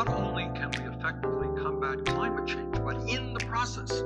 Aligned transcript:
not 0.00 0.08
only 0.16 0.48
can 0.54 0.70
we 0.78 0.88
effectively 0.88 1.48
combat 1.62 2.02
climate 2.06 2.46
change, 2.46 2.74
but 2.82 2.96
in 3.06 3.34
the 3.34 3.44
process, 3.44 4.02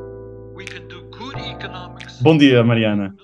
we 0.52 0.64
can 0.64 0.88
do 0.88 1.02
good 1.10 1.36
economics. 1.36 2.20
Bom 2.20 2.36
dia, 2.36 2.64
Mariana. 2.64 3.14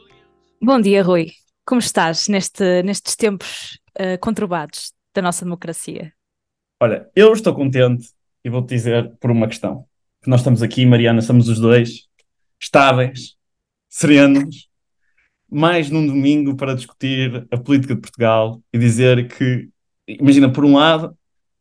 Bom 0.62 0.80
dia, 0.80 1.02
Rui. 1.02 1.32
Como 1.66 1.80
estás 1.80 2.28
neste, 2.28 2.82
nestes 2.84 3.16
tempos 3.16 3.80
uh, 3.98 4.16
conturbados 4.20 4.92
da 5.12 5.20
nossa 5.20 5.44
democracia? 5.44 6.12
Olha, 6.80 7.08
eu 7.16 7.32
estou 7.32 7.54
contente 7.54 8.08
e 8.44 8.48
vou-te 8.48 8.68
dizer 8.68 9.16
por 9.18 9.32
uma 9.32 9.48
questão. 9.48 9.84
Que 10.22 10.30
nós 10.30 10.40
estamos 10.40 10.62
aqui, 10.62 10.86
Mariana, 10.86 11.22
somos 11.22 11.48
os 11.48 11.58
dois 11.58 12.06
estáveis, 12.60 13.34
serenos, 13.88 14.68
mais 15.50 15.90
num 15.90 16.06
domingo 16.06 16.54
para 16.54 16.76
discutir 16.76 17.48
a 17.50 17.56
política 17.56 17.96
de 17.96 18.00
Portugal 18.00 18.62
e 18.72 18.78
dizer 18.78 19.26
que, 19.26 19.68
imagina, 20.06 20.52
por 20.52 20.64
um 20.64 20.76
lado, 20.76 21.16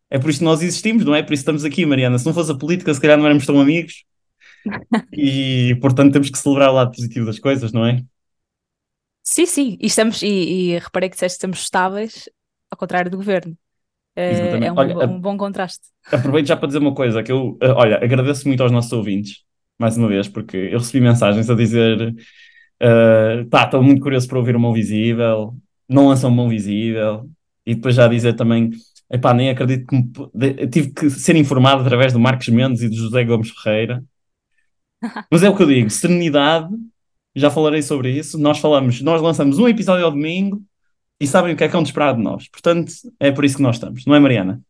é 0.10 0.18
por 0.18 0.30
isso 0.30 0.40
que 0.40 0.46
nós 0.46 0.62
existimos, 0.62 1.06
não 1.06 1.14
é? 1.14 1.22
Por 1.22 1.34
isso 1.34 1.42
estamos 1.42 1.64
aqui, 1.64 1.86
Mariana. 1.86 2.18
Se 2.18 2.26
não 2.26 2.34
fosse 2.34 2.52
a 2.52 2.56
política, 2.56 2.94
se 2.94 3.00
calhar 3.00 3.18
não 3.18 3.26
éramos 3.26 3.46
tão 3.46 3.60
amigos. 3.60 4.06
e, 5.14 5.78
portanto, 5.82 6.14
temos 6.14 6.30
que 6.30 6.38
celebrar 6.38 6.70
o 6.70 6.74
lado 6.74 6.92
positivo 6.92 7.26
das 7.26 7.40
coisas, 7.40 7.72
não 7.72 7.86
é? 7.86 8.04
Sim, 9.24 9.46
sim, 9.46 9.78
e, 9.80 9.86
estamos, 9.86 10.24
e, 10.24 10.28
e 10.28 10.80
reparei 10.80 11.08
que 11.08 11.16
disseste 11.16 11.36
que 11.36 11.40
estamos 11.40 11.60
estáveis, 11.60 12.28
ao 12.72 12.78
contrário 12.78 13.12
do 13.12 13.18
governo. 13.18 13.56
Uh, 14.18 14.64
é 14.64 14.72
um, 14.72 14.76
olha, 14.76 15.08
um, 15.08 15.22
bom 15.22 15.38
contraste. 15.38 15.84
Aproveito 16.12 16.48
já 16.48 16.58
para 16.58 16.68
dizer 16.68 16.80
uma 16.80 16.96
coisa, 16.96 17.22
que 17.22 17.32
eu, 17.32 17.52
uh, 17.52 17.76
olha, 17.76 17.98
agradeço 18.04 18.48
muito 18.48 18.64
aos 18.64 18.72
nossos 18.72 18.92
ouvintes, 18.92 19.44
mais 19.78 19.96
uma 19.98 20.08
vez, 20.08 20.28
porque 20.28 20.58
eu 20.58 20.80
recebi 20.80 21.00
mensagens 21.00 21.50
a 21.50 21.56
dizer 21.56 22.10
uh, 22.82 23.46
tá, 23.50 23.66
estou 23.66 23.84
muito 23.84 24.02
curioso 24.02 24.28
para 24.28 24.40
ouvir 24.40 24.56
o 24.56 24.60
Mão 24.60 24.74
Visível, 24.74 25.56
não 25.88 26.08
lançam 26.08 26.32
Mão 26.32 26.50
Visível, 26.50 27.30
e 27.66 27.76
depois 27.76 27.96
já 27.96 28.08
dizer 28.08 28.34
também 28.34 28.72
Epá, 29.12 29.34
nem 29.34 29.50
acredito 29.50 29.88
que 29.88 29.96
me... 29.96 30.68
tive 30.68 30.92
que 30.92 31.10
ser 31.10 31.36
informado 31.36 31.82
através 31.82 32.14
do 32.14 32.20
Marcos 32.20 32.48
Mendes 32.50 32.82
e 32.82 32.90
do 32.90 32.96
José 32.96 33.24
Gomes 33.24 33.50
Ferreira. 33.50 34.04
Mas 35.32 35.44
é 35.44 35.50
o 35.50 35.56
que 35.56 35.64
eu 35.64 35.68
digo, 35.68 35.90
serenidade, 35.90 36.70
já 37.36 37.50
falarei 37.50 37.82
sobre 37.82 38.12
isso. 38.12 38.38
Nós 38.38 38.60
falamos, 38.60 39.02
nós 39.02 39.22
lançamos 39.22 39.58
um 39.58 39.68
episódio 39.68 40.06
ao 40.06 40.12
domingo 40.12 40.62
e 41.20 41.28
sabem 41.28 41.54
o 41.54 41.58
que 41.58 41.64
é 41.64 41.70
que 41.70 41.76
é 41.76 41.80
um 41.80 41.84
esperar 41.84 42.16
de 42.16 42.22
nós. 42.22 42.48
Portanto, 42.50 42.92
é 43.20 43.32
por 43.32 43.44
isso 43.44 43.58
que 43.58 43.64
nós 43.64 43.76
estamos, 43.76 44.06
não 44.06 44.16
é, 44.16 44.20
Mariana? 44.20 44.62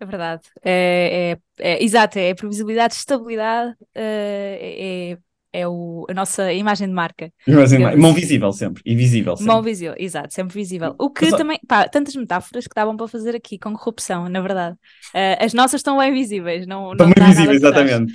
É 0.00 0.04
verdade. 0.04 0.42
É, 0.64 1.38
é, 1.60 1.74
é 1.74 1.84
exato, 1.84 2.18
é 2.18 2.34
previsibilidade, 2.34 2.94
estabilidade, 2.94 3.74
é, 3.94 5.16
é 5.52 5.68
o, 5.68 6.06
a 6.08 6.14
nossa 6.14 6.52
imagem 6.52 6.88
de 6.88 6.94
marca. 6.94 7.30
Imagem 7.46 7.78
de 7.78 7.84
marca. 7.84 7.98
Mão 7.98 8.14
visível 8.14 8.52
sempre, 8.52 8.82
e 8.86 8.96
visível 8.96 9.36
sempre. 9.36 9.52
Mão 9.52 9.62
visível, 9.62 9.94
exato, 9.98 10.32
sempre 10.32 10.54
visível. 10.54 10.94
O 10.98 11.10
que 11.10 11.30
também, 11.30 11.60
pá, 11.68 11.86
tantas 11.86 12.16
metáforas 12.16 12.66
que 12.66 12.74
davam 12.74 12.96
para 12.96 13.06
fazer 13.06 13.36
aqui 13.36 13.58
com 13.58 13.74
corrupção, 13.74 14.28
na 14.28 14.40
verdade. 14.40 14.76
Uh, 15.14 15.44
as 15.44 15.52
nossas 15.52 15.80
estão 15.80 15.98
bem 15.98 16.12
visíveis, 16.12 16.66
não 16.66 16.92
Estão 16.92 17.10
bem 17.10 17.26
visíveis, 17.26 17.58
exatamente. 17.58 18.14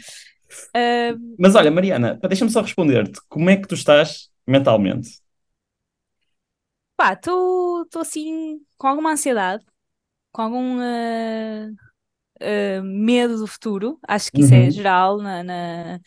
Uh... 0.69 1.35
Mas 1.37 1.53
olha, 1.53 1.69
Mariana, 1.69 2.19
deixa-me 2.27 2.49
só 2.49 2.61
responder-te, 2.61 3.19
como 3.29 3.49
é 3.49 3.57
que 3.57 3.67
tu 3.67 3.75
estás 3.75 4.29
mentalmente? 4.45 5.09
Pá, 6.95 7.13
estou 7.13 7.85
assim, 7.97 8.59
com 8.77 8.87
alguma 8.87 9.11
ansiedade, 9.11 9.63
com 10.31 10.41
algum... 10.41 10.79
Uh, 10.79 11.75
medo 12.83 13.39
do 13.39 13.47
futuro, 13.47 13.97
acho 14.07 14.31
que 14.31 14.41
isso 14.41 14.53
é 14.53 14.59
uhum. 14.59 14.67
é 14.67 14.69
geral 14.69 15.17
na, 15.17 15.43
na 15.43 15.99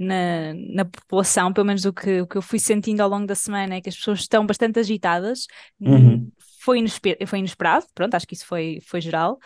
na, 0.00 0.54
na 0.54 0.84
população, 0.86 1.52
pelo 1.52 1.66
menos 1.66 1.84
o 1.84 1.92
que, 1.92 2.22
o 2.22 2.26
que 2.26 2.36
eu 2.36 2.42
fui 2.42 2.58
sentindo 2.58 3.02
ao 3.02 3.08
longo 3.08 3.26
da 3.26 3.34
semana 3.34 3.74
é 3.74 3.80
que 3.82 3.90
as 3.90 3.96
pessoas 3.96 4.20
estão 4.20 4.46
bastante 4.46 4.78
agitadas. 4.78 5.46
Uhum. 5.78 6.32
Foi, 6.62 6.78
inesper 6.78 7.18
foi 7.26 7.40
inesperado, 7.40 7.84
pronto, 7.94 8.14
acho 8.14 8.26
que 8.26 8.34
isso 8.34 8.46
foi, 8.46 8.78
foi 8.82 9.02
geral. 9.02 9.38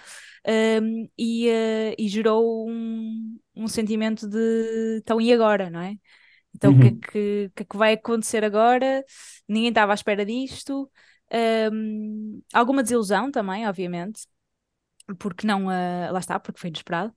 Um, 0.47 1.09
e, 1.19 1.49
uh, 1.49 1.95
e, 1.98 2.07
gerou 2.07 2.69
um, 2.69 3.39
um, 3.57 3.67
sentimento 3.67 4.29
de 4.29 4.98
então 4.98 5.20
e 5.20 5.33
agora, 5.33 5.70
não 5.70 5.81
é? 5.81 5.97
Então 6.55 6.73
o 6.73 6.79
que 6.79 6.87
é 6.87 6.91
uhum. 6.91 7.01
que, 7.01 7.51
que, 7.57 7.63
é 7.63 7.64
que, 7.64 7.77
vai 7.77 7.95
acontecer 7.95 8.45
agora? 8.45 9.05
Ninguém 9.48 9.70
estava 9.70 9.93
à 9.93 9.95
espera 9.95 10.25
disto. 10.25 10.89
Um, 11.73 12.41
alguma 12.53 12.83
desilusão 12.83 13.31
também, 13.31 13.67
obviamente, 13.67 14.20
porque 15.19 15.47
não, 15.47 15.67
uh, 15.67 16.13
lá 16.13 16.19
está, 16.20 16.39
porque 16.39 16.61
foi 16.61 16.69
inesperado. 16.69 17.13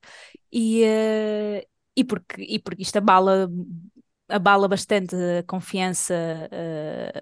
E, 0.52 0.84
uh, 0.84 1.77
e 1.98 2.04
porque, 2.04 2.44
e 2.44 2.60
porque 2.60 2.84
isto 2.84 2.98
abala, 2.98 3.50
abala 4.30 4.68
bastante 4.68 5.16
a 5.16 5.44
confiança 5.44 6.14
uh, 6.54 7.22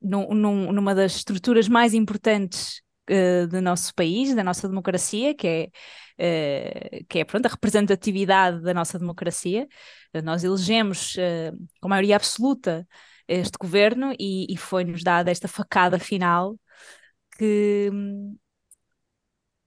num, 0.00 0.34
num, 0.34 0.72
numa 0.72 0.94
das 0.94 1.16
estruturas 1.16 1.68
mais 1.68 1.92
importantes 1.92 2.80
uh, 3.10 3.46
do 3.46 3.60
nosso 3.60 3.94
país, 3.94 4.34
da 4.34 4.42
nossa 4.42 4.66
democracia, 4.66 5.34
que 5.34 5.70
é, 6.18 7.00
uh, 7.02 7.06
que 7.08 7.18
é 7.18 7.24
pronto, 7.24 7.44
a 7.44 7.50
representatividade 7.50 8.62
da 8.62 8.72
nossa 8.72 8.98
democracia. 8.98 9.68
nós 10.24 10.44
elegemos 10.44 11.16
com 11.80 11.88
maioria 11.88 12.16
absoluta 12.16 12.88
este 13.28 13.58
governo 13.60 14.14
e, 14.18 14.46
e 14.52 14.56
foi-nos 14.56 15.02
dada 15.02 15.30
esta 15.30 15.48
facada 15.48 15.98
final 15.98 16.58
que, 17.36 17.90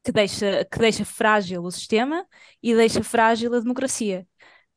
que 0.07 0.11
deixa, 0.13 0.65
que 0.71 0.79
deixa 0.79 1.03
frágil 1.03 1.63
o 1.63 1.69
sistema 1.69 2.25
e 2.63 2.73
deixa 2.73 3.03
frágil 3.03 3.53
a 3.53 3.59
democracia. 3.59 4.25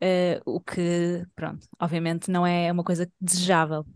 Uh, 0.02 0.42
o 0.44 0.60
que, 0.60 1.24
pronto, 1.36 1.68
obviamente 1.78 2.28
não 2.32 2.44
é 2.44 2.72
uma 2.72 2.82
coisa 2.82 3.08
desejável. 3.20 3.86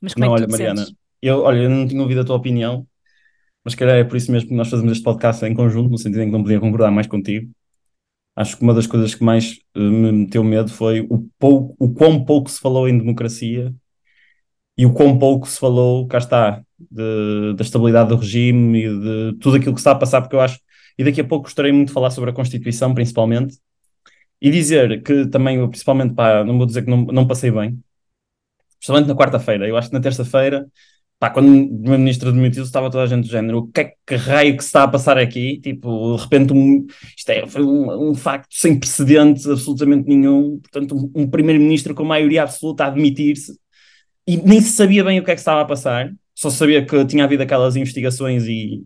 Mas 0.00 0.14
como 0.14 0.24
não, 0.24 0.32
é 0.32 0.38
que 0.38 0.42
olha, 0.44 0.50
Mariana, 0.50 0.86
sentes? 0.86 0.96
eu, 1.20 1.40
olha, 1.40 1.58
eu 1.58 1.68
não 1.68 1.86
tinha 1.86 2.00
ouvido 2.00 2.22
a 2.22 2.24
tua 2.24 2.36
opinião, 2.36 2.86
mas 3.62 3.74
calhar 3.74 3.96
é 3.96 4.04
por 4.04 4.16
isso 4.16 4.32
mesmo 4.32 4.48
que 4.48 4.54
nós 4.54 4.70
fazemos 4.70 4.92
este 4.92 5.04
podcast 5.04 5.44
em 5.44 5.52
conjunto, 5.52 5.90
no 5.90 5.98
sentido 5.98 6.22
em 6.22 6.26
que 6.26 6.32
não 6.32 6.42
podia 6.42 6.58
concordar 6.60 6.90
mais 6.90 7.06
contigo. 7.06 7.52
Acho 8.34 8.56
que 8.56 8.62
uma 8.62 8.72
das 8.72 8.86
coisas 8.86 9.14
que 9.14 9.22
mais 9.22 9.58
uh, 9.76 9.80
me 9.80 10.12
meteu 10.12 10.42
medo 10.42 10.70
foi 10.70 11.02
o, 11.10 11.28
pouco, 11.38 11.76
o 11.78 11.92
quão 11.92 12.24
pouco 12.24 12.50
se 12.50 12.58
falou 12.58 12.88
em 12.88 12.96
democracia 12.96 13.74
e 14.76 14.86
o 14.86 14.92
quão 14.92 15.18
pouco 15.18 15.48
se 15.48 15.58
falou, 15.58 16.06
cá 16.06 16.18
está, 16.18 16.62
de, 16.78 17.54
da 17.56 17.62
estabilidade 17.62 18.08
do 18.08 18.16
regime 18.16 18.84
e 18.84 18.88
de 19.32 19.38
tudo 19.38 19.56
aquilo 19.56 19.74
que 19.74 19.80
está 19.80 19.92
a 19.92 19.94
passar, 19.96 20.20
porque 20.20 20.36
eu 20.36 20.40
acho, 20.40 20.58
e 20.98 21.04
daqui 21.04 21.20
a 21.20 21.24
pouco 21.24 21.44
gostaria 21.44 21.72
muito 21.72 21.88
de 21.88 21.94
falar 21.94 22.10
sobre 22.10 22.30
a 22.30 22.32
Constituição, 22.32 22.94
principalmente, 22.94 23.58
e 24.40 24.50
dizer 24.50 25.02
que 25.02 25.26
também, 25.26 25.66
principalmente, 25.68 26.14
pá, 26.14 26.44
não 26.44 26.58
vou 26.58 26.66
dizer 26.66 26.84
que 26.84 26.90
não, 26.90 27.04
não 27.06 27.26
passei 27.26 27.50
bem, 27.50 27.78
principalmente 28.78 29.08
na 29.08 29.14
quarta-feira, 29.16 29.68
eu 29.68 29.76
acho 29.76 29.88
que 29.88 29.94
na 29.94 30.00
terça-feira, 30.00 30.66
pá, 31.18 31.30
quando 31.30 31.48
o 31.48 31.88
meu 31.88 31.98
ministro 31.98 32.28
admitiu, 32.28 32.64
estava 32.64 32.90
toda 32.90 33.04
a 33.04 33.06
gente 33.06 33.24
do 33.26 33.30
género, 33.30 33.58
o 33.58 33.68
que 33.68 33.80
é 33.80 33.92
que 34.06 34.16
raio 34.16 34.56
que 34.56 34.62
se 34.62 34.68
está 34.68 34.82
a 34.84 34.88
passar 34.88 35.18
aqui? 35.18 35.60
Tipo, 35.60 36.16
de 36.16 36.22
repente, 36.22 36.52
um, 36.52 36.86
isto 37.16 37.30
é, 37.30 37.46
foi 37.46 37.62
um, 37.64 38.10
um 38.10 38.14
facto 38.14 38.48
sem 38.50 38.78
precedentes, 38.78 39.46
absolutamente 39.46 40.08
nenhum, 40.08 40.58
portanto, 40.60 40.96
um, 40.96 41.22
um 41.22 41.30
primeiro-ministro 41.30 41.94
com 41.94 42.04
maioria 42.04 42.42
absoluta 42.42 42.84
a 42.84 42.88
admitir-se, 42.88 43.58
e 44.26 44.36
nem 44.36 44.60
se 44.60 44.72
sabia 44.72 45.04
bem 45.04 45.20
o 45.20 45.24
que 45.24 45.30
é 45.30 45.34
que 45.34 45.40
estava 45.40 45.60
a 45.60 45.64
passar, 45.64 46.12
só 46.34 46.50
sabia 46.50 46.84
que 46.84 47.04
tinha 47.06 47.24
havido 47.24 47.42
aquelas 47.42 47.76
investigações 47.76 48.44
e. 48.44 48.84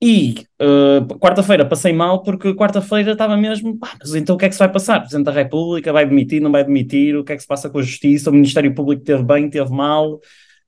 E 0.00 0.46
uh, 0.62 1.18
quarta-feira 1.18 1.66
passei 1.66 1.92
mal 1.92 2.22
porque 2.22 2.54
quarta-feira 2.54 3.12
estava 3.12 3.36
mesmo, 3.36 3.76
pá, 3.76 3.96
mas 3.98 4.14
então 4.14 4.36
o 4.36 4.38
que 4.38 4.44
é 4.44 4.48
que 4.48 4.54
se 4.54 4.58
vai 4.60 4.70
passar? 4.70 4.98
O 4.98 5.00
Presidente 5.00 5.26
da 5.26 5.32
República 5.32 5.92
vai 5.92 6.06
demitir, 6.06 6.40
não 6.40 6.52
vai 6.52 6.62
demitir? 6.62 7.16
O 7.16 7.24
que 7.24 7.32
é 7.32 7.36
que 7.36 7.42
se 7.42 7.48
passa 7.48 7.68
com 7.68 7.78
a 7.80 7.82
Justiça? 7.82 8.30
O 8.30 8.32
Ministério 8.32 8.72
Público 8.72 9.02
teve 9.02 9.24
bem, 9.24 9.50
teve 9.50 9.70
mal? 9.72 10.20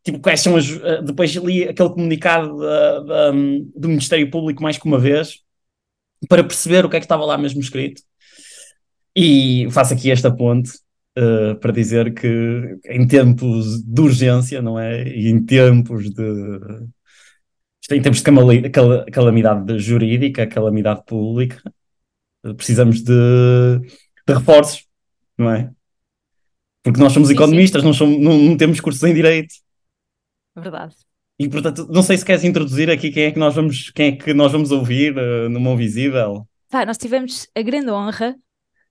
Tipo, 0.03 0.19
quais 0.19 0.41
são 0.41 0.57
as. 0.57 0.69
Uh, 0.71 1.03
depois 1.05 1.31
li 1.37 1.63
aquele 1.63 1.91
comunicado 1.91 2.57
uh, 2.57 3.33
um, 3.33 3.71
do 3.77 3.89
Ministério 3.89 4.29
Público 4.31 4.65
mais 4.65 4.77
que 4.77 4.87
uma 4.87 4.99
vez 4.99 5.39
para 6.29 6.45
perceber 6.45 6.85
o 6.85 6.89
que 6.91 6.97
é 6.97 7.01
que 7.01 7.05
estava 7.05 7.25
lá 7.25 7.39
mesmo 7.39 7.61
escrito. 7.61 8.03
E 9.15 9.69
faço 9.71 9.95
aqui 9.95 10.11
esta 10.11 10.35
ponte 10.35 10.73
uh, 11.19 11.57
para 11.57 11.73
dizer 11.73 12.15
que 12.15 12.79
em 12.87 13.07
tempos 13.07 13.83
de 13.83 14.01
urgência, 14.01 14.63
não 14.63 14.79
é? 14.79 15.09
E 15.09 15.29
em 15.29 15.45
tempos 15.45 16.11
de. 16.11 16.23
Em 17.91 18.01
tempos 18.01 18.23
de 18.23 18.71
calamidade 19.11 19.79
jurídica, 19.81 20.47
calamidade 20.47 21.05
pública, 21.05 21.61
precisamos 22.57 23.03
de, 23.03 23.13
de 24.29 24.35
reforços, 24.35 24.87
não 25.37 25.51
é? 25.51 25.73
Porque 26.83 27.01
nós 27.01 27.13
somos 27.13 27.29
sim, 27.29 27.35
economistas, 27.35 27.83
sim. 27.83 27.87
Não, 27.87 27.93
somos, 27.93 28.19
não, 28.21 28.39
não, 28.39 28.57
temos 28.57 28.81
cursos 28.81 29.03
em 29.03 29.13
direito. 29.13 29.55
Verdade. 30.57 30.95
E 31.39 31.49
portanto, 31.49 31.89
não 31.91 32.03
sei 32.03 32.17
se 32.17 32.25
queres 32.25 32.45
introduzir 32.45 32.91
aqui 32.91 33.11
quem 33.11 33.25
é 33.25 33.33
que 33.33 33.39
nós 33.39 33.55
vamos, 33.55 33.91
quem 33.91 34.09
é 34.09 34.17
que 34.17 34.33
nós 34.35 34.53
vamos 34.53 34.71
ouvir 34.71 35.17
uh, 35.17 35.49
no 35.49 35.61
Mão 35.61 35.77
Visível. 35.77 36.47
Tá, 36.69 36.87
nós 36.87 36.99
tivemos 36.99 37.49
a 37.57 37.63
grande 37.63 37.91
honra 37.91 38.37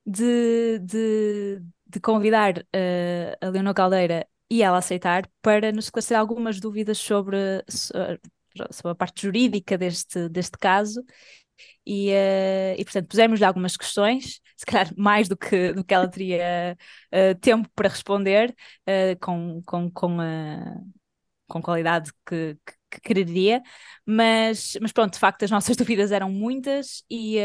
de, 0.05 0.79
de, 0.79 1.61
de 1.89 1.99
convidar 1.99 2.59
uh, 2.59 3.45
a 3.45 3.49
Leonor 3.49 3.73
Caldeira 3.73 4.27
e 4.49 4.61
ela 4.61 4.77
aceitar 4.77 5.27
para 5.41 5.71
nos 5.71 5.85
esclarecer 5.85 6.17
algumas 6.17 6.59
dúvidas 6.59 6.97
sobre, 6.99 7.37
sobre 7.67 8.91
a 8.91 8.95
parte 8.95 9.23
jurídica 9.23 9.77
deste, 9.77 10.29
deste 10.29 10.57
caso. 10.57 11.03
E, 11.85 12.11
uh, 12.11 12.75
e 12.77 12.83
portanto 12.85 13.07
pusemos-lhe 13.07 13.43
algumas 13.43 13.75
questões, 13.75 14.39
se 14.55 14.65
calhar 14.65 14.93
mais 14.95 15.27
do 15.27 15.35
que, 15.35 15.73
do 15.73 15.83
que 15.83 15.93
ela 15.93 16.07
teria 16.07 16.77
uh, 17.13 17.39
tempo 17.39 17.67
para 17.75 17.89
responder, 17.89 18.55
com, 19.19 19.61
com, 19.65 19.89
com, 19.91 20.17
com 21.47 21.61
qualidade 21.61 22.11
que, 22.25 22.57
que 22.91 23.01
quereria, 23.01 23.61
mas, 24.05 24.77
mas 24.81 24.91
pronto, 24.91 25.13
de 25.13 25.19
facto 25.19 25.43
as 25.43 25.51
nossas 25.51 25.75
dúvidas 25.77 26.11
eram 26.11 26.31
muitas, 26.31 27.03
e, 27.09 27.37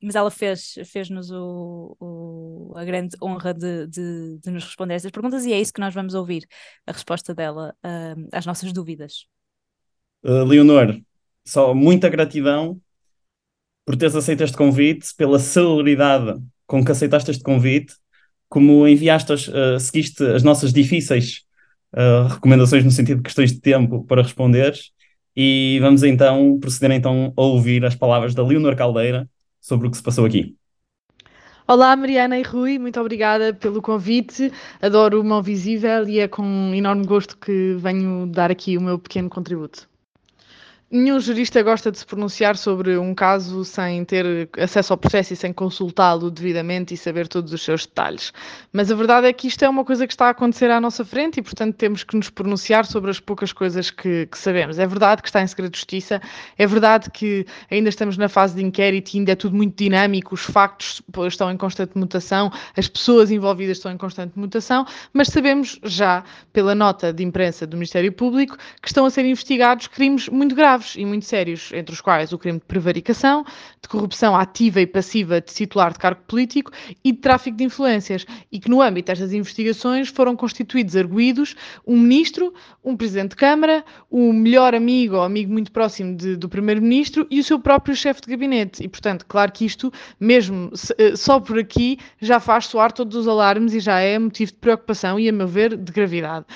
mas 0.00 0.14
ela 0.14 0.30
fez, 0.30 0.74
fez-nos 0.86 1.30
o, 1.30 1.96
o, 1.98 2.72
a 2.76 2.84
grande 2.84 3.16
honra 3.22 3.52
de, 3.52 3.86
de, 3.86 4.38
de, 4.38 4.50
nos 4.50 4.64
responder 4.64 4.94
estas 4.94 5.10
perguntas 5.10 5.44
e 5.44 5.52
é 5.52 5.60
isso 5.60 5.72
que 5.72 5.80
nós 5.80 5.92
vamos 5.92 6.14
ouvir, 6.14 6.46
a 6.86 6.92
resposta 6.92 7.34
dela 7.34 7.74
um, 7.84 8.28
às 8.32 8.46
nossas 8.46 8.72
dúvidas. 8.72 9.26
Uh, 10.22 10.44
Leonor, 10.44 11.00
só 11.44 11.74
muita 11.74 12.08
gratidão 12.08 12.80
por 13.84 13.96
teres 13.96 14.14
aceito 14.14 14.44
este 14.44 14.56
convite, 14.56 15.14
pela 15.16 15.38
celeridade 15.38 16.38
com 16.66 16.84
que 16.84 16.92
aceitaste 16.92 17.30
este 17.30 17.42
convite, 17.42 17.94
como 18.48 18.86
enviaste, 18.86 19.32
uh, 19.32 19.80
seguiste 19.80 20.22
as 20.24 20.42
nossas 20.42 20.72
difíceis 20.72 21.42
uh, 21.94 22.28
recomendações 22.28 22.84
no 22.84 22.90
sentido 22.90 23.18
de 23.18 23.22
questões 23.24 23.52
de 23.52 23.60
tempo 23.60 24.04
para 24.04 24.22
responderes. 24.22 24.90
E 25.34 25.78
vamos 25.80 26.02
então 26.02 26.58
proceder 26.58 26.90
então 26.90 27.32
a 27.36 27.42
ouvir 27.42 27.84
as 27.84 27.94
palavras 27.94 28.34
da 28.34 28.42
Leonor 28.42 28.76
Caldeira 28.76 29.28
sobre 29.60 29.88
o 29.88 29.90
que 29.90 29.96
se 29.96 30.02
passou 30.02 30.24
aqui. 30.26 30.56
Olá, 31.68 31.94
Mariana 31.94 32.36
e 32.38 32.42
Rui, 32.42 32.78
muito 32.80 32.98
obrigada 33.00 33.54
pelo 33.54 33.80
convite. 33.82 34.50
Adoro 34.82 35.20
o 35.20 35.24
Mão 35.24 35.40
Visível 35.42 36.08
e 36.08 36.18
é 36.18 36.26
com 36.26 36.72
enorme 36.74 37.06
gosto 37.06 37.36
que 37.36 37.74
venho 37.74 38.26
dar 38.26 38.50
aqui 38.50 38.76
o 38.76 38.80
meu 38.80 38.98
pequeno 38.98 39.28
contributo. 39.30 39.88
Nenhum 40.90 41.20
jurista 41.20 41.62
gosta 41.62 41.92
de 41.92 41.98
se 41.98 42.06
pronunciar 42.06 42.56
sobre 42.56 42.96
um 42.96 43.14
caso 43.14 43.62
sem 43.62 44.02
ter 44.06 44.48
acesso 44.58 44.94
ao 44.94 44.96
processo 44.96 45.34
e 45.34 45.36
sem 45.36 45.52
consultá-lo 45.52 46.30
devidamente 46.30 46.94
e 46.94 46.96
saber 46.96 47.28
todos 47.28 47.52
os 47.52 47.62
seus 47.62 47.84
detalhes. 47.84 48.32
Mas 48.72 48.90
a 48.90 48.94
verdade 48.94 49.26
é 49.26 49.32
que 49.34 49.46
isto 49.46 49.62
é 49.62 49.68
uma 49.68 49.84
coisa 49.84 50.06
que 50.06 50.14
está 50.14 50.28
a 50.28 50.30
acontecer 50.30 50.70
à 50.70 50.80
nossa 50.80 51.04
frente 51.04 51.40
e, 51.40 51.42
portanto, 51.42 51.74
temos 51.74 52.04
que 52.04 52.16
nos 52.16 52.30
pronunciar 52.30 52.86
sobre 52.86 53.10
as 53.10 53.20
poucas 53.20 53.52
coisas 53.52 53.90
que, 53.90 54.24
que 54.28 54.38
sabemos. 54.38 54.78
É 54.78 54.86
verdade 54.86 55.20
que 55.20 55.28
está 55.28 55.42
em 55.42 55.46
segredo 55.46 55.72
de 55.72 55.76
justiça, 55.76 56.22
é 56.56 56.66
verdade 56.66 57.10
que 57.10 57.44
ainda 57.70 57.90
estamos 57.90 58.16
na 58.16 58.30
fase 58.30 58.54
de 58.54 58.64
inquérito 58.64 59.12
e 59.12 59.18
ainda 59.18 59.32
é 59.32 59.36
tudo 59.36 59.54
muito 59.54 59.76
dinâmico, 59.76 60.34
os 60.34 60.40
factos 60.40 61.02
estão 61.26 61.52
em 61.52 61.58
constante 61.58 61.98
mutação, 61.98 62.50
as 62.74 62.88
pessoas 62.88 63.30
envolvidas 63.30 63.76
estão 63.76 63.92
em 63.92 63.98
constante 63.98 64.38
mutação, 64.38 64.86
mas 65.12 65.28
sabemos 65.28 65.78
já, 65.84 66.24
pela 66.50 66.74
nota 66.74 67.12
de 67.12 67.22
imprensa 67.22 67.66
do 67.66 67.76
Ministério 67.76 68.10
Público, 68.10 68.56
que 68.80 68.88
estão 68.88 69.04
a 69.04 69.10
ser 69.10 69.26
investigados 69.26 69.86
crimes 69.86 70.30
muito 70.30 70.54
graves 70.54 70.77
graves 70.78 70.94
e 70.96 71.04
muito 71.04 71.26
sérios, 71.26 71.70
entre 71.72 71.92
os 71.92 72.00
quais 72.00 72.32
o 72.32 72.38
crime 72.38 72.58
de 72.58 72.64
prevaricação, 72.64 73.44
de 73.82 73.88
corrupção 73.88 74.34
ativa 74.36 74.80
e 74.80 74.86
passiva 74.86 75.40
de 75.40 75.52
titular 75.52 75.92
de 75.92 75.98
cargo 75.98 76.22
político 76.26 76.70
e 77.04 77.12
de 77.12 77.18
tráfico 77.18 77.56
de 77.56 77.64
influências, 77.64 78.24
e 78.50 78.58
que 78.58 78.70
no 78.70 78.80
âmbito 78.80 79.06
destas 79.06 79.32
investigações 79.32 80.08
foram 80.08 80.36
constituídos 80.36 80.96
arguídos 80.96 81.54
um 81.86 81.98
ministro, 81.98 82.54
um 82.84 82.96
presidente 82.96 83.30
de 83.30 83.36
Câmara, 83.36 83.84
o 84.10 84.32
melhor 84.32 84.74
amigo 84.74 85.16
ou 85.16 85.22
amigo 85.22 85.52
muito 85.52 85.72
próximo 85.72 86.16
de, 86.16 86.36
do 86.36 86.48
primeiro-ministro 86.48 87.26
e 87.30 87.40
o 87.40 87.44
seu 87.44 87.58
próprio 87.58 87.94
chefe 87.94 88.22
de 88.22 88.28
gabinete. 88.28 88.82
E, 88.82 88.88
portanto, 88.88 89.26
claro 89.26 89.50
que 89.52 89.64
isto, 89.64 89.92
mesmo 90.20 90.70
eh, 90.98 91.16
só 91.16 91.40
por 91.40 91.58
aqui, 91.58 91.98
já 92.20 92.40
faz 92.40 92.66
soar 92.66 92.92
todos 92.92 93.16
os 93.16 93.28
alarmes 93.28 93.74
e 93.74 93.80
já 93.80 93.98
é 93.98 94.18
motivo 94.18 94.52
de 94.52 94.58
preocupação 94.58 95.18
e, 95.18 95.28
a 95.28 95.32
meu 95.32 95.48
ver, 95.48 95.76
de 95.76 95.92
gravidade. 95.92 96.46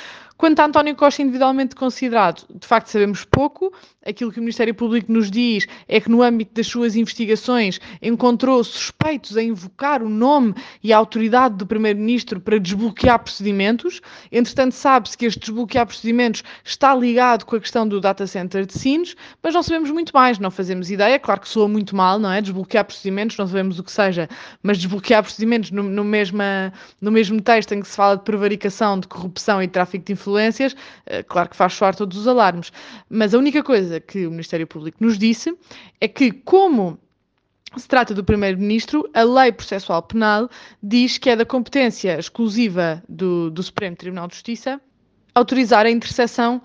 Quanto 0.43 0.59
a 0.59 0.65
António 0.65 0.97
Costa 0.97 1.23
individualmente 1.23 1.77
considerado, 1.77 2.44
de 2.53 2.67
facto 2.67 2.89
sabemos 2.89 3.25
pouco. 3.25 3.73
Aquilo 4.05 4.33
que 4.33 4.41
o 4.41 4.43
Ministério 4.43 4.75
Público 4.75 5.12
nos 5.12 5.31
diz 5.31 5.69
é 5.87 6.00
que 6.00 6.11
no 6.11 6.21
âmbito 6.21 6.53
das 6.55 6.67
suas 6.67 6.97
investigações 6.97 7.81
encontrou 8.03 8.65
suspeitos 8.65 9.37
a 9.37 9.43
invocar 9.44 10.03
o 10.03 10.09
nome 10.09 10.53
e 10.83 10.93
a 10.93 10.97
autoridade 10.97 11.55
do 11.55 11.65
Primeiro-Ministro 11.65 12.41
para 12.41 12.59
desbloquear 12.59 13.21
procedimentos. 13.21 14.00
Entretanto, 14.33 14.73
sabe-se 14.73 15.17
que 15.17 15.27
este 15.27 15.39
desbloquear 15.39 15.87
procedimentos 15.87 16.43
está 16.65 16.93
ligado 16.93 17.47
com 17.47 17.55
a 17.55 17.61
questão 17.61 17.87
do 17.87 18.00
data 18.00 18.27
center 18.27 18.67
de 18.67 18.77
Sines, 18.77 19.15
mas 19.41 19.55
não 19.55 19.62
sabemos 19.62 19.93
muito 19.93 20.11
mais, 20.12 20.41
não 20.41 20.50
fazemos 20.50 20.91
ideia. 20.91 21.21
Claro 21.21 21.41
que 21.41 21.49
soa 21.49 21.69
muito 21.69 21.95
mal, 21.95 22.19
não 22.19 22.33
é? 22.33 22.43
Desbloquear 22.43 22.85
procedimentos, 22.85 23.37
não 23.37 23.47
sabemos 23.47 23.79
o 23.79 23.85
que 23.85 23.93
seja, 23.93 24.29
mas 24.61 24.77
desbloquear 24.79 25.23
procedimentos 25.23 25.71
no, 25.71 25.85
no, 25.85 26.03
mesma, 26.03 26.73
no 27.00 27.12
mesmo 27.12 27.41
texto 27.41 27.71
em 27.75 27.81
que 27.81 27.87
se 27.87 27.95
fala 27.95 28.17
de 28.17 28.25
prevaricação, 28.25 28.99
de 28.99 29.06
corrupção 29.06 29.62
e 29.62 29.69
de 29.69 29.73
tráfico 29.73 30.05
de 30.05 30.15
influência 30.15 30.31
influências, 30.32 30.75
eh, 31.06 31.23
claro 31.23 31.49
que 31.50 31.56
faz 31.56 31.75
soar 31.75 31.94
todos 31.94 32.17
os 32.17 32.26
alarmes. 32.26 32.73
Mas 33.08 33.34
a 33.34 33.38
única 33.38 33.62
coisa 33.62 34.00
que 34.00 34.26
o 34.26 34.31
Ministério 34.31 34.67
Público 34.67 34.99
nos 35.00 35.19
disse 35.19 35.56
é 36.00 36.08
que, 36.08 36.32
como 36.32 36.99
se 37.76 37.88
trata 37.88 38.14
do 38.14 38.25
Primeiro-Ministro, 38.25 39.08
a 39.14 39.23
Lei 39.23 39.52
Processual 39.52 40.02
Penal 40.02 40.49
diz 40.82 41.19
que 41.19 41.31
é 41.31 41.37
da 41.37 41.44
competência 41.44 42.19
exclusiva 42.19 43.02
do, 43.08 43.50
do 43.50 43.62
Supremo 43.62 43.96
Tribunal 43.96 44.29
de 44.29 44.34
Justiça 44.34 44.81
autorizar 45.34 45.87
a 45.87 45.90
interseção, 45.90 46.61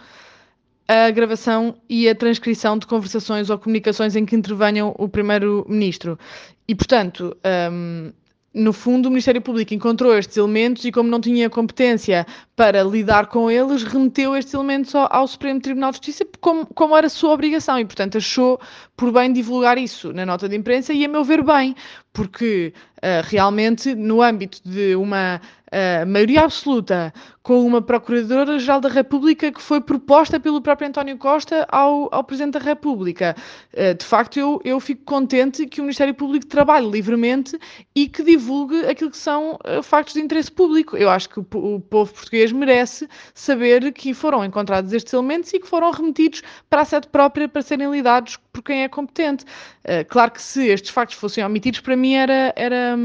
a 0.87 1.09
gravação 1.11 1.77
e 1.89 2.09
a 2.09 2.15
transcrição 2.15 2.77
de 2.77 2.85
conversações 2.85 3.49
ou 3.49 3.57
comunicações 3.57 4.15
em 4.15 4.25
que 4.25 4.35
intervenham 4.35 4.93
o 4.97 5.07
Primeiro-Ministro. 5.07 6.19
E, 6.67 6.75
portanto, 6.75 7.35
um, 7.71 8.11
no 8.53 8.73
fundo, 8.73 9.07
o 9.07 9.09
Ministério 9.09 9.41
Público 9.41 9.73
encontrou 9.73 10.17
estes 10.17 10.35
elementos 10.38 10.83
e, 10.85 10.91
como 10.91 11.09
não 11.09 11.21
tinha 11.21 11.49
competência 11.49 12.25
para 12.55 12.83
lidar 12.83 13.27
com 13.27 13.51
eles, 13.51 13.83
remeteu 13.83 14.35
estes 14.35 14.53
elementos 14.53 14.95
ao, 14.95 15.07
ao 15.11 15.27
Supremo 15.27 15.59
Tribunal 15.59 15.91
de 15.91 15.97
Justiça 15.97 16.25
como, 16.41 16.65
como, 16.65 16.95
era 16.97 17.09
sua 17.09 17.33
obrigação 17.33 17.77
e, 17.79 17.85
portanto, 17.85 18.17
achou 18.17 18.59
por 18.97 19.11
bem 19.11 19.31
divulgar 19.31 19.77
isso 19.77 20.11
na 20.11 20.25
nota 20.25 20.49
de 20.49 20.55
imprensa 20.55 20.91
e, 20.91 21.05
a 21.05 21.07
meu 21.07 21.23
ver, 21.23 21.44
bem, 21.44 21.75
porque 22.11 22.73
uh, 22.97 23.21
realmente, 23.25 23.94
no 23.94 24.23
âmbito 24.23 24.59
de 24.65 24.95
uma 24.95 25.39
uh, 25.39 26.07
maioria 26.07 26.45
absoluta 26.45 27.13
com 27.44 27.63
uma 27.63 27.79
Procuradora-Geral 27.79 28.81
da 28.81 28.89
República 28.89 29.51
que 29.51 29.61
foi 29.61 29.79
proposta 29.79 30.39
pelo 30.39 30.59
próprio 30.61 30.88
António 30.88 31.15
Costa 31.15 31.67
ao, 31.71 32.09
ao 32.11 32.23
Presidente 32.23 32.53
da 32.53 32.59
República. 32.59 33.35
Uh, 33.71 33.94
de 33.94 34.03
facto, 34.03 34.38
eu, 34.38 34.59
eu 34.65 34.79
fico 34.79 35.03
contente 35.05 35.67
que 35.67 35.79
o 35.79 35.83
Ministério 35.83 36.15
Público 36.15 36.47
trabalhe 36.47 36.89
livremente 36.89 37.55
e 37.95 38.07
que 38.07 38.23
divulgue 38.23 38.83
aquilo 38.88 39.11
que 39.11 39.17
são 39.17 39.59
factos 39.83 40.15
de 40.15 40.21
interesse 40.21 40.51
público. 40.51 40.97
Eu 40.97 41.11
acho 41.11 41.29
que 41.29 41.39
o, 41.39 41.45
o 41.53 41.79
povo 41.79 42.11
português 42.11 42.51
merece 42.51 43.07
saber 43.35 43.94
que 43.94 44.11
foram 44.15 44.44
encontrados 44.44 44.91
estes 44.91 45.13
elementos 45.13 45.53
e 45.53 45.59
que 45.59 45.67
foram 45.67 45.91
remetidos 45.91 46.41
para 46.67 46.81
a 46.81 46.85
sede 46.85 47.07
própria 47.09 47.47
para 47.47 47.61
serem 47.61 47.91
lidados 47.91 48.38
por 48.57 48.63
quem 48.63 48.83
é 48.83 48.89
competente. 48.89 49.45
Uh, 49.86 50.04
claro 50.07 50.31
que 50.31 50.42
se 50.42 50.68
estes 50.68 50.92
factos 50.92 51.18
fossem 51.18 51.44
omitidos, 51.44 51.80
para 51.80 51.95
mim 51.95 52.13
era, 52.15 52.54
era, 52.56 52.98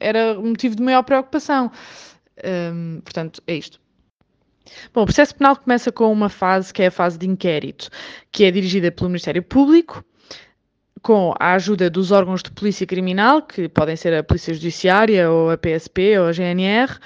era 0.00 0.34
motivo 0.34 0.74
de 0.74 0.82
maior 0.82 1.02
preocupação. 1.02 1.70
Um, 2.44 3.00
portanto, 3.02 3.42
é 3.46 3.54
isto. 3.54 3.80
Bom, 4.92 5.02
o 5.02 5.06
processo 5.06 5.34
penal 5.34 5.56
começa 5.56 5.92
com 5.92 6.12
uma 6.12 6.28
fase 6.28 6.74
que 6.74 6.82
é 6.82 6.88
a 6.88 6.90
fase 6.90 7.16
de 7.16 7.28
inquérito, 7.28 7.88
que 8.32 8.44
é 8.44 8.50
dirigida 8.50 8.90
pelo 8.90 9.08
Ministério 9.08 9.42
Público, 9.42 10.04
com 11.02 11.32
a 11.38 11.52
ajuda 11.52 11.88
dos 11.88 12.10
órgãos 12.10 12.42
de 12.42 12.50
polícia 12.50 12.84
criminal, 12.84 13.42
que 13.42 13.68
podem 13.68 13.94
ser 13.94 14.12
a 14.12 14.24
Polícia 14.24 14.52
Judiciária, 14.52 15.30
ou 15.30 15.50
a 15.50 15.56
PSP, 15.56 16.18
ou 16.18 16.26
a 16.26 16.32
GNR, 16.32 16.98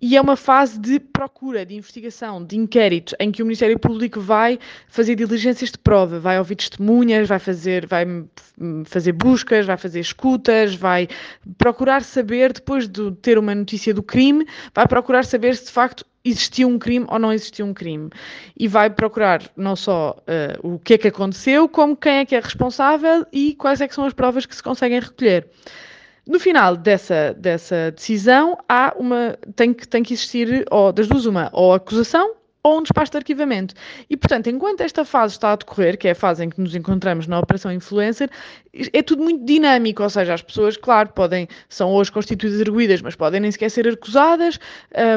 e 0.00 0.16
é 0.16 0.20
uma 0.20 0.36
fase 0.36 0.78
de 0.78 1.00
procura, 1.00 1.66
de 1.66 1.74
investigação, 1.74 2.44
de 2.44 2.56
inquérito, 2.56 3.16
em 3.18 3.32
que 3.32 3.42
o 3.42 3.44
Ministério 3.44 3.78
Público 3.78 4.20
vai 4.20 4.58
fazer 4.86 5.16
diligências 5.16 5.72
de 5.72 5.78
prova, 5.78 6.20
vai 6.20 6.38
ouvir 6.38 6.54
testemunhas, 6.54 7.26
vai 7.26 7.40
fazer, 7.40 7.84
vai 7.84 8.06
fazer 8.84 9.12
buscas, 9.12 9.66
vai 9.66 9.76
fazer 9.76 9.98
escutas, 9.98 10.74
vai 10.74 11.08
procurar 11.56 12.02
saber, 12.02 12.52
depois 12.52 12.88
de 12.88 13.10
ter 13.16 13.38
uma 13.38 13.54
notícia 13.54 13.92
do 13.92 14.02
crime, 14.02 14.46
vai 14.72 14.86
procurar 14.86 15.24
saber 15.24 15.56
se 15.56 15.66
de 15.66 15.72
facto 15.72 16.06
existiu 16.24 16.68
um 16.68 16.78
crime 16.78 17.06
ou 17.08 17.18
não 17.18 17.32
existiu 17.32 17.66
um 17.66 17.74
crime. 17.74 18.10
E 18.56 18.68
vai 18.68 18.90
procurar 18.90 19.42
não 19.56 19.74
só 19.74 20.16
uh, 20.20 20.74
o 20.74 20.78
que 20.78 20.94
é 20.94 20.98
que 20.98 21.08
aconteceu, 21.08 21.68
como 21.68 21.96
quem 21.96 22.18
é 22.18 22.24
que 22.24 22.36
é 22.36 22.40
responsável 22.40 23.26
e 23.32 23.54
quais 23.54 23.80
é 23.80 23.88
que 23.88 23.94
são 23.94 24.04
as 24.04 24.12
provas 24.12 24.46
que 24.46 24.54
se 24.54 24.62
conseguem 24.62 25.00
recolher. 25.00 25.48
No 26.28 26.38
final 26.38 26.76
dessa, 26.76 27.32
dessa 27.32 27.90
decisão, 27.90 28.58
há 28.68 28.94
uma, 28.98 29.38
tem, 29.56 29.72
que, 29.72 29.88
tem 29.88 30.02
que 30.02 30.12
existir, 30.12 30.66
ou 30.70 30.92
das 30.92 31.08
duas, 31.08 31.24
uma, 31.24 31.48
ou 31.54 31.72
acusação 31.72 32.34
ou 32.62 32.78
um 32.78 32.82
despacho 32.82 33.12
de 33.12 33.18
arquivamento. 33.18 33.74
E, 34.10 34.16
portanto, 34.16 34.48
enquanto 34.48 34.80
esta 34.80 35.04
fase 35.04 35.34
está 35.34 35.52
a 35.52 35.56
decorrer, 35.56 35.96
que 35.96 36.08
é 36.08 36.12
a 36.12 36.14
fase 36.14 36.44
em 36.44 36.50
que 36.50 36.60
nos 36.60 36.74
encontramos 36.74 37.26
na 37.26 37.38
Operação 37.38 37.72
Influencer, 37.72 38.28
é 38.92 39.02
tudo 39.02 39.22
muito 39.22 39.44
dinâmico, 39.44 40.02
ou 40.02 40.10
seja, 40.10 40.34
as 40.34 40.42
pessoas, 40.42 40.76
claro, 40.76 41.10
podem, 41.10 41.48
são 41.68 41.90
hoje 41.90 42.12
constituídas 42.12 42.60
arguídas, 42.60 43.00
mas 43.02 43.14
podem 43.14 43.40
nem 43.40 43.50
sequer 43.50 43.70
ser 43.70 43.88
acusadas, 43.88 44.58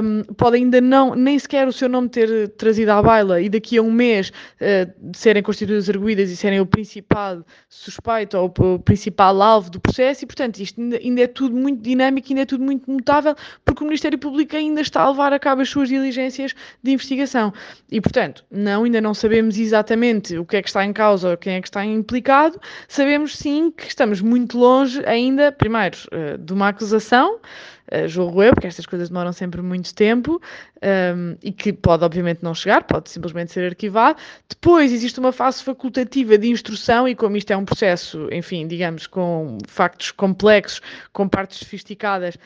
um, 0.04 0.24
podem 0.34 0.64
ainda 0.64 0.82
não, 0.82 1.16
nem 1.16 1.38
sequer 1.38 1.68
o 1.68 1.74
seu 1.74 1.90
nome 1.90 2.10
ter 2.10 2.50
trazido 2.50 2.92
à 2.92 3.02
baila 3.02 3.42
e 3.42 3.50
daqui 3.50 3.78
a 3.78 3.82
um 3.82 3.92
mês 3.92 4.30
uh, 4.30 4.92
serem 5.16 5.44
constituídas 5.44 5.90
arguídas 5.90 6.30
e 6.30 6.38
serem 6.38 6.60
o 6.60 6.66
principal 6.66 7.44
suspeito 7.70 8.38
ou 8.38 8.52
o 8.58 8.80
principal 8.80 9.42
alvo 9.42 9.70
do 9.70 9.80
processo 9.80 10.24
e, 10.24 10.28
portanto, 10.28 10.60
isto 10.60 10.80
ainda, 10.80 10.98
ainda 10.98 11.22
é 11.22 11.28
tudo 11.28 11.56
muito 11.56 11.82
dinâmico, 11.82 12.28
ainda 12.30 12.42
é 12.42 12.46
tudo 12.46 12.64
muito 12.64 12.90
mutável, 12.90 13.36
porque 13.66 13.84
o 13.84 13.86
Ministério 13.86 14.18
Público 14.18 14.56
ainda 14.56 14.82
está 14.82 15.02
a 15.02 15.10
levar 15.10 15.34
a 15.34 15.40
cabo 15.40 15.62
as 15.62 15.70
suas 15.70 15.90
diligências 15.90 16.56
de 16.82 16.92
investigação. 16.92 17.41
E, 17.90 18.00
portanto, 18.00 18.44
não, 18.52 18.84
ainda 18.84 19.02
não 19.02 19.14
sabemos 19.14 19.58
exatamente 19.58 20.38
o 20.38 20.46
que 20.46 20.58
é 20.58 20.62
que 20.62 20.70
está 20.70 20.86
em 20.86 20.94
causa 20.94 21.32
ou 21.32 21.38
quem 21.38 21.56
é 21.56 21.62
que 21.62 21.68
está 21.68 21.86
implicado, 21.86 22.60
sabemos 22.88 23.38
sim 23.38 23.72
que 23.72 23.88
estamos 23.88 24.22
muito 24.22 24.58
longe 24.58 25.04
ainda, 25.06 25.52
primeiro, 25.52 25.98
eh, 26.12 26.38
de 26.38 26.54
uma 26.54 26.70
acusação, 26.70 27.36
uh, 27.92 28.08
julgo 28.08 28.42
eu, 28.44 28.54
porque 28.54 28.68
estas 28.68 28.86
coisas 28.86 29.10
demoram 29.10 29.34
sempre 29.34 29.62
muito 29.62 29.94
tempo 29.94 30.42
um, 30.82 31.36
e 31.44 31.52
que 31.52 31.74
pode, 31.74 32.04
obviamente, 32.04 32.42
não 32.42 32.54
chegar, 32.54 32.84
pode 32.84 33.10
simplesmente 33.10 33.52
ser 33.52 33.66
arquivado. 33.66 34.18
Depois 34.50 34.92
existe 34.92 35.20
uma 35.20 35.32
fase 35.32 35.64
facultativa 35.64 36.38
de 36.38 36.48
instrução, 36.50 37.08
e 37.08 37.16
como 37.16 37.38
isto 37.38 37.52
é 37.52 37.58
um 37.58 37.66
processo, 37.66 38.28
enfim, 38.32 38.68
digamos, 38.68 39.08
com 39.08 39.58
factos 39.68 40.12
complexos, 40.12 40.82
com 41.12 41.28
partes 41.28 41.60
sofisticadas, 41.60 42.38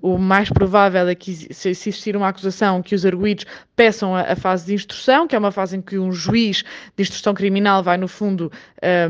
o 0.00 0.18
mais 0.18 0.48
provável 0.48 1.08
é 1.08 1.14
que, 1.14 1.52
se 1.52 1.68
existir 1.68 2.16
uma 2.16 2.28
acusação, 2.28 2.80
que 2.80 2.94
os 2.94 3.04
arguídos 3.04 3.44
peçam 3.74 4.14
a, 4.14 4.32
a, 4.32 4.36
fase 4.36 4.66
de 4.66 4.74
instrução, 4.74 5.26
que 5.26 5.34
é 5.34 5.38
uma 5.38 5.50
fase 5.50 5.76
em 5.76 5.82
que 5.82 5.98
um 5.98 6.12
juiz 6.12 6.62
de 6.96 7.02
instrução 7.02 7.34
criminal 7.34 7.82
vai, 7.82 7.96
no 7.96 8.06
fundo, 8.06 8.52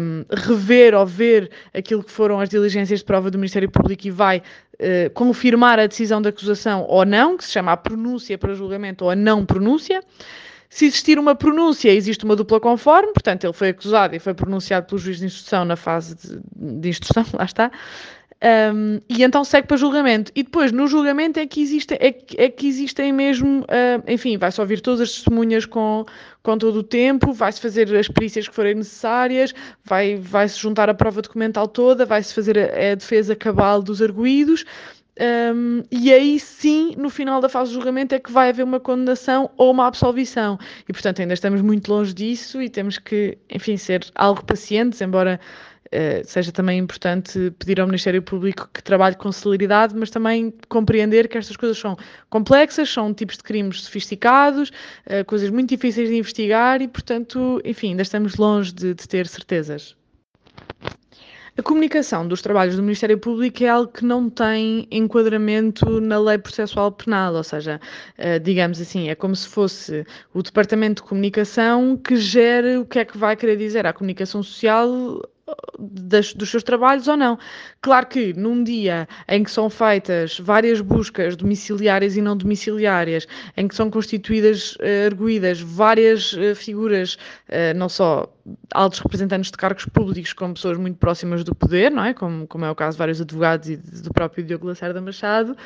um, 0.00 0.24
rever 0.34 0.94
ou 0.94 1.04
ver 1.04 1.50
aquilo 1.74 2.02
que 2.02 2.10
foram 2.10 2.40
as 2.40 2.48
diligências 2.48 3.00
de 3.00 3.04
prova 3.04 3.30
do 3.30 3.36
Ministério 3.36 3.70
Público 3.70 4.06
e 4.06 4.10
vai 4.10 4.38
uh, 4.38 5.10
confirmar 5.12 5.78
a 5.78 5.86
decisão 5.86 6.22
da 6.22 6.30
acusação 6.30 6.86
ou 6.88 7.04
não, 7.04 7.36
que 7.36 7.44
se 7.44 7.52
chama 7.52 7.72
a 7.72 7.76
pronúncia 7.76 8.38
para 8.38 8.54
julgamento 8.54 9.04
ou 9.04 9.10
a 9.10 9.16
não 9.16 9.44
pronúncia. 9.44 10.02
Se 10.70 10.86
existir 10.86 11.18
uma 11.18 11.34
pronúncia, 11.34 11.90
existe 11.90 12.24
uma 12.24 12.34
dupla 12.34 12.58
conforme, 12.58 13.12
portanto, 13.12 13.44
ele 13.44 13.52
foi 13.52 13.68
acusado 13.68 14.16
e 14.16 14.18
foi 14.18 14.32
pronunciado 14.32 14.86
pelo 14.86 14.98
juiz 14.98 15.18
de 15.18 15.26
instrução 15.26 15.66
na 15.66 15.76
fase 15.76 16.16
de, 16.16 16.40
de 16.80 16.88
instrução, 16.88 17.26
lá 17.36 17.44
está. 17.44 17.70
Um, 18.42 19.00
e 19.08 19.22
então 19.22 19.44
segue 19.44 19.68
para 19.68 19.76
julgamento. 19.76 20.32
E 20.34 20.42
depois, 20.42 20.72
no 20.72 20.88
julgamento, 20.88 21.38
é 21.38 21.46
que, 21.46 21.62
existe, 21.62 21.94
é, 21.94 22.12
é 22.36 22.48
que 22.48 22.66
existem 22.66 23.12
mesmo, 23.12 23.60
uh, 23.60 24.02
enfim, 24.08 24.36
vai-se 24.36 24.60
ouvir 24.60 24.80
todas 24.80 25.00
as 25.00 25.12
testemunhas 25.12 25.64
com, 25.64 26.04
com 26.42 26.58
todo 26.58 26.80
o 26.80 26.82
tempo, 26.82 27.32
vai-se 27.32 27.60
fazer 27.60 27.94
as 27.94 28.08
perícias 28.08 28.48
que 28.48 28.54
forem 28.54 28.74
necessárias, 28.74 29.54
vai-se 29.84 30.20
vai 30.20 30.48
juntar 30.48 30.90
a 30.90 30.94
prova 30.94 31.22
documental 31.22 31.68
toda, 31.68 32.04
vai-se 32.04 32.34
fazer 32.34 32.58
a, 32.58 32.92
a, 32.92 32.94
defesa 32.96 33.36
cabal 33.36 33.80
dos 33.80 34.02
arguídos. 34.02 34.64
Um, 35.54 35.82
e 35.90 36.12
aí 36.12 36.40
sim, 36.40 36.96
no 36.96 37.10
final 37.10 37.40
da 37.40 37.48
fase 37.48 37.68
de 37.68 37.74
julgamento, 37.74 38.12
é 38.14 38.18
que 38.18 38.32
vai 38.32 38.48
haver 38.48 38.64
uma 38.64 38.80
condenação 38.80 39.50
ou 39.56 39.70
uma 39.70 39.86
absolvição. 39.86 40.58
E 40.88 40.92
portanto, 40.92 41.20
ainda 41.20 41.34
estamos 41.34 41.60
muito 41.60 41.92
longe 41.92 42.12
disso 42.12 42.60
e 42.60 42.68
temos 42.68 42.98
que, 42.98 43.38
enfim, 43.48 43.76
ser 43.76 44.04
algo 44.16 44.44
pacientes, 44.44 45.00
embora 45.00 45.38
eh, 45.92 46.22
seja 46.24 46.50
também 46.50 46.78
importante 46.78 47.52
pedir 47.58 47.78
ao 47.78 47.86
Ministério 47.86 48.22
Público 48.22 48.66
que 48.72 48.82
trabalhe 48.82 49.14
com 49.14 49.30
celeridade, 49.30 49.94
mas 49.94 50.08
também 50.08 50.52
compreender 50.66 51.28
que 51.28 51.36
estas 51.36 51.54
coisas 51.54 51.76
são 51.76 51.98
complexas, 52.30 52.88
são 52.88 53.12
tipos 53.12 53.36
de 53.36 53.42
crimes 53.42 53.82
sofisticados, 53.82 54.70
uh, 54.70 55.22
coisas 55.26 55.50
muito 55.50 55.68
difíceis 55.68 56.08
de 56.08 56.16
investigar 56.16 56.80
e, 56.80 56.88
portanto, 56.88 57.60
enfim, 57.62 57.90
ainda 57.90 58.02
estamos 58.02 58.36
longe 58.36 58.72
de, 58.72 58.94
de 58.94 59.06
ter 59.06 59.26
certezas. 59.26 59.94
A 61.54 61.62
comunicação 61.62 62.26
dos 62.26 62.40
trabalhos 62.40 62.76
do 62.76 62.82
Ministério 62.82 63.18
Público 63.18 63.62
é 63.62 63.68
algo 63.68 63.92
que 63.92 64.06
não 64.06 64.30
tem 64.30 64.88
enquadramento 64.90 66.00
na 66.00 66.18
lei 66.18 66.38
processual 66.38 66.90
penal, 66.90 67.34
ou 67.34 67.44
seja, 67.44 67.78
eh, 68.16 68.38
digamos 68.38 68.80
assim, 68.80 69.10
é 69.10 69.14
como 69.14 69.36
se 69.36 69.46
fosse 69.46 70.06
o 70.32 70.42
Departamento 70.42 71.02
de 71.02 71.08
Comunicação 71.10 71.94
que 71.98 72.16
gere 72.16 72.78
o 72.78 72.86
que 72.86 73.00
é 73.00 73.04
que 73.04 73.18
vai 73.18 73.36
querer 73.36 73.58
dizer 73.58 73.84
à 73.84 73.92
comunicação 73.92 74.42
social 74.42 75.20
das, 75.78 76.32
dos 76.32 76.50
seus 76.50 76.62
trabalhos 76.62 77.08
ou 77.08 77.16
não. 77.16 77.38
Claro 77.80 78.06
que 78.06 78.32
num 78.32 78.62
dia 78.62 79.08
em 79.28 79.42
que 79.42 79.50
são 79.50 79.68
feitas 79.68 80.38
várias 80.38 80.80
buscas 80.80 81.36
domiciliárias 81.36 82.16
e 82.16 82.22
não 82.22 82.36
domiciliárias, 82.36 83.26
em 83.56 83.66
que 83.66 83.74
são 83.74 83.90
constituídas, 83.90 84.76
uh, 84.76 85.06
arguídas 85.06 85.60
várias 85.60 86.32
uh, 86.34 86.54
figuras, 86.54 87.14
uh, 87.48 87.76
não 87.76 87.88
só 87.88 88.32
altos 88.74 89.00
representantes 89.00 89.50
de 89.50 89.56
cargos 89.56 89.84
públicos, 89.86 90.32
como 90.32 90.54
pessoas 90.54 90.78
muito 90.78 90.98
próximas 90.98 91.44
do 91.44 91.54
poder, 91.54 91.90
não 91.90 92.04
é? 92.04 92.14
Como, 92.14 92.46
como 92.46 92.64
é 92.64 92.70
o 92.70 92.74
caso 92.74 92.96
de 92.96 92.98
vários 92.98 93.20
advogados 93.20 93.68
e 93.68 93.76
do 93.76 94.12
próprio 94.12 94.44
Diogo 94.44 94.66
Lacerda 94.66 95.00
Machado, 95.00 95.56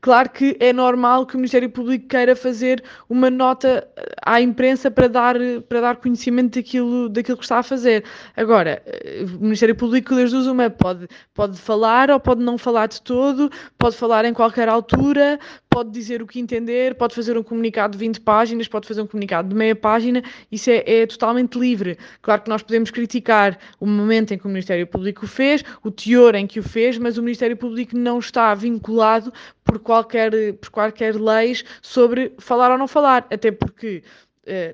Claro 0.00 0.30
que 0.30 0.56
é 0.60 0.72
normal 0.72 1.26
que 1.26 1.34
o 1.34 1.38
Ministério 1.38 1.68
Público 1.68 2.06
queira 2.06 2.36
fazer 2.36 2.82
uma 3.08 3.28
nota 3.28 3.88
eh, 3.96 4.14
à 4.24 4.40
imprensa 4.40 4.90
para 4.90 5.08
dar, 5.08 5.36
para 5.68 5.80
dar 5.80 5.96
conhecimento 5.96 6.54
daquilo, 6.56 7.08
daquilo 7.08 7.36
que 7.36 7.44
está 7.44 7.58
a 7.58 7.62
fazer. 7.64 8.04
Agora, 8.36 8.80
eh, 8.86 9.24
o 9.24 9.42
Ministério 9.42 9.74
Público 9.74 10.14
das 10.14 10.30
duas 10.30 10.46
uma 10.46 10.70
pode, 10.70 11.08
pode 11.34 11.58
falar 11.58 12.10
ou 12.12 12.20
pode 12.20 12.42
não 12.42 12.56
falar 12.56 12.86
de 12.86 13.02
todo, 13.02 13.50
pode 13.76 13.96
falar 13.96 14.24
em 14.24 14.32
qualquer 14.32 14.68
altura, 14.68 15.38
pode 15.78 15.90
dizer 15.90 16.20
o 16.20 16.26
que 16.26 16.40
entender, 16.40 16.96
pode 16.96 17.14
fazer 17.14 17.38
um 17.38 17.42
comunicado 17.42 17.92
de 17.92 17.98
20 17.98 18.20
páginas, 18.22 18.66
pode 18.66 18.88
fazer 18.88 19.00
um 19.00 19.06
comunicado 19.06 19.48
de 19.48 19.54
meia 19.54 19.76
página, 19.76 20.24
isso 20.50 20.68
é, 20.68 20.82
é 20.84 21.06
totalmente 21.06 21.56
livre. 21.56 21.96
Claro 22.20 22.42
que 22.42 22.50
nós 22.50 22.64
podemos 22.64 22.90
criticar 22.90 23.56
o 23.78 23.86
momento 23.86 24.34
em 24.34 24.38
que 24.38 24.44
o 24.44 24.48
Ministério 24.48 24.88
Público 24.88 25.24
o 25.24 25.28
fez, 25.28 25.62
o 25.84 25.88
teor 25.88 26.34
em 26.34 26.48
que 26.48 26.58
o 26.58 26.64
fez, 26.64 26.98
mas 26.98 27.16
o 27.16 27.22
Ministério 27.22 27.56
Público 27.56 27.96
não 27.96 28.18
está 28.18 28.52
vinculado 28.56 29.32
por 29.64 29.78
qualquer, 29.78 30.32
por 30.54 30.70
qualquer 30.70 31.14
leis 31.14 31.64
sobre 31.80 32.32
falar 32.38 32.72
ou 32.72 32.78
não 32.78 32.88
falar, 32.88 33.24
até 33.30 33.52
porque 33.52 34.02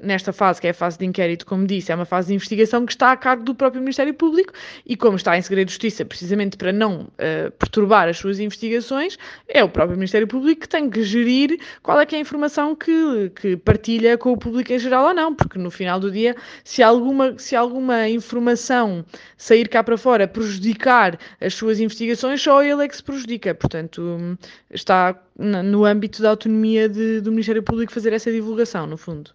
nesta 0.03 0.33
fase, 0.33 0.61
que 0.61 0.67
é 0.67 0.71
a 0.71 0.75
fase 0.75 0.99
de 0.99 1.05
inquérito, 1.05 1.47
como 1.47 1.67
disse, 1.67 1.93
é 1.93 1.95
uma 1.95 2.05
fase 2.05 2.29
de 2.29 2.35
investigação 2.35 2.87
que 2.87 2.93
está 2.93 3.13
a 3.13 3.17
cargo 3.17 3.43
do 3.43 3.55
próprio 3.55 3.81
Ministério 3.81 4.15
Público 4.15 4.53
e, 4.87 4.97
como 4.97 5.17
está 5.17 5.37
em 5.37 5.43
segredo 5.43 5.67
de 5.67 5.73
justiça, 5.73 6.05
precisamente 6.05 6.57
para 6.57 6.73
não 6.73 7.03
uh, 7.03 7.51
perturbar 7.59 8.09
as 8.09 8.19
suas 8.19 8.39
investigações, 8.39 9.19
é 9.49 9.63
o 9.63 9.69
próprio 9.69 9.97
Ministério 9.97 10.27
Público 10.27 10.63
que 10.63 10.69
tem 10.69 10.89
que 10.89 11.03
gerir 11.03 11.59
qual 11.83 12.01
é 12.01 12.07
que 12.07 12.15
é 12.15 12.19
a 12.19 12.21
informação 12.21 12.75
que, 12.75 13.31
que 13.35 13.57
partilha 13.57 14.17
com 14.17 14.33
o 14.33 14.37
público 14.37 14.73
em 14.73 14.79
geral 14.79 15.07
ou 15.07 15.15
não, 15.15 15.35
porque 15.35 15.59
no 15.59 15.71
final 15.71 15.99
do 15.99 16.11
dia, 16.11 16.37
se 16.63 16.83
alguma, 16.83 17.39
se 17.39 17.57
alguma 17.57 18.09
informação 18.09 19.05
sair 19.37 19.69
cá 19.69 19.83
para 19.83 19.97
fora 19.97 20.27
prejudicar 20.29 21.19
as 21.41 21.55
suas 21.55 21.81
investigações, 21.81 22.41
só 22.41 22.63
ele 22.63 22.85
é 22.85 22.89
que 22.89 22.97
se 22.97 23.03
prejudica. 23.03 23.55
Portanto, 23.55 24.39
está 24.71 25.21
no 25.37 25.85
âmbito 25.85 26.23
da 26.23 26.31
autonomia 26.31 26.89
de, 26.89 27.21
do 27.21 27.31
Ministério 27.31 27.63
Público 27.63 27.93
fazer 27.93 28.13
essa 28.13 28.31
divulgação, 28.31 28.87
no 28.87 28.97
fundo. 28.97 29.31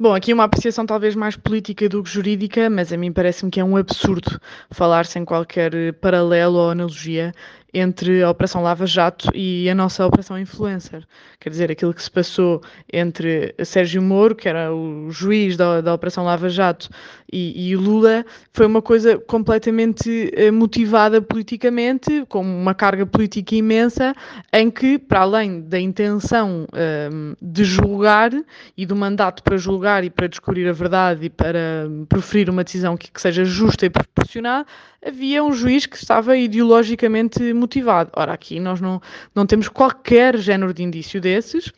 Bom, 0.00 0.14
aqui 0.14 0.32
uma 0.32 0.44
apreciação 0.44 0.86
talvez 0.86 1.16
mais 1.16 1.36
política 1.36 1.88
do 1.88 2.02
que 2.04 2.10
jurídica, 2.10 2.70
mas 2.70 2.92
a 2.92 2.96
mim 2.96 3.12
parece-me 3.12 3.50
que 3.50 3.58
é 3.58 3.64
um 3.64 3.76
absurdo 3.76 4.40
falar 4.70 5.04
sem 5.04 5.24
qualquer 5.24 5.92
paralelo 5.94 6.56
ou 6.56 6.70
analogia 6.70 7.32
entre 7.72 8.22
a 8.22 8.30
Operação 8.30 8.62
Lava 8.62 8.86
Jato 8.86 9.30
e 9.34 9.68
a 9.68 9.74
nossa 9.74 10.06
Operação 10.06 10.38
Influencer. 10.38 11.04
Quer 11.40 11.50
dizer, 11.50 11.70
aquilo 11.70 11.94
que 11.94 12.02
se 12.02 12.10
passou 12.10 12.62
entre 12.92 13.54
Sérgio 13.64 14.02
Moro, 14.02 14.34
que 14.34 14.48
era 14.48 14.74
o 14.74 15.10
juiz 15.10 15.56
da, 15.56 15.80
da 15.80 15.94
Operação 15.94 16.24
Lava 16.24 16.48
Jato, 16.48 16.88
e, 17.30 17.70
e 17.70 17.76
Lula, 17.76 18.24
foi 18.52 18.66
uma 18.66 18.80
coisa 18.80 19.18
completamente 19.18 20.32
eh, 20.34 20.50
motivada 20.50 21.20
politicamente, 21.20 22.24
com 22.28 22.40
uma 22.40 22.74
carga 22.74 23.04
política 23.04 23.54
imensa, 23.54 24.14
em 24.52 24.70
que, 24.70 24.98
para 24.98 25.20
além 25.20 25.60
da 25.60 25.78
intenção 25.78 26.66
um, 26.72 26.78
ehm, 26.78 27.34
de 27.40 27.64
julgar 27.64 28.32
e 28.76 28.86
do 28.86 28.96
mandato 28.96 29.42
para 29.42 29.58
julgar 29.58 30.04
e 30.04 30.10
para 30.10 30.26
descobrir 30.26 30.66
a 30.68 30.72
verdade 30.72 31.26
e 31.26 31.30
para 31.30 31.86
proferir 32.08 32.48
uma 32.48 32.64
decisão 32.64 32.96
que, 32.96 33.10
que 33.10 33.20
seja 33.20 33.44
justa 33.44 33.84
e 33.84 33.90
proporcionada, 33.90 34.66
havia 35.04 35.44
um 35.44 35.52
juiz 35.52 35.86
que 35.86 35.96
estava 35.96 36.36
ideologicamente 36.36 37.52
motivado. 37.58 38.10
Ora, 38.14 38.32
aqui 38.32 38.60
nós 38.60 38.80
não, 38.80 39.00
não 39.34 39.46
temos 39.46 39.68
qualquer 39.68 40.36
género 40.38 40.72
de 40.72 40.82
indício 40.82 41.20
desses. 41.20 41.72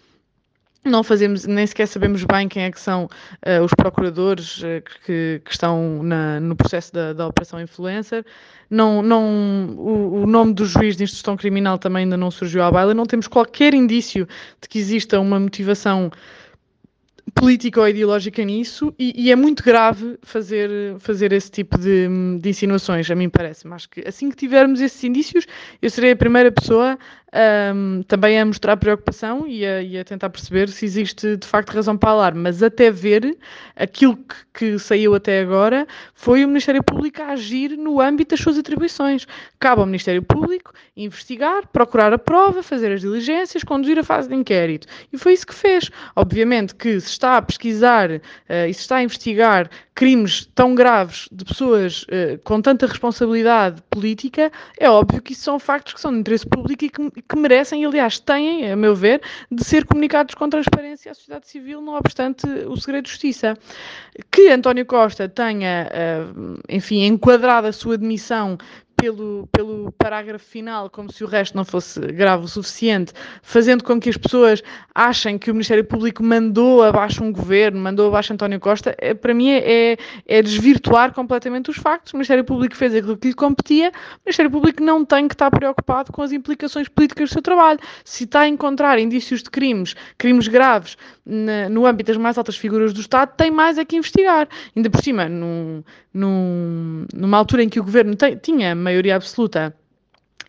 Não 0.82 1.02
fazemos, 1.02 1.44
nem 1.44 1.66
sequer 1.66 1.86
sabemos 1.86 2.24
bem 2.24 2.48
quem 2.48 2.62
é 2.62 2.70
que 2.70 2.80
são 2.80 3.04
uh, 3.04 3.62
os 3.62 3.74
procuradores 3.74 4.62
uh, 4.62 4.82
que, 5.04 5.42
que, 5.44 5.50
estão 5.50 6.02
na, 6.02 6.40
no 6.40 6.56
processo 6.56 6.90
da, 6.90 7.12
da 7.12 7.26
Operação 7.26 7.60
Influencer. 7.60 8.24
Não, 8.70 9.02
não, 9.02 9.74
o, 9.76 10.22
o, 10.22 10.26
nome 10.26 10.54
do 10.54 10.64
juiz 10.64 10.96
de 10.96 11.04
instrução 11.04 11.36
criminal 11.36 11.76
também 11.76 12.04
ainda 12.04 12.16
não 12.16 12.30
surgiu 12.30 12.62
à 12.62 12.70
baila. 12.70 12.94
Não 12.94 13.04
temos 13.04 13.28
qualquer 13.28 13.74
indício 13.74 14.26
de 14.60 14.68
que 14.68 14.78
exista 14.78 15.20
uma 15.20 15.38
motivação 15.38 16.10
política 17.34 17.80
ou 17.80 17.88
ideológica 17.88 18.44
nisso 18.44 18.94
e, 18.98 19.12
e, 19.16 19.30
é 19.30 19.36
muito 19.36 19.62
grave 19.62 20.18
fazer, 20.22 20.70
fazer 20.98 21.32
esse 21.32 21.50
tipo 21.50 21.78
de, 21.78 22.08
de 22.40 22.48
insinuações, 22.48 23.10
a 23.10 23.14
mim 23.14 23.28
parece. 23.28 23.66
Mas 23.66 23.86
que 23.86 24.06
assim 24.06 24.30
que 24.30 24.36
tivermos 24.36 24.80
esses 24.80 25.02
indícios, 25.04 25.46
eu 25.80 25.90
serei 25.90 26.12
a 26.12 26.16
primeira 26.16 26.50
pessoa 26.50 26.98
um, 27.32 28.02
também 28.02 28.40
a 28.40 28.44
mostrar 28.44 28.76
preocupação 28.76 29.46
e 29.46 29.64
a, 29.64 29.82
e 29.82 29.98
a, 29.98 30.04
tentar 30.04 30.30
perceber 30.30 30.68
se 30.68 30.84
existe 30.84 31.36
de 31.36 31.46
facto 31.46 31.70
razão 31.70 31.96
para 31.96 32.10
alarme. 32.10 32.40
Mas 32.40 32.62
até 32.62 32.90
ver, 32.90 33.36
aquilo 33.76 34.16
que, 34.16 34.34
que, 34.54 34.78
saiu 34.78 35.14
até 35.14 35.40
agora 35.40 35.86
foi 36.14 36.44
o 36.44 36.48
Ministério 36.48 36.82
Público 36.82 37.22
a 37.22 37.28
agir 37.28 37.76
no 37.76 38.00
âmbito 38.00 38.30
das 38.30 38.40
suas 38.40 38.58
atribuições. 38.58 39.26
Cabe 39.58 39.80
ao 39.80 39.86
Ministério 39.86 40.22
Público 40.22 40.72
investigar, 40.96 41.66
procurar 41.68 42.12
a 42.12 42.18
prova, 42.18 42.62
fazer 42.62 42.92
as 42.92 43.00
diligências, 43.00 43.62
conduzir 43.62 43.98
a 43.98 44.04
fase 44.04 44.28
de 44.28 44.34
inquérito. 44.34 44.86
E 45.12 45.18
foi 45.18 45.32
isso 45.32 45.46
que 45.46 45.54
fez. 45.54 45.90
Obviamente 46.16 46.74
que 46.74 47.00
se 47.00 47.08
está 47.08 47.36
a 47.36 47.42
pesquisar 47.42 48.10
uh, 48.10 48.20
e 48.68 48.74
se 48.74 48.80
está 48.80 48.96
a 48.96 49.02
investigar 49.02 49.70
crimes 49.94 50.46
tão 50.54 50.74
graves 50.74 51.28
de 51.30 51.44
pessoas 51.44 52.04
uh, 52.04 52.38
com 52.42 52.60
tanta 52.62 52.86
responsabilidade 52.86 53.82
política, 53.90 54.50
é 54.78 54.88
óbvio 54.88 55.20
que 55.20 55.32
isso 55.32 55.42
são 55.42 55.58
factos 55.58 55.92
que 55.92 56.00
são 56.00 56.10
de 56.10 56.20
interesse 56.20 56.46
público 56.46 56.84
e 56.84 56.88
que, 56.88 57.19
que, 57.28 57.36
merecem, 57.36 57.82
e 57.82 57.86
aliás 57.86 58.18
têm, 58.18 58.70
a 58.70 58.76
meu 58.76 58.94
ver, 58.94 59.20
de 59.50 59.64
ser 59.64 59.84
comunicados 59.84 60.34
com 60.34 60.48
transparência 60.48 61.12
à 61.12 61.14
sociedade 61.14 61.48
civil, 61.48 61.80
não 61.80 61.94
obstante 61.94 62.46
o 62.46 62.76
segredo 62.76 63.04
de 63.04 63.10
justiça. 63.10 63.56
Que 64.30 64.48
António 64.48 64.86
Costa 64.86 65.28
tenha, 65.28 65.88
uh, 65.90 66.60
enfim, 66.68 67.04
enquadrado 67.04 67.68
a 67.68 67.72
sua 67.72 67.96
demissão 67.96 68.58
pelo, 68.96 69.48
pelo 69.50 69.92
parágrafo 69.92 70.44
final, 70.44 70.90
como 70.90 71.10
se 71.12 71.24
o 71.24 71.26
resto 71.26 71.56
não 71.56 71.64
fosse 71.64 72.00
grave 72.00 72.44
o 72.44 72.48
suficiente, 72.48 73.12
fazendo 73.42 73.82
com 73.82 73.98
que 73.98 74.10
as 74.10 74.16
pessoas 74.16 74.62
achem 74.94 75.38
que 75.38 75.50
o 75.50 75.54
Ministério 75.54 75.84
Público 75.84 76.22
mandou 76.22 76.82
abaixo 76.82 77.24
um 77.24 77.32
governo, 77.32 77.80
mandou 77.80 78.08
abaixo 78.08 78.32
António 78.32 78.60
Costa, 78.60 78.94
é, 78.98 79.14
para 79.14 79.32
mim 79.32 79.50
é, 79.50 79.96
é 80.26 80.42
desvirtuar 80.42 81.12
completamente 81.14 81.70
os 81.70 81.76
factos. 81.76 82.12
O 82.12 82.16
Ministério 82.16 82.44
Público 82.44 82.76
fez 82.76 82.94
aquilo 82.94 83.16
que 83.16 83.28
lhe 83.28 83.34
competia, 83.34 83.90
o 83.90 84.20
Ministério 84.26 84.50
Público 84.50 84.82
não 84.82 85.04
tem 85.04 85.26
que 85.28 85.34
estar 85.34 85.50
preocupado 85.50 86.12
com 86.12 86.22
as 86.22 86.32
implicações 86.32 86.88
políticas 86.88 87.30
do 87.30 87.32
seu 87.32 87.42
trabalho. 87.42 87.80
Se 88.04 88.24
está 88.24 88.40
a 88.40 88.48
encontrar 88.48 88.98
indícios 88.98 89.42
de 89.42 89.50
crimes, 89.50 89.94
crimes 90.18 90.48
graves, 90.48 90.96
na, 91.30 91.68
no 91.68 91.86
âmbito 91.86 92.12
das 92.12 92.16
mais 92.16 92.36
altas 92.36 92.56
figuras 92.56 92.92
do 92.92 93.00
Estado, 93.00 93.32
tem 93.36 93.50
mais 93.50 93.78
é 93.78 93.84
que 93.84 93.96
investigar. 93.96 94.48
Ainda 94.76 94.90
por 94.90 95.02
cima, 95.02 95.28
num, 95.28 95.82
num, 96.12 97.06
numa 97.14 97.38
altura 97.38 97.62
em 97.62 97.68
que 97.68 97.80
o 97.80 97.84
governo 97.84 98.14
tinha 98.42 98.74
maioria 98.74 99.16
absoluta 99.16 99.74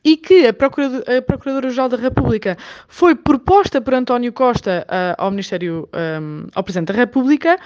e 0.04 0.18
que 0.18 0.48
a 0.48 0.54
Procuradora-Geral 0.54 1.90
da 1.90 1.98
República 1.98 2.58
foi 2.88 3.14
proposta 3.14 3.80
por 3.80 3.94
António 3.94 4.34
Costa 4.34 4.86
uh, 4.90 5.16
ao 5.18 5.30
Ministério, 5.30 5.88
um, 5.94 6.48
ao 6.56 6.64
Presidente 6.64 6.88
da 6.88 6.94
República, 6.96 7.58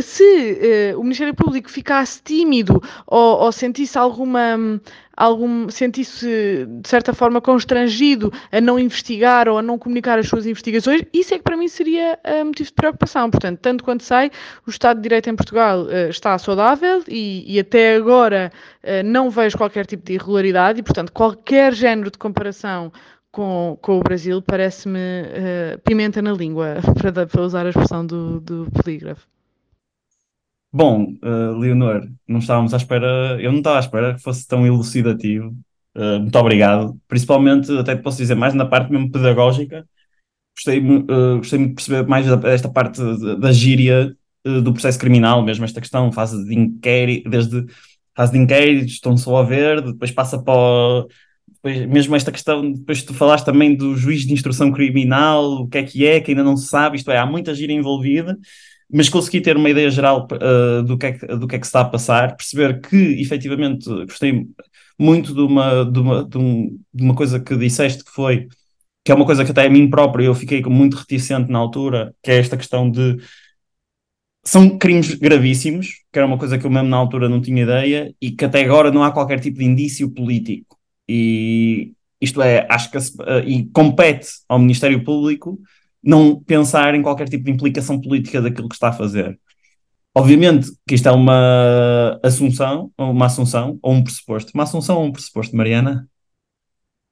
se 0.00 0.92
uh, 0.94 1.00
o 1.00 1.02
Ministério 1.02 1.34
Público 1.34 1.68
ficasse 1.68 2.22
tímido 2.22 2.80
ou, 3.06 3.40
ou 3.40 3.52
sentisse 3.52 3.98
alguma 3.98 4.80
algum 5.16 5.70
sentisse 5.70 6.66
de 6.66 6.88
certa 6.88 7.14
forma 7.14 7.40
constrangido 7.40 8.32
a 8.52 8.60
não 8.60 8.78
investigar 8.78 9.48
ou 9.48 9.58
a 9.58 9.62
não 9.62 9.78
comunicar 9.78 10.18
as 10.18 10.28
suas 10.28 10.46
investigações, 10.46 11.02
isso 11.12 11.34
é 11.34 11.38
que 11.38 11.44
para 11.44 11.56
mim 11.56 11.68
seria 11.68 12.18
uh, 12.24 12.44
motivo 12.44 12.68
de 12.68 12.74
preocupação. 12.74 13.30
Portanto, 13.30 13.58
tanto 13.60 13.82
quanto 13.82 14.04
sei, 14.04 14.30
o 14.66 14.70
Estado 14.70 14.98
de 14.98 15.04
Direito 15.04 15.30
em 15.30 15.36
Portugal 15.36 15.84
uh, 15.84 16.10
está 16.10 16.36
saudável 16.38 17.02
e, 17.08 17.44
e 17.46 17.58
até 17.58 17.96
agora 17.96 18.52
uh, 18.82 19.02
não 19.04 19.30
vejo 19.30 19.56
qualquer 19.56 19.86
tipo 19.86 20.04
de 20.04 20.14
irregularidade 20.14 20.80
e, 20.80 20.82
portanto, 20.82 21.12
qualquer 21.12 21.72
género 21.72 22.10
de 22.10 22.18
comparação 22.18 22.92
com, 23.32 23.78
com 23.80 23.98
o 23.98 24.02
Brasil 24.02 24.42
parece-me 24.42 24.98
pimenta 25.84 26.22
na 26.22 26.32
língua, 26.32 26.76
para, 26.96 27.26
para 27.26 27.42
usar 27.42 27.66
a 27.66 27.68
expressão 27.68 28.06
do, 28.06 28.40
do 28.40 28.68
polígrafo. 28.82 29.26
Bom, 30.76 31.14
uh, 31.22 31.58
Leonor, 31.58 32.06
não 32.28 32.38
estávamos 32.38 32.74
à 32.74 32.76
espera, 32.76 33.40
eu 33.40 33.50
não 33.50 33.60
estava 33.60 33.78
à 33.78 33.80
espera 33.80 34.12
que 34.12 34.20
fosse 34.20 34.46
tão 34.46 34.66
elucidativo. 34.66 35.56
Uh, 35.96 36.20
muito 36.20 36.38
obrigado. 36.38 37.00
Principalmente, 37.08 37.72
até 37.78 37.96
posso 37.96 38.18
dizer, 38.18 38.34
mais 38.34 38.52
na 38.52 38.66
parte 38.66 38.92
mesmo 38.92 39.10
pedagógica. 39.10 39.88
Gostei, 40.54 40.78
uh, 40.80 41.38
gostei 41.38 41.58
muito 41.58 41.70
de 41.70 41.74
perceber 41.76 42.06
mais 42.06 42.26
desta 42.40 42.68
parte 42.68 43.00
da 43.38 43.50
gíria 43.52 44.14
do 44.44 44.70
processo 44.74 44.98
criminal, 44.98 45.42
mesmo 45.42 45.64
esta 45.64 45.80
questão, 45.80 46.12
fase 46.12 46.44
de 46.44 46.54
inquérito, 46.54 47.30
desde 47.30 47.64
fase 48.14 48.32
de 48.32 48.38
inquérito, 48.38 48.86
estão 48.86 49.16
só 49.16 49.38
a 49.38 49.42
ver, 49.44 49.80
depois 49.80 50.10
passa 50.10 50.38
para 50.38 50.54
o, 50.54 51.08
depois, 51.54 51.86
mesmo 51.86 52.14
esta 52.14 52.30
questão, 52.30 52.70
depois 52.70 53.02
tu 53.02 53.14
falaste 53.14 53.46
também 53.46 53.74
do 53.74 53.96
juiz 53.96 54.26
de 54.26 54.32
instrução 54.34 54.70
criminal, 54.70 55.62
o 55.62 55.68
que 55.68 55.78
é 55.78 55.82
que 55.82 56.06
é, 56.06 56.20
que 56.20 56.32
ainda 56.32 56.44
não 56.44 56.56
se 56.56 56.66
sabe, 56.68 56.98
isto 56.98 57.10
é, 57.10 57.16
há 57.16 57.24
muita 57.24 57.54
gira 57.54 57.72
envolvida 57.72 58.38
mas 58.92 59.08
consegui 59.08 59.40
ter 59.40 59.56
uma 59.56 59.70
ideia 59.70 59.90
geral 59.90 60.26
uh, 60.32 60.82
do, 60.82 60.96
que 60.96 61.06
é 61.06 61.12
que, 61.12 61.26
do 61.26 61.48
que 61.48 61.56
é 61.56 61.58
que 61.58 61.66
se 61.66 61.70
está 61.70 61.80
a 61.80 61.84
passar, 61.84 62.36
perceber 62.36 62.80
que 62.80 62.96
efetivamente 63.20 63.88
gostei 64.04 64.46
muito 64.98 65.34
de 65.34 65.40
uma, 65.40 65.84
de 65.84 65.98
uma, 65.98 66.24
de 66.24 66.38
um, 66.38 66.78
de 66.92 67.02
uma 67.02 67.14
coisa 67.14 67.40
que 67.40 67.56
disseste 67.56 68.04
que 68.04 68.10
foi, 68.10 68.48
que 69.04 69.12
é 69.12 69.14
uma 69.14 69.26
coisa 69.26 69.44
que 69.44 69.50
até 69.50 69.66
a 69.66 69.70
mim 69.70 69.90
próprio 69.90 70.26
eu 70.26 70.34
fiquei 70.34 70.62
muito 70.62 70.96
reticente 70.96 71.50
na 71.50 71.58
altura, 71.58 72.14
que 72.22 72.30
é 72.30 72.38
esta 72.38 72.56
questão 72.56 72.90
de 72.90 73.16
são 74.44 74.78
crimes 74.78 75.14
gravíssimos, 75.14 76.04
que 76.12 76.18
era 76.18 76.26
uma 76.26 76.38
coisa 76.38 76.56
que 76.56 76.64
eu 76.64 76.70
mesmo 76.70 76.88
na 76.88 76.96
altura 76.96 77.28
não 77.28 77.40
tinha 77.40 77.64
ideia, 77.64 78.14
e 78.20 78.30
que 78.30 78.44
até 78.44 78.62
agora 78.62 78.92
não 78.92 79.02
há 79.02 79.10
qualquer 79.10 79.40
tipo 79.40 79.58
de 79.58 79.64
indício 79.64 80.08
político. 80.08 80.78
E 81.08 81.92
isto 82.20 82.40
é, 82.40 82.66
acho 82.70 82.90
que 82.90 82.96
uh, 82.96 83.40
e 83.44 83.68
compete 83.70 84.28
ao 84.48 84.58
Ministério 84.58 85.02
Público 85.04 85.58
não 86.06 86.40
pensar 86.40 86.94
em 86.94 87.02
qualquer 87.02 87.28
tipo 87.28 87.44
de 87.44 87.50
implicação 87.50 88.00
política 88.00 88.40
daquilo 88.40 88.68
que 88.68 88.76
está 88.76 88.90
a 88.90 88.92
fazer. 88.92 89.38
Obviamente 90.14 90.70
que 90.88 90.94
isto 90.94 91.08
é 91.08 91.12
uma 91.12 92.18
assunção, 92.22 92.90
uma 92.96 93.26
assunção 93.26 93.78
ou 93.82 93.92
um 93.92 94.04
pressuposto. 94.04 94.52
Uma 94.54 94.62
assunção 94.62 94.98
ou 94.98 95.04
um 95.04 95.12
pressuposto, 95.12 95.54
Mariana? 95.56 96.08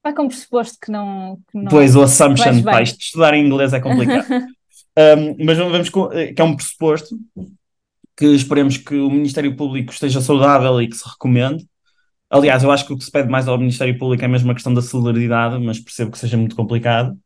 Vai 0.02 0.14
com 0.14 0.22
um 0.22 0.28
pressuposto 0.28 0.78
que 0.80 0.92
não. 0.92 1.38
Que 1.50 1.59
não 1.59 1.66
pois, 1.66 1.96
o 1.96 2.02
assumption, 2.02 2.62
pá, 2.62 2.83
isto 2.83 3.00
estudar 3.00 3.35
em 3.35 3.44
inglês 3.44 3.72
é 3.72 3.80
complicado. 3.80 4.26
um, 4.96 5.44
mas 5.44 5.59
vamos 5.59 5.88
que 5.88 6.40
é 6.40 6.44
um 6.44 6.54
pressuposto 6.54 7.18
que 8.16 8.26
esperemos 8.26 8.76
que 8.76 8.94
o 8.94 9.11
Ministério 9.11 9.57
Público 9.57 9.92
esteja 9.92 10.20
saudável 10.20 10.80
e 10.80 10.88
que 10.88 10.96
se 10.96 11.09
recomende. 11.09 11.66
Aliás, 12.30 12.62
eu 12.62 12.70
acho 12.70 12.87
que 12.87 12.92
o 12.92 12.98
que 12.98 13.04
se 13.04 13.11
pede 13.11 13.28
mais 13.28 13.48
ao 13.48 13.59
Ministério 13.59 13.98
Público 13.98 14.24
é 14.24 14.28
mesmo 14.28 14.50
a 14.50 14.54
questão 14.54 14.72
da 14.72 14.80
celeridade, 14.80 15.59
mas 15.62 15.80
percebo 15.80 16.11
que 16.11 16.18
seja 16.18 16.37
muito 16.37 16.57
complicado. 16.57 17.18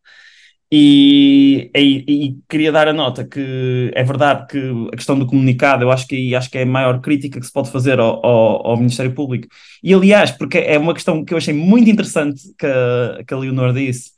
E, 0.70 1.70
e, 1.74 2.04
e, 2.06 2.38
queria 2.46 2.70
dar 2.70 2.88
a 2.88 2.92
nota 2.92 3.24
que 3.24 3.90
é 3.94 4.04
verdade 4.04 4.46
que 4.48 4.58
a 4.92 4.96
questão 4.96 5.18
do 5.18 5.26
comunicado, 5.26 5.82
eu 5.82 5.90
acho 5.90 6.06
que, 6.06 6.34
acho 6.34 6.50
que 6.50 6.58
é 6.58 6.62
a 6.62 6.66
maior 6.66 7.00
crítica 7.00 7.40
que 7.40 7.46
se 7.46 7.52
pode 7.52 7.70
fazer 7.70 7.98
ao, 7.98 8.24
ao, 8.24 8.66
ao, 8.66 8.76
Ministério 8.76 9.14
Público. 9.14 9.48
E 9.82 9.94
aliás, 9.94 10.30
porque 10.30 10.58
é 10.58 10.78
uma 10.78 10.92
questão 10.92 11.24
que 11.24 11.32
eu 11.32 11.38
achei 11.38 11.54
muito 11.54 11.88
interessante 11.88 12.42
que 12.58 12.66
a, 12.66 13.24
que 13.26 13.32
a 13.32 13.38
Leonor 13.38 13.72
disse, 13.72 14.10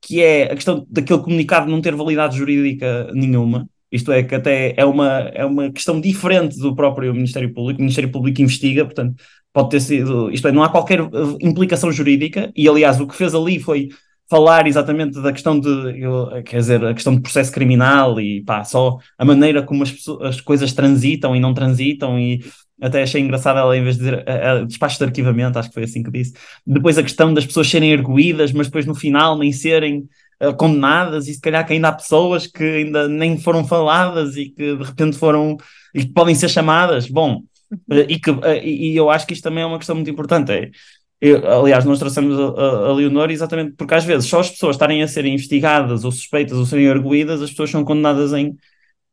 que 0.00 0.22
é 0.22 0.44
a 0.44 0.54
questão 0.54 0.86
daquele 0.88 1.20
comunicado 1.20 1.68
não 1.68 1.80
ter 1.80 1.94
validade 1.96 2.36
jurídica 2.36 3.10
nenhuma. 3.12 3.68
Isto 3.90 4.12
é, 4.12 4.22
que 4.22 4.34
até 4.34 4.74
é 4.76 4.84
uma, 4.84 5.30
é 5.34 5.44
uma 5.44 5.72
questão 5.72 6.00
diferente 6.00 6.56
do 6.58 6.74
próprio 6.76 7.12
Ministério 7.14 7.52
Público. 7.52 7.78
O 7.80 7.82
Ministério 7.82 8.10
Público 8.12 8.40
investiga, 8.42 8.84
portanto, 8.84 9.16
pode 9.52 9.70
ter 9.70 9.80
sido. 9.80 10.30
Isto 10.30 10.46
é, 10.48 10.52
não 10.52 10.62
há 10.62 10.68
qualquer 10.68 11.00
implicação 11.40 11.90
jurídica, 11.90 12.52
e 12.54 12.68
aliás, 12.68 13.00
o 13.00 13.06
que 13.08 13.16
fez 13.16 13.34
ali 13.34 13.58
foi 13.58 13.88
falar 14.28 14.66
exatamente 14.66 15.20
da 15.20 15.32
questão 15.32 15.58
de, 15.58 15.68
eu, 16.00 16.42
quer 16.44 16.58
dizer, 16.58 16.84
a 16.84 16.94
questão 16.94 17.14
do 17.14 17.22
processo 17.22 17.52
criminal 17.52 18.20
e 18.20 18.42
pá, 18.42 18.64
só 18.64 18.98
a 19.16 19.24
maneira 19.24 19.62
como 19.62 19.82
as, 19.82 19.94
as 20.22 20.40
coisas 20.40 20.72
transitam 20.72 21.34
e 21.36 21.40
não 21.40 21.54
transitam 21.54 22.18
e 22.18 22.40
até 22.80 23.02
achei 23.02 23.20
engraçado 23.20 23.58
ela 23.58 23.76
em 23.76 23.82
vez 23.82 23.96
de 23.96 24.04
dizer 24.04 24.28
a, 24.28 24.52
a, 24.52 24.64
despacho 24.64 24.98
de 24.98 25.04
arquivamento, 25.04 25.58
acho 25.58 25.68
que 25.68 25.74
foi 25.74 25.84
assim 25.84 26.02
que 26.02 26.10
disse. 26.10 26.34
Depois 26.66 26.98
a 26.98 27.02
questão 27.02 27.32
das 27.32 27.46
pessoas 27.46 27.68
serem 27.68 27.92
erguidas, 27.92 28.52
mas 28.52 28.66
depois 28.66 28.84
no 28.84 28.94
final 28.94 29.38
nem 29.38 29.52
serem 29.52 30.08
uh, 30.42 30.54
condenadas 30.56 31.28
e 31.28 31.34
se 31.34 31.40
calhar 31.40 31.66
que 31.66 31.72
ainda 31.72 31.88
há 31.88 31.92
pessoas 31.92 32.46
que 32.46 32.64
ainda 32.64 33.08
nem 33.08 33.38
foram 33.38 33.64
faladas 33.66 34.36
e 34.36 34.50
que 34.50 34.76
de 34.76 34.84
repente 34.84 35.16
foram 35.16 35.56
e 35.94 36.00
que 36.00 36.12
podem 36.12 36.34
ser 36.34 36.48
chamadas. 36.48 37.08
Bom, 37.08 37.42
uh, 37.72 37.94
e, 38.08 38.18
que, 38.18 38.30
uh, 38.30 38.44
e 38.62 38.94
eu 38.94 39.08
acho 39.08 39.26
que 39.26 39.32
isto 39.32 39.44
também 39.44 39.62
é 39.62 39.66
uma 39.66 39.78
questão 39.78 39.94
muito 39.94 40.10
importante. 40.10 40.52
É, 40.52 40.70
eu, 41.20 41.60
aliás, 41.60 41.84
nós 41.84 41.98
trouxemos 41.98 42.38
a, 42.38 42.88
a, 42.88 42.92
Leonor 42.92 43.30
exatamente 43.30 43.72
porque 43.72 43.94
às 43.94 44.04
vezes 44.04 44.28
só 44.28 44.40
as 44.40 44.50
pessoas 44.50 44.76
estarem 44.76 45.02
a 45.02 45.08
serem 45.08 45.34
investigadas 45.34 46.04
ou 46.04 46.12
suspeitas 46.12 46.58
ou 46.58 46.66
serem 46.66 46.88
arguídas, 46.88 47.40
as 47.40 47.50
pessoas 47.50 47.70
são 47.70 47.84
condenadas 47.84 48.32
em, 48.32 48.56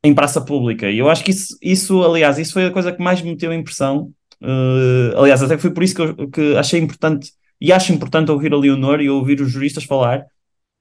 em 0.04 0.14
praça 0.14 0.42
pública. 0.42 0.90
E 0.90 1.00
eu 1.00 1.10
acho 1.10 1.24
que 1.24 1.32
isso, 1.32 1.58
isso, 1.62 2.04
aliás, 2.04 2.38
isso 2.38 2.54
foi 2.54 2.66
a 2.66 2.72
coisa 2.72 2.92
que 2.92 3.02
mais 3.02 3.22
me 3.22 3.32
meteu 3.32 3.54
impressão. 3.54 4.12
Uh, 4.42 5.18
aliás, 5.18 5.42
até 5.42 5.58
foi 5.58 5.72
por 5.72 5.84
isso 5.84 5.96
que, 5.96 6.02
eu, 6.02 6.30
que 6.30 6.56
achei 6.58 6.80
importante 6.80 7.32
e 7.62 7.72
acho 7.72 7.94
importante 7.94 8.30
ouvir 8.32 8.54
a 8.54 8.58
Leonor 8.58 9.00
e 9.00 9.10
ouvir 9.10 9.40
os 9.40 9.50
juristas 9.50 9.86
falar, 9.86 10.26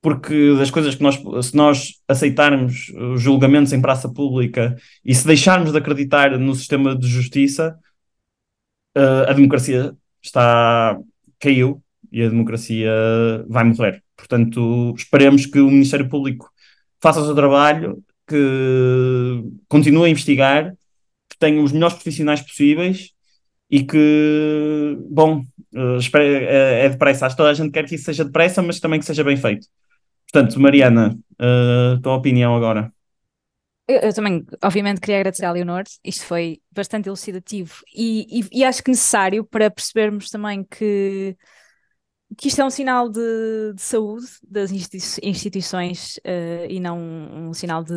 porque 0.02 0.56
das 0.58 0.70
coisas 0.70 0.96
que 0.96 1.02
nós, 1.02 1.16
se 1.46 1.56
nós 1.56 2.00
aceitarmos 2.08 2.88
os 3.14 3.22
julgamentos 3.22 3.72
em 3.72 3.80
praça 3.80 4.08
pública 4.12 4.76
e 5.04 5.14
se 5.14 5.24
deixarmos 5.24 5.70
de 5.70 5.78
acreditar 5.78 6.36
no 6.38 6.54
sistema 6.56 6.96
de 6.98 7.06
justiça, 7.06 7.78
uh, 8.96 9.28
a 9.28 9.32
democracia 9.32 9.94
está 10.20 10.98
caiu 11.42 11.82
e 12.10 12.22
a 12.22 12.28
democracia 12.28 12.90
vai 13.48 13.64
morrer. 13.64 14.02
Portanto, 14.16 14.94
esperemos 14.96 15.44
que 15.44 15.58
o 15.58 15.68
Ministério 15.70 16.08
Público 16.08 16.48
faça 17.00 17.20
o 17.20 17.24
seu 17.24 17.34
trabalho, 17.34 18.02
que 18.28 18.36
continue 19.68 20.06
a 20.06 20.08
investigar, 20.10 20.72
que 21.28 21.36
tenha 21.38 21.60
os 21.60 21.72
melhores 21.72 21.94
profissionais 21.94 22.40
possíveis 22.40 23.10
e 23.68 23.82
que, 23.82 24.96
bom, 25.10 25.42
é 26.14 26.88
depressa. 26.88 27.26
Acho 27.26 27.34
que 27.34 27.42
toda 27.42 27.50
a 27.50 27.54
gente 27.54 27.72
quer 27.72 27.86
que 27.86 27.96
isso 27.96 28.04
seja 28.04 28.24
depressa, 28.24 28.62
mas 28.62 28.78
também 28.78 29.00
que 29.00 29.06
seja 29.06 29.24
bem 29.24 29.36
feito. 29.36 29.66
Portanto, 30.30 30.60
Mariana, 30.60 31.18
a 31.38 31.98
tua 32.00 32.14
opinião 32.14 32.54
agora. 32.54 32.92
Eu, 33.88 33.98
eu, 33.98 34.14
também, 34.14 34.46
obviamente, 34.62 35.00
queria 35.00 35.16
agradecer 35.16 35.44
à 35.44 35.50
Leonor, 35.50 35.82
isto 36.04 36.24
foi 36.24 36.62
bastante 36.70 37.08
elucidativo 37.08 37.82
e, 37.94 38.40
e, 38.40 38.60
e, 38.60 38.64
acho 38.64 38.82
que 38.82 38.90
necessário 38.90 39.44
para 39.44 39.70
percebermos 39.70 40.30
também 40.30 40.64
que, 40.64 41.36
que 42.38 42.48
isto 42.48 42.60
é 42.60 42.64
um 42.64 42.70
sinal 42.70 43.08
de, 43.08 43.74
de 43.74 43.82
saúde 43.82 44.26
das 44.48 44.70
instituições 44.70 46.16
uh, 46.18 46.66
e 46.68 46.78
não 46.80 46.98
um 47.48 47.52
sinal 47.52 47.82
de. 47.82 47.92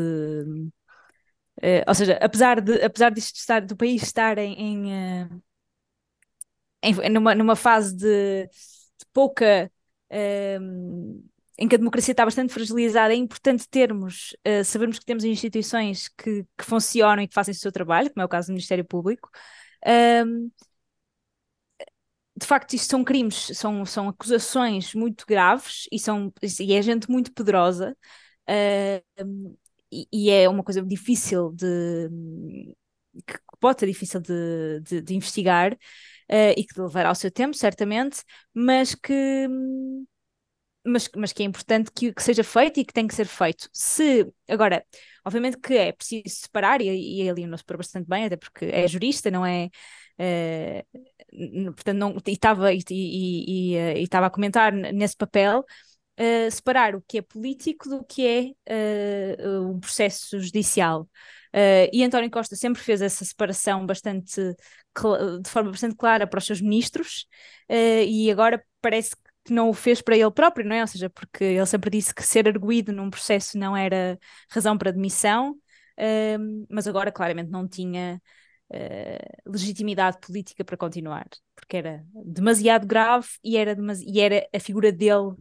Uh, 1.58 1.84
ou 1.88 1.96
seja, 1.96 2.18
apesar, 2.22 2.60
de, 2.60 2.84
apesar 2.84 3.12
disto 3.12 3.38
estar, 3.38 3.62
do 3.62 3.78
país 3.78 4.04
estar 4.04 4.38
em, 4.38 4.54
em, 4.60 5.24
uh, 5.24 5.44
em 6.84 7.10
numa, 7.10 7.34
numa 7.36 7.56
fase 7.56 7.96
de, 7.96 8.48
de 8.48 9.06
pouca 9.14 9.72
em 11.58 11.68
que 11.68 11.76
a 11.76 11.78
democracia 11.78 12.12
está 12.12 12.26
bastante 12.26 12.54
fragilizada, 12.54 13.14
é 13.14 13.18
importante 13.18 13.68
termos, 13.70 14.36
uh, 14.46 14.64
sabermos 14.64 15.00
que 15.00 15.06
temos 15.06 15.24
instituições 15.24 16.10
que, 16.10 16.44
que, 16.58 16.66
funcionam 16.66 17.24
e 17.24 17.28
que 17.28 17.34
fazem 17.34 17.54
o 17.54 17.58
seu 17.58 17.72
trabalho, 17.72 18.10
como 18.12 18.22
é 18.22 18.26
o 18.26 18.30
caso 18.30 18.48
do 18.48 18.52
Ministério 18.52 18.84
Público. 18.86 19.30
Um, 20.26 20.52
de 22.38 22.46
facto, 22.46 22.74
isto 22.74 22.90
são 22.90 23.04
crimes, 23.04 23.52
são, 23.54 23.86
são 23.86 24.10
acusações 24.10 24.94
muito 24.94 25.26
graves 25.26 25.88
e, 25.92 25.98
são, 25.98 26.34
e 26.60 26.74
é 26.74 26.82
gente 26.82 27.10
muito 27.10 27.34
poderosa. 27.34 27.96
Uh, 28.50 29.58
e, 29.92 30.08
e, 30.12 30.30
é 30.30 30.50
uma 30.50 30.64
coisa 30.64 30.82
difícil 30.82 31.52
de. 31.54 32.10
que 33.26 33.40
pode 33.60 33.80
ser 33.80 33.88
difícil 33.88 34.20
de, 34.20 34.82
de, 34.82 35.02
de 35.02 35.16
investigar 35.16 35.74
uh, 35.74 36.54
e 36.58 36.66
que 36.66 36.80
levará 36.80 37.12
o 37.12 37.16
seu 37.16 37.32
tempo, 37.32 37.56
certamente, 37.56 38.24
mas 38.54 38.96
que. 38.96 39.48
Mas, 40.86 41.10
mas 41.16 41.34
que 41.34 41.42
é 41.42 41.46
importante 41.46 41.90
que, 41.92 42.14
que 42.14 42.22
seja 42.22 42.44
feito 42.44 42.80
e 42.80 42.86
que 42.86 42.94
tem 42.94 43.08
que 43.08 43.16
ser 43.16 43.26
feito. 43.26 43.68
Se, 43.74 44.32
agora, 44.48 44.86
obviamente 45.26 45.58
que 45.58 45.74
é 45.74 45.92
preciso 45.92 46.24
separar, 46.28 46.80
e, 46.82 47.24
e 47.24 47.30
a 47.30 47.34
Leonor 47.34 47.58
separou 47.58 47.80
bastante 47.80 48.08
bem, 48.08 48.26
até 48.26 48.38
porque 48.38 48.66
é 48.66 48.88
jurista, 48.88 49.32
não 49.32 49.46
é, 49.46 49.70
Uh, 50.18 51.74
portanto, 51.74 51.98
não, 51.98 52.16
e 52.26 52.32
estava 52.32 52.74
e, 52.74 52.82
e, 52.90 53.74
e, 53.76 54.04
e, 54.04 54.08
a 54.12 54.30
comentar 54.30 54.72
nesse 54.72 55.16
papel 55.18 55.60
uh, 56.20 56.52
separar 56.52 56.96
o 56.96 57.02
que 57.02 57.18
é 57.18 57.22
político 57.22 57.90
do 57.90 58.04
que 58.04 58.56
é 58.68 59.38
uh, 59.44 59.70
um 59.72 59.80
processo 59.80 60.40
judicial. 60.40 61.08
e 61.92 62.04
António 62.04 62.32
Costa 62.32 62.56
sempre 62.56 62.82
fez 62.82 63.02
essa 63.02 63.26
separação 63.26 63.86
bastante 63.86 64.42
de 65.44 65.50
forma 65.50 65.72
bastante 65.72 65.96
clara 65.96 66.26
para 66.26 66.38
os 66.38 66.46
seus 66.46 66.62
ministros, 66.62 67.28
e 67.70 68.32
agora 68.32 68.64
parece 68.82 69.16
que 69.46 69.54
não 69.54 69.70
o 69.70 69.74
fez 69.74 70.02
para 70.02 70.18
ele 70.18 70.32
próprio, 70.32 70.68
não 70.68 70.76
é? 70.76 70.82
Ou 70.82 70.88
seja, 70.88 71.10
porque 71.10 71.44
ele 71.44 71.66
sempre 71.68 71.90
disse 71.90 72.14
que 72.14 72.24
ser 72.24 72.48
arguído 72.48 72.92
num 72.92 73.10
processo 73.10 73.58
não 73.58 73.78
era 73.78 74.20
razão 74.50 74.78
para 74.78 74.92
demissão, 74.92 75.56
mas 76.70 76.88
agora 76.88 77.12
claramente 77.12 77.50
não 77.50 77.68
tinha 77.68 78.22
uh, 78.72 79.52
legitimidade 79.52 80.20
política 80.20 80.64
para 80.64 80.78
continuar, 80.78 81.28
porque 81.56 81.78
era 81.78 82.06
demasiado 82.26 82.86
grave 82.88 83.28
e 83.44 83.58
era, 83.58 83.76
e 84.06 84.20
era 84.20 84.48
a 84.54 84.60
figura 84.60 84.92
dele 84.92 85.36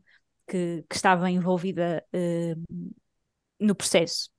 que, 0.47 0.85
que 0.89 0.97
estava 0.97 1.31
envolvida 1.31 2.05
uh, 2.15 2.63
no 3.59 3.75
processo. 3.75 4.31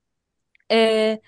Uh, 0.71 1.19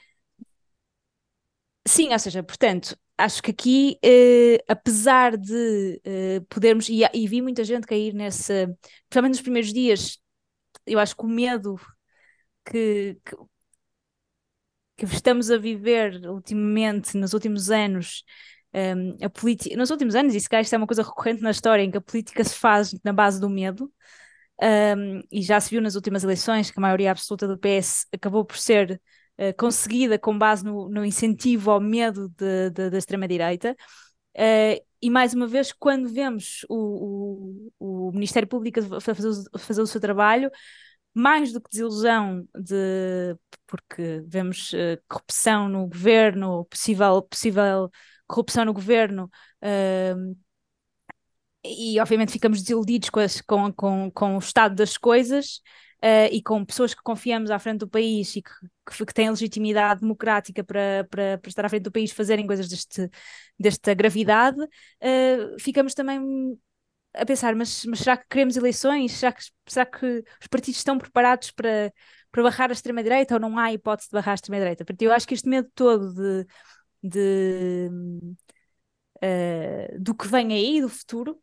sim, 1.88 2.12
ou 2.12 2.20
seja, 2.20 2.44
portanto, 2.44 2.98
acho 3.18 3.42
que 3.42 3.52
aqui, 3.52 4.00
apesar 4.68 5.38
de 5.38 6.02
podermos, 6.50 6.90
e, 6.90 7.02
e, 7.14 7.28
vi 7.28 7.42
muita 7.42 7.64
gente 7.64 7.88
cair 7.88 8.14
nesse, 8.14 8.68
principalmente 9.10 9.36
nos 9.36 9.42
primeiros 9.42 9.74
dias, 9.74 10.20
eu 10.86 11.00
acho 11.00 11.16
que 11.16 11.26
o 11.26 11.28
medo 11.28 11.76
que, 12.66 13.18
que 13.26 13.36
que 14.98 15.06
estamos 15.06 15.52
a 15.52 15.58
viver 15.58 16.28
ultimamente, 16.28 17.16
nos 17.18 17.34
últimos 17.34 17.70
anos, 17.70 18.24
um, 18.74 19.24
a 19.24 19.30
política, 19.30 19.76
nos 19.78 19.92
últimos 19.92 20.16
anos, 20.16 20.34
e 20.34 20.40
se 20.40 20.50
calhar 20.50 20.64
isto 20.64 20.74
é 20.74 20.78
uma 20.78 20.88
coisa 20.88 21.04
recorrente 21.04 21.42
na 21.42 21.52
história, 21.52 21.84
em 21.84 21.92
que 21.92 21.98
a 21.98 22.02
política 22.02 22.44
se 22.44 22.56
faz 22.56 22.94
na 23.04 23.14
base 23.14 23.40
do 23.40 23.50
medo, 23.50 23.92
um, 24.62 25.22
e 25.32 25.42
já 25.44 25.60
se 25.60 25.70
viu 25.70 25.82
nas 25.82 25.96
últimas 25.96 26.24
eleições 26.24 26.72
que 26.72 26.80
a 26.80 26.82
maioria 26.82 27.12
absoluta 27.12 27.48
do 27.48 27.60
PS 27.60 28.08
acabou 28.12 28.44
por 28.44 28.58
ser 28.58 29.00
uh, 29.40 29.56
conseguida 29.58 30.20
com 30.20 30.38
base 30.38 30.64
no, 30.64 30.90
no, 30.90 31.06
incentivo 31.06 31.72
ao 31.72 31.80
medo 31.80 32.30
de, 32.30 32.70
de, 32.72 32.90
da 32.90 32.98
extrema-direita. 32.98 33.76
Uh, 34.36 34.86
e 35.02 35.10
mais 35.10 35.34
uma 35.34 35.48
vez, 35.48 35.72
quando 35.72 36.10
vemos 36.10 36.66
o, 36.70 37.70
o, 37.80 38.10
o 38.10 38.12
Ministério 38.12 38.48
Público 38.48 38.82
fazer, 39.00 39.32
fazer 39.58 39.82
o 39.82 39.88
seu 39.88 40.02
trabalho, 40.02 40.50
mais 41.14 41.52
do 41.52 41.62
que 41.62 41.70
desilusão 41.70 42.48
de 42.56 43.36
porque 43.68 44.24
vemos 44.28 44.72
uh, 44.74 45.02
corrupção 45.10 45.68
no 45.68 45.88
governo, 45.88 46.66
possível, 46.66 47.22
possível 47.24 47.90
corrupção 48.28 48.66
no 48.66 48.74
governo, 48.74 49.30
uh, 49.64 50.38
e 51.64 52.00
obviamente 52.00 52.32
ficamos 52.32 52.62
desiludidos 52.62 53.10
com, 53.10 53.20
as, 53.20 53.42
com, 53.42 53.72
com, 53.74 54.12
com 54.12 54.36
o 54.36 54.40
estado 54.40 54.76
das 54.76 54.98
coisas 54.98 55.62
uh, 56.08 56.30
e 56.32 56.42
com 56.42 56.64
pessoas 56.64 56.94
que 56.94 57.02
confiamos 57.04 57.52
à 57.52 57.60
frente 57.60 57.80
do 57.80 57.88
país 57.88 58.36
e 58.36 58.42
que, 58.42 58.52
que, 58.90 59.06
que 59.06 59.14
têm 59.14 59.30
legitimidade 59.30 60.02
democrática 60.02 60.64
para, 60.64 61.06
para, 61.10 61.38
para, 61.38 61.50
estar 61.50 61.66
à 61.66 61.70
frente 61.70 61.84
do 61.84 61.92
país 61.92 62.12
fazerem 62.12 62.48
coisas 62.48 62.68
deste, 62.70 63.10
desta 63.60 63.94
gravidade, 63.94 64.62
uh, 64.62 65.60
ficamos 65.60 65.94
também 65.94 66.58
a 67.14 67.26
pensar, 67.26 67.56
mas, 67.56 67.84
mas 67.86 68.00
será 68.00 68.16
que 68.18 68.28
queremos 68.30 68.56
eleições? 68.56 69.14
Será 69.14 69.32
que, 69.32 69.44
será 69.68 69.86
que 69.86 70.24
os 70.42 70.48
partidos 70.48 70.80
estão 70.80 70.98
preparados 70.98 71.52
para, 71.52 71.92
para 72.32 72.44
barrar 72.44 72.70
a 72.70 72.74
extrema-direita 72.74 73.34
ou 73.34 73.40
não 73.40 73.58
há 73.58 73.74
hipótese 73.74 74.10
de 74.10 74.14
barrar 74.14 74.32
a 74.32 74.36
extrema-direita? 74.36 74.86
Porque 74.86 75.06
eu 75.06 75.12
acho 75.12 75.28
que 75.28 75.34
este 75.34 75.50
medo 75.50 75.70
todo 75.74 76.14
de, 76.14 76.48
de 77.04 77.90
uh, 79.24 80.00
do 80.00 80.14
que 80.16 80.28
vem 80.28 80.54
aí, 80.54 80.82
do 80.82 80.90
futuro, 80.90 81.42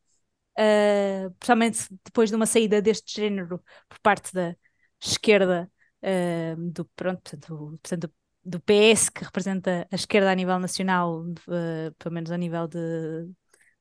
uh, 0.59 1.31
principalmente 1.38 1.87
depois 2.05 2.31
de 2.31 2.37
uma 2.37 2.47
saída 2.47 2.81
deste 2.83 3.21
género 3.21 3.62
por 3.88 3.99
parte 4.01 4.33
da 4.33 4.57
esquerda, 5.03 5.71
uh, 6.03 6.71
do, 6.71 6.85
pronto, 6.97 7.37
do, 7.37 7.79
portanto, 7.83 8.12
do 8.45 8.61
PS, 8.61 9.11
que 9.11 9.25
representa 9.25 9.87
a 9.90 9.95
esquerda 9.95 10.31
a 10.31 10.35
nível 10.35 10.59
nacional, 10.59 11.23
uh, 11.23 11.95
pelo 11.99 12.14
menos 12.14 12.31
a 12.31 12.37
nível 12.37 12.69
de, 12.69 12.79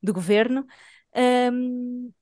de 0.02 0.12
governo, 0.12 0.66
um, 1.16 2.12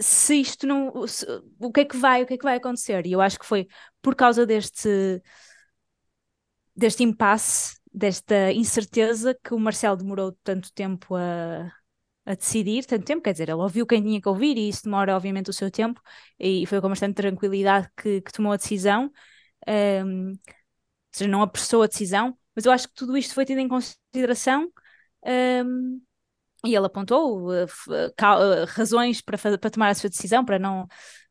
se 0.00 0.40
isto 0.40 0.66
não. 0.66 1.06
Se, 1.06 1.26
o 1.58 1.70
que 1.72 1.80
é 1.80 1.84
que 1.84 1.96
vai, 1.96 2.22
o 2.22 2.26
que 2.26 2.34
é 2.34 2.38
que 2.38 2.44
vai 2.44 2.56
acontecer? 2.56 3.06
E 3.06 3.12
eu 3.12 3.20
acho 3.20 3.38
que 3.38 3.46
foi 3.46 3.68
por 4.02 4.14
causa 4.14 4.46
deste, 4.46 5.22
deste 6.74 7.02
impasse, 7.02 7.78
desta 7.92 8.52
incerteza, 8.52 9.34
que 9.44 9.54
o 9.54 9.58
Marcelo 9.58 9.96
demorou 9.96 10.32
tanto 10.42 10.72
tempo 10.72 11.14
a, 11.16 11.70
a 12.26 12.34
decidir, 12.34 12.84
tanto 12.84 13.04
tempo, 13.04 13.22
quer 13.22 13.32
dizer, 13.32 13.48
ele 13.48 13.60
ouviu 13.60 13.86
quem 13.86 14.02
tinha 14.02 14.20
que 14.20 14.28
ouvir 14.28 14.56
e 14.56 14.68
isso 14.68 14.84
demora, 14.84 15.16
obviamente, 15.16 15.50
o 15.50 15.52
seu 15.52 15.70
tempo, 15.70 16.00
e 16.38 16.66
foi 16.66 16.80
com 16.80 16.88
bastante 16.88 17.14
tranquilidade 17.14 17.88
que, 17.96 18.20
que 18.20 18.32
tomou 18.32 18.52
a 18.52 18.56
decisão. 18.56 19.10
Um, 19.66 20.30
ou 20.32 20.38
seja, 21.12 21.30
não 21.30 21.42
apressou 21.42 21.82
a 21.82 21.86
decisão, 21.86 22.36
mas 22.54 22.64
eu 22.64 22.72
acho 22.72 22.88
que 22.88 22.94
tudo 22.94 23.16
isto 23.16 23.34
foi 23.34 23.44
tido 23.44 23.58
em 23.58 23.68
consideração. 23.68 24.70
Um, 25.24 26.00
e 26.64 26.74
ele 26.74 26.86
apontou 26.86 27.50
uh, 27.50 27.64
uh, 27.64 28.66
razões 28.68 29.20
para, 29.22 29.38
para 29.38 29.70
tomar 29.70 29.88
a 29.88 29.94
sua 29.94 30.10
decisão, 30.10 30.44
para 30.44 30.58
não 30.58 30.86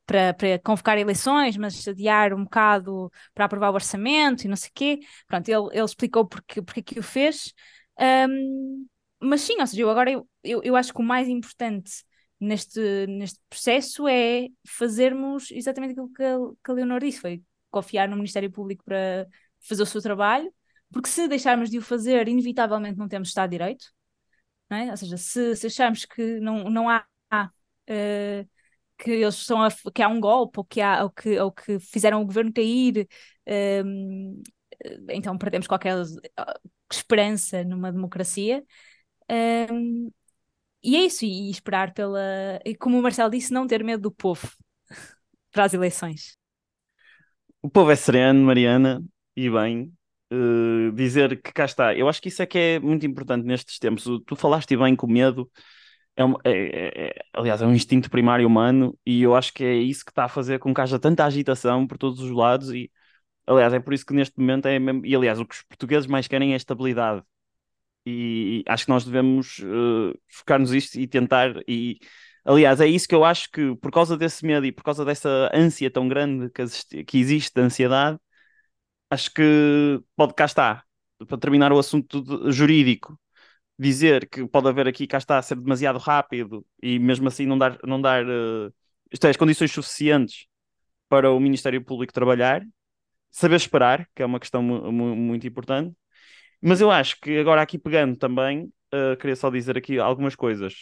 para, 0.06 0.34
para, 0.34 0.60
convocar 0.60 0.97
eleições, 0.97 1.56
mas 1.56 1.88
adiar 1.88 2.34
um 2.34 2.43
bocado 2.43 3.12
para 3.34 3.45
aprovar 3.45 3.69
o 3.69 3.75
orçamento 3.75 4.43
e 4.43 4.47
não 4.47 4.56
sei 4.56 4.69
o 4.69 4.71
quê. 4.73 4.99
Pronto, 5.28 5.47
ele, 5.47 5.67
ele 5.71 5.86
explicou 5.86 6.28
porque, 6.28 6.62
porque 6.63 6.82
que 6.82 6.99
o 6.99 7.04
fez. 7.04 7.54
Um, 7.99 8.88
mas 9.21 9.41
sim, 9.41 9.60
ou 9.60 9.67
seja, 9.67 9.82
eu 9.84 9.89
agora 9.89 10.12
eu, 10.12 10.28
eu, 10.43 10.62
eu 10.63 10.75
acho 10.75 10.93
que 10.93 11.02
o 11.02 11.04
mais 11.04 11.28
importante 11.28 12.04
neste, 12.39 12.80
neste 13.08 13.39
processo 13.49 14.08
é 14.08 14.47
fazermos 14.67 15.52
exatamente 15.52 15.91
aquilo 15.91 16.12
que 16.13 16.23
a, 16.23 16.38
que 16.63 16.71
a 16.71 16.73
Leonor 16.73 17.02
disse, 17.02 17.19
foi 17.19 17.43
confiar 17.69 18.08
no 18.08 18.15
Ministério 18.15 18.52
Público 18.52 18.84
para 18.84 19.28
fazer 19.67 19.84
o 19.84 19.86
seu 19.86 20.02
trabalho, 20.02 20.52
porque 20.91 21.10
se 21.10 21.28
deixarmos 21.28 21.69
de 21.69 21.78
o 21.78 21.82
fazer, 21.82 22.28
inevitavelmente 22.28 22.97
não 22.97 23.08
temos 23.08 23.28
Estado 23.30 23.49
de 23.49 23.58
Direito, 23.58 23.86
é? 24.71 24.91
Ou 24.91 24.97
seja, 24.97 25.17
se, 25.17 25.56
se 25.56 25.67
acharmos 25.67 26.06
que 26.06 26.39
não, 26.39 26.69
não 26.69 26.89
há 26.89 27.06
uh, 27.34 28.49
que 28.97 29.12
eles 29.12 29.36
são 29.36 29.62
a, 29.62 29.69
que 29.93 30.02
há 30.02 30.08
um 30.08 30.19
golpe 30.19 30.60
ou 30.60 30.65
que 30.65 30.82
há 30.82 31.04
ou 31.04 31.10
que, 31.10 31.39
ou 31.39 31.52
que 31.52 31.80
fizeram 31.80 32.21
o 32.21 32.25
governo 32.25 32.54
cair, 32.54 33.08
uh, 33.47 34.41
então 35.10 35.38
perdemos 35.38 35.67
qualquer 35.67 35.95
esperança 36.91 37.63
numa 37.63 37.91
democracia. 37.91 38.63
Uh, 39.32 40.12
e 40.83 40.95
é 40.95 41.05
isso, 41.05 41.25
e 41.25 41.49
esperar 41.49 41.93
pela. 41.93 42.19
Como 42.79 42.97
o 42.97 43.01
Marcelo 43.01 43.29
disse, 43.29 43.53
não 43.53 43.67
ter 43.67 43.83
medo 43.83 44.03
do 44.03 44.11
povo 44.11 44.49
para 45.51 45.65
as 45.65 45.73
eleições. 45.73 46.37
O 47.61 47.69
povo 47.69 47.91
é 47.91 47.95
sereno, 47.95 48.41
Mariana, 48.41 49.03
e 49.35 49.49
bem, 49.49 49.93
uh, 50.31 50.91
dizer 50.93 51.41
que 51.41 51.51
cá 51.51 51.65
está. 51.65 51.93
Eu 51.93 52.07
acho 52.07 52.21
que 52.21 52.29
isso 52.29 52.41
é 52.41 52.45
que 52.45 52.57
é 52.57 52.79
muito 52.79 53.05
importante 53.05 53.45
nestes 53.45 53.77
tempos. 53.79 54.05
Tu 54.25 54.35
falaste 54.35 54.75
bem 54.77 54.95
com 54.95 55.07
medo, 55.07 55.51
é, 56.15 56.25
um, 56.25 56.33
é, 56.43 56.51
é, 56.51 57.07
é, 57.09 57.25
aliás, 57.33 57.61
é 57.61 57.65
um 57.65 57.73
instinto 57.73 58.09
primário 58.09 58.47
humano, 58.47 58.97
e 59.05 59.21
eu 59.21 59.35
acho 59.35 59.53
que 59.53 59.63
é 59.63 59.75
isso 59.75 60.05
que 60.05 60.11
está 60.11 60.25
a 60.25 60.29
fazer 60.29 60.59
com 60.59 60.73
que 60.73 60.81
haja 60.81 60.99
tanta 60.99 61.25
agitação 61.25 61.87
por 61.87 61.97
todos 61.97 62.19
os 62.21 62.31
lados. 62.31 62.71
E 62.71 62.91
aliás, 63.47 63.73
é 63.73 63.79
por 63.79 63.93
isso 63.93 64.05
que 64.05 64.13
neste 64.13 64.39
momento 64.39 64.67
é 64.67 64.79
mesmo, 64.79 65.05
e 65.05 65.15
aliás, 65.15 65.39
o 65.39 65.45
que 65.45 65.55
os 65.55 65.63
portugueses 65.63 66.07
mais 66.07 66.27
querem 66.27 66.53
é 66.53 66.55
estabilidade. 66.57 67.23
E, 68.05 68.63
acho 68.67 68.85
que 68.85 68.91
nós 68.91 69.05
devemos 69.05 69.59
uh, 69.59 70.17
focar-nos 70.29 70.73
isto 70.73 70.99
e 70.99 71.07
tentar. 71.07 71.53
E, 71.67 71.99
aliás, 72.45 72.81
é 72.81 72.88
isso 72.88 73.07
que 73.07 73.15
eu 73.15 73.23
acho 73.25 73.49
que, 73.51 73.75
por 73.77 73.91
causa 73.91 74.17
desse 74.17 74.45
medo 74.45 74.65
e 74.65 74.71
por 74.71 74.83
causa 74.83 75.05
dessa 75.05 75.49
ânsia 75.53 75.91
tão 75.91 76.07
grande 76.07 76.49
que, 76.51 77.03
que 77.03 77.17
existe 77.19 77.53
de 77.53 77.62
ansiedade, 77.62 78.19
acho 79.09 79.31
que 79.33 80.01
pode 80.15 80.33
cá 80.33 80.45
está, 80.45 80.83
para 81.27 81.38
terminar 81.38 81.71
o 81.73 81.79
assunto 81.79 82.21
de, 82.21 82.51
jurídico, 82.51 83.19
dizer 83.77 84.27
que 84.29 84.47
pode 84.47 84.67
haver 84.69 84.88
aqui 84.88 85.07
cá 85.07 85.17
está 85.17 85.38
a 85.39 85.41
ser 85.41 85.55
demasiado 85.55 85.99
rápido 85.99 86.65
e 86.81 86.99
mesmo 86.99 87.27
assim 87.27 87.45
não 87.45 87.57
dar, 87.57 87.79
não 87.85 88.01
dar 88.01 88.25
uh, 88.25 88.73
isto 89.12 89.25
é, 89.25 89.29
as 89.31 89.38
condições 89.38 89.71
suficientes 89.71 90.47
para 91.09 91.31
o 91.31 91.39
Ministério 91.39 91.83
Público 91.83 92.13
trabalhar, 92.13 92.63
saber 93.31 93.55
esperar, 93.57 94.07
que 94.15 94.23
é 94.23 94.25
uma 94.25 94.39
questão 94.39 94.62
mu 94.63 94.91
mu 94.91 95.15
muito 95.15 95.47
importante. 95.47 95.95
Mas 96.61 96.81
eu 96.81 96.91
acho 96.91 97.19
que 97.21 97.37
agora 97.37 97.61
aqui 97.61 97.77
pegando 97.77 98.17
também, 98.17 98.71
uh, 98.93 99.15
queria 99.17 99.35
só 99.35 99.49
dizer 99.49 99.77
aqui 99.77 99.99
algumas 99.99 100.35
coisas. 100.35 100.73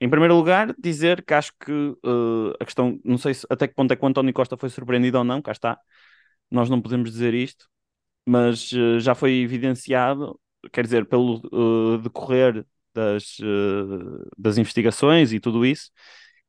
Em 0.00 0.08
primeiro 0.08 0.34
lugar, 0.36 0.74
dizer 0.78 1.24
que 1.24 1.34
acho 1.34 1.52
que 1.60 1.72
uh, 1.72 2.54
a 2.60 2.64
questão, 2.64 2.98
não 3.04 3.18
sei 3.18 3.34
se, 3.34 3.46
até 3.50 3.66
que 3.68 3.74
ponto 3.74 3.92
é 3.92 3.96
que 3.96 4.04
o 4.04 4.08
António 4.08 4.32
Costa 4.32 4.56
foi 4.56 4.70
surpreendido 4.70 5.18
ou 5.18 5.24
não, 5.24 5.42
cá 5.42 5.52
está, 5.52 5.78
nós 6.50 6.70
não 6.70 6.80
podemos 6.80 7.10
dizer 7.10 7.34
isto, 7.34 7.66
mas 8.26 8.72
uh, 8.72 9.00
já 9.00 9.14
foi 9.14 9.32
evidenciado, 9.40 10.40
quer 10.72 10.84
dizer, 10.84 11.06
pelo 11.06 11.40
decorrer 12.02 12.66
das, 12.94 13.36
das 14.36 14.58
investigações 14.58 15.32
e 15.32 15.38
tudo 15.38 15.64
isso, 15.64 15.90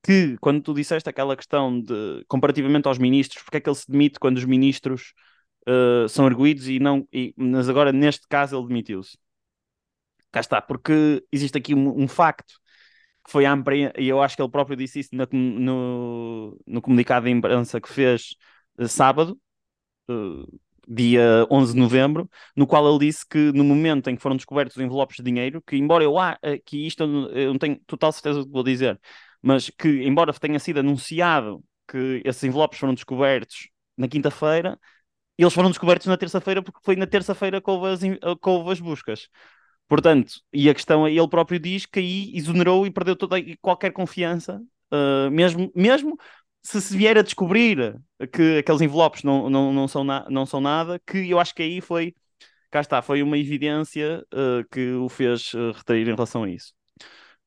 que 0.03 0.37
quando 0.39 0.61
tu 0.61 0.73
disseste 0.73 1.07
aquela 1.09 1.35
questão 1.35 1.79
de 1.79 2.23
comparativamente 2.27 2.87
aos 2.87 2.97
ministros, 2.97 3.43
porque 3.43 3.57
é 3.57 3.59
que 3.59 3.69
ele 3.69 3.75
se 3.75 3.89
demite 3.89 4.19
quando 4.19 4.37
os 4.37 4.45
ministros 4.45 5.13
são 6.09 6.25
arguídos 6.25 6.67
e 6.67 6.79
não, 6.79 7.07
e, 7.13 7.33
mas 7.37 7.69
agora 7.69 7.91
neste 7.91 8.27
caso 8.27 8.57
ele 8.57 8.67
demitiu-se. 8.67 9.17
Cá 10.31 10.39
está, 10.41 10.61
porque 10.61 11.25
existe 11.31 11.57
aqui 11.57 11.73
um, 11.73 12.03
um 12.03 12.07
facto 12.07 12.53
que 13.25 13.31
foi 13.31 13.45
à 13.45 13.53
imprensa, 13.53 13.93
e 13.97 14.07
eu 14.07 14.21
acho 14.21 14.35
que 14.35 14.41
ele 14.41 14.51
próprio 14.51 14.77
disse 14.77 14.99
isso 14.99 15.09
no, 15.13 16.57
no 16.65 16.81
comunicado 16.81 17.25
de 17.25 17.31
imprensa 17.31 17.81
que 17.81 17.89
fez 17.89 18.35
uh, 18.77 18.87
sábado, 18.87 19.39
uh, 20.09 20.59
dia 20.87 21.47
11 21.51 21.73
de 21.73 21.79
novembro, 21.79 22.29
no 22.55 22.65
qual 22.67 22.87
ele 22.89 23.05
disse 23.07 23.25
que 23.27 23.51
no 23.53 23.63
momento 23.63 24.09
em 24.09 24.15
que 24.15 24.21
foram 24.21 24.35
descobertos 24.35 24.75
os 24.75 24.81
envelopes 24.83 25.17
de 25.17 25.23
dinheiro, 25.23 25.61
que 25.61 25.77
embora 25.77 26.03
eu, 26.03 26.17
ah, 26.17 26.37
que 26.65 26.87
isto 26.87 27.03
eu 27.03 27.53
não 27.53 27.59
tenho 27.59 27.79
total 27.85 28.11
certeza 28.11 28.39
do 28.39 28.45
que 28.47 28.51
vou 28.51 28.63
dizer, 28.63 28.99
mas 29.41 29.69
que 29.69 29.87
embora 30.03 30.33
tenha 30.33 30.59
sido 30.59 30.79
anunciado 30.79 31.63
que 31.87 32.21
esses 32.25 32.43
envelopes 32.43 32.79
foram 32.79 32.93
descobertos 32.93 33.69
na 33.97 34.07
quinta-feira, 34.07 34.79
eles 35.41 35.53
foram 35.53 35.69
descobertos 35.69 36.07
na 36.07 36.17
terça-feira 36.17 36.61
porque 36.61 36.79
foi 36.83 36.95
na 36.95 37.07
terça-feira 37.07 37.61
que, 37.61 37.65
que 37.65 38.49
houve 38.49 38.71
as 38.71 38.79
buscas. 38.79 39.27
Portanto, 39.87 40.33
e 40.53 40.69
a 40.69 40.73
questão 40.73 41.07
é, 41.07 41.11
ele 41.11 41.27
próprio 41.27 41.59
diz 41.59 41.85
que 41.85 41.99
aí 41.99 42.31
exonerou 42.35 42.85
e 42.85 42.91
perdeu 42.91 43.15
toda 43.15 43.37
qualquer 43.61 43.91
confiança, 43.91 44.61
uh, 44.93 45.31
mesmo, 45.31 45.71
mesmo 45.75 46.17
se 46.61 46.81
se 46.81 46.95
vier 46.95 47.17
a 47.17 47.21
descobrir 47.21 47.95
que 48.31 48.59
aqueles 48.59 48.81
envelopes 48.81 49.23
não, 49.23 49.49
não, 49.49 49.73
não, 49.73 49.87
são, 49.87 50.03
na, 50.03 50.27
não 50.29 50.45
são 50.45 50.61
nada, 50.61 50.99
que 50.99 51.29
eu 51.29 51.39
acho 51.39 51.55
que 51.55 51.63
aí 51.63 51.81
foi, 51.81 52.13
cá 52.69 52.81
está, 52.81 53.01
foi 53.01 53.23
uma 53.23 53.37
evidência 53.37 54.23
uh, 54.33 54.67
que 54.71 54.91
o 54.91 55.09
fez 55.09 55.53
uh, 55.53 55.71
retrair 55.71 56.07
em 56.07 56.13
relação 56.13 56.43
a 56.43 56.49
isso. 56.49 56.73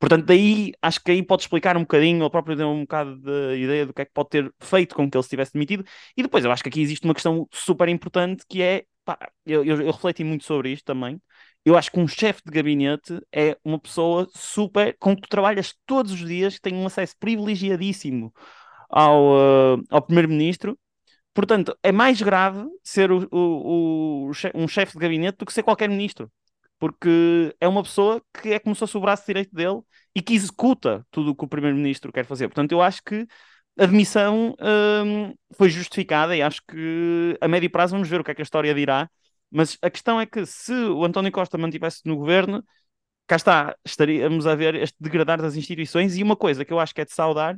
Portanto, 0.02 0.24
daí 0.26 0.72
acho 0.82 1.00
que 1.00 1.12
aí 1.12 1.22
pode 1.22 1.42
explicar 1.44 1.76
um 1.76 1.82
bocadinho, 1.82 2.24
ele 2.24 2.30
próprio 2.30 2.56
deu 2.56 2.68
um 2.68 2.80
bocado 2.80 3.16
de 3.20 3.62
ideia 3.62 3.86
do 3.86 3.94
que 3.94 4.02
é 4.02 4.04
que 4.04 4.10
pode 4.12 4.30
ter 4.30 4.52
feito 4.60 4.96
com 4.96 5.08
que 5.08 5.16
ele 5.16 5.22
se 5.22 5.30
tivesse 5.30 5.52
demitido. 5.52 5.84
E 6.16 6.22
depois 6.24 6.44
eu 6.44 6.50
acho 6.50 6.60
que 6.60 6.68
aqui 6.68 6.80
existe 6.82 7.04
uma 7.04 7.14
questão 7.14 7.46
super 7.52 7.88
importante 7.88 8.44
que 8.48 8.60
é, 8.60 8.84
pá, 9.04 9.16
eu, 9.46 9.64
eu, 9.64 9.80
eu 9.80 9.92
refleti 9.92 10.24
muito 10.24 10.44
sobre 10.44 10.72
isto 10.72 10.84
também, 10.84 11.22
eu 11.64 11.76
acho 11.78 11.88
que 11.92 12.00
um 12.00 12.08
chefe 12.08 12.42
de 12.44 12.50
gabinete 12.50 13.20
é 13.32 13.56
uma 13.64 13.78
pessoa 13.78 14.28
super 14.34 14.96
com 14.98 15.14
que 15.14 15.22
tu 15.22 15.28
trabalhas 15.28 15.72
todos 15.86 16.10
os 16.10 16.26
dias, 16.26 16.56
que 16.56 16.62
tem 16.62 16.74
um 16.74 16.86
acesso 16.86 17.14
privilegiadíssimo 17.20 18.34
ao, 18.90 19.76
uh, 19.76 19.82
ao 19.88 20.02
primeiro-ministro. 20.02 20.76
Portanto, 21.32 21.78
é 21.82 21.92
mais 21.92 22.20
grave 22.20 22.66
ser 22.82 23.12
o, 23.12 23.28
o, 23.30 24.30
o, 24.30 24.32
um 24.54 24.66
chefe 24.66 24.94
de 24.94 24.98
gabinete 24.98 25.38
do 25.38 25.46
que 25.46 25.52
ser 25.52 25.62
qualquer 25.62 25.88
ministro, 25.88 26.28
porque 26.82 27.54
é 27.60 27.68
uma 27.68 27.84
pessoa 27.84 28.20
que 28.34 28.48
é 28.52 28.58
como 28.58 28.74
se 28.74 28.80
fosse 28.80 28.96
o 28.96 29.00
braço 29.00 29.24
direito 29.24 29.54
dele 29.54 29.80
e 30.16 30.20
que 30.20 30.34
executa 30.34 31.06
tudo 31.12 31.30
o 31.30 31.34
que 31.36 31.44
o 31.44 31.48
primeiro-ministro 31.48 32.10
quer 32.12 32.24
fazer. 32.24 32.48
Portanto, 32.48 32.72
eu 32.72 32.82
acho 32.82 33.00
que 33.04 33.24
a 33.78 33.86
demissão 33.86 34.56
um, 34.60 35.32
foi 35.54 35.70
justificada 35.70 36.36
e 36.36 36.42
acho 36.42 36.60
que 36.68 37.38
a 37.40 37.46
médio 37.46 37.70
prazo 37.70 37.92
vamos 37.92 38.08
ver 38.08 38.20
o 38.20 38.24
que 38.24 38.32
é 38.32 38.34
que 38.34 38.42
a 38.42 38.44
história 38.44 38.74
dirá 38.74 39.08
mas 39.48 39.78
a 39.82 39.90
questão 39.90 40.20
é 40.20 40.26
que 40.26 40.44
se 40.46 40.72
o 40.72 41.04
António 41.04 41.30
Costa 41.30 41.58
mantivesse 41.58 42.00
no 42.04 42.16
governo, 42.16 42.64
cá 43.26 43.36
está, 43.36 43.76
estaríamos 43.84 44.46
a 44.46 44.54
ver 44.56 44.74
este 44.76 44.96
degradar 45.00 45.40
das 45.42 45.56
instituições. 45.56 46.16
E 46.16 46.22
uma 46.22 46.36
coisa 46.36 46.64
que 46.64 46.72
eu 46.72 46.80
acho 46.80 46.94
que 46.94 47.02
é 47.02 47.04
de 47.04 47.12
saudar 47.12 47.56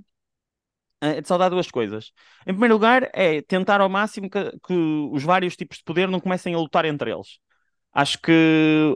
é 1.01 1.21
de 1.21 1.29
saudar 1.29 1.51
duas 1.51 1.71
coisas. 1.71 2.13
Em 2.47 2.53
primeiro 2.53 2.75
lugar, 2.75 3.11
é 3.13 3.43
tentar 3.43 3.81
ao 3.81 3.89
máximo 3.89 4.31
que, 4.31 4.51
que, 4.67 4.75
os 5.13 5.23
vários 5.23 5.57
tipos 5.57 5.79
de 5.79 5.85
poder 5.85 6.09
não 6.09 6.21
comecem 6.21 6.55
a 6.55 6.59
lutar 6.59 6.85
entre 6.85 7.13
eles. 7.13 7.39
Acho 7.95 8.19
que 8.21 8.33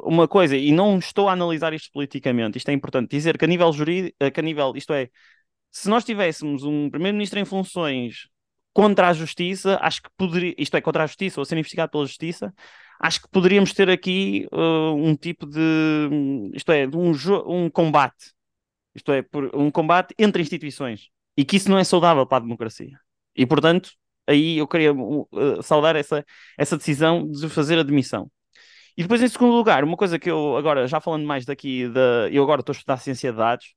uma 0.02 0.26
coisa, 0.26 0.56
e 0.56 0.72
não 0.72 0.98
estou 0.98 1.28
a 1.28 1.32
analisar 1.32 1.72
isto 1.72 1.90
politicamente, 1.92 2.58
isto 2.58 2.68
é 2.68 2.72
importante 2.72 3.10
dizer 3.10 3.38
que 3.38 3.44
a 3.44 3.48
nível 3.48 3.72
jurídico, 3.72 4.16
que 4.32 4.40
a 4.40 4.42
nível, 4.42 4.72
isto 4.74 4.92
é, 4.92 5.08
se 5.70 5.88
nós 5.88 6.04
tivéssemos 6.04 6.64
um 6.64 6.90
primeiro-ministro 6.90 7.38
em 7.38 7.44
funções 7.44 8.28
contra 8.72 9.08
a 9.08 9.12
justiça, 9.12 9.78
acho 9.80 10.02
que 10.02 10.08
poderia, 10.16 10.54
isto 10.58 10.76
é, 10.76 10.80
contra 10.80 11.04
a 11.04 11.06
justiça 11.06 11.40
ou 11.40 11.42
a 11.42 11.44
ser 11.46 11.56
investigado 11.56 11.92
pela 11.92 12.06
justiça, 12.06 12.52
acho 13.00 13.22
que 13.22 13.28
poderíamos 13.28 13.72
ter 13.72 13.88
aqui 13.88 14.48
uh, 14.52 14.94
um 14.94 15.14
tipo 15.14 15.46
de, 15.46 16.50
isto 16.54 16.72
é, 16.72 16.86
um, 16.88 17.12
um 17.46 17.70
combate, 17.70 18.32
isto 18.94 19.12
é, 19.12 19.24
um 19.54 19.70
combate 19.70 20.14
entre 20.18 20.42
instituições, 20.42 21.08
e 21.36 21.44
que 21.44 21.56
isso 21.56 21.70
não 21.70 21.78
é 21.78 21.84
saudável 21.84 22.26
para 22.26 22.38
a 22.38 22.40
democracia. 22.40 22.98
E, 23.36 23.46
portanto, 23.46 23.90
aí 24.26 24.58
eu 24.58 24.66
queria 24.66 24.92
uh, 24.92 25.62
saudar 25.62 25.94
essa, 25.96 26.24
essa 26.56 26.76
decisão 26.76 27.30
de 27.30 27.48
fazer 27.48 27.78
a 27.78 27.84
demissão. 27.84 28.30
E 28.98 29.02
depois, 29.02 29.22
em 29.22 29.28
segundo 29.28 29.52
lugar, 29.54 29.84
uma 29.84 29.96
coisa 29.96 30.18
que 30.18 30.28
eu 30.28 30.56
agora, 30.56 30.88
já 30.88 31.00
falando 31.00 31.24
mais 31.24 31.44
daqui, 31.44 31.88
da, 31.88 32.28
eu 32.32 32.42
agora 32.42 32.62
estou 32.62 32.72
a 32.72 32.76
estudar 32.76 32.96
ciência 32.96 33.30
de 33.30 33.38
dados, 33.38 33.76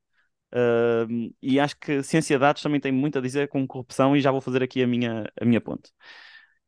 uh, 0.51 1.35
e 1.39 1.59
acho 1.59 1.77
que 1.77 2.01
ciência 2.01 2.37
de 2.37 2.41
dados 2.41 2.63
também 2.63 2.81
tem 2.81 2.91
muito 2.91 3.19
a 3.19 3.21
dizer 3.21 3.47
com 3.47 3.67
corrupção, 3.67 4.17
e 4.17 4.21
já 4.21 4.31
vou 4.31 4.41
fazer 4.41 4.63
aqui 4.63 4.81
a 4.81 4.87
minha, 4.87 5.31
a 5.39 5.45
minha 5.45 5.61
ponte. 5.61 5.91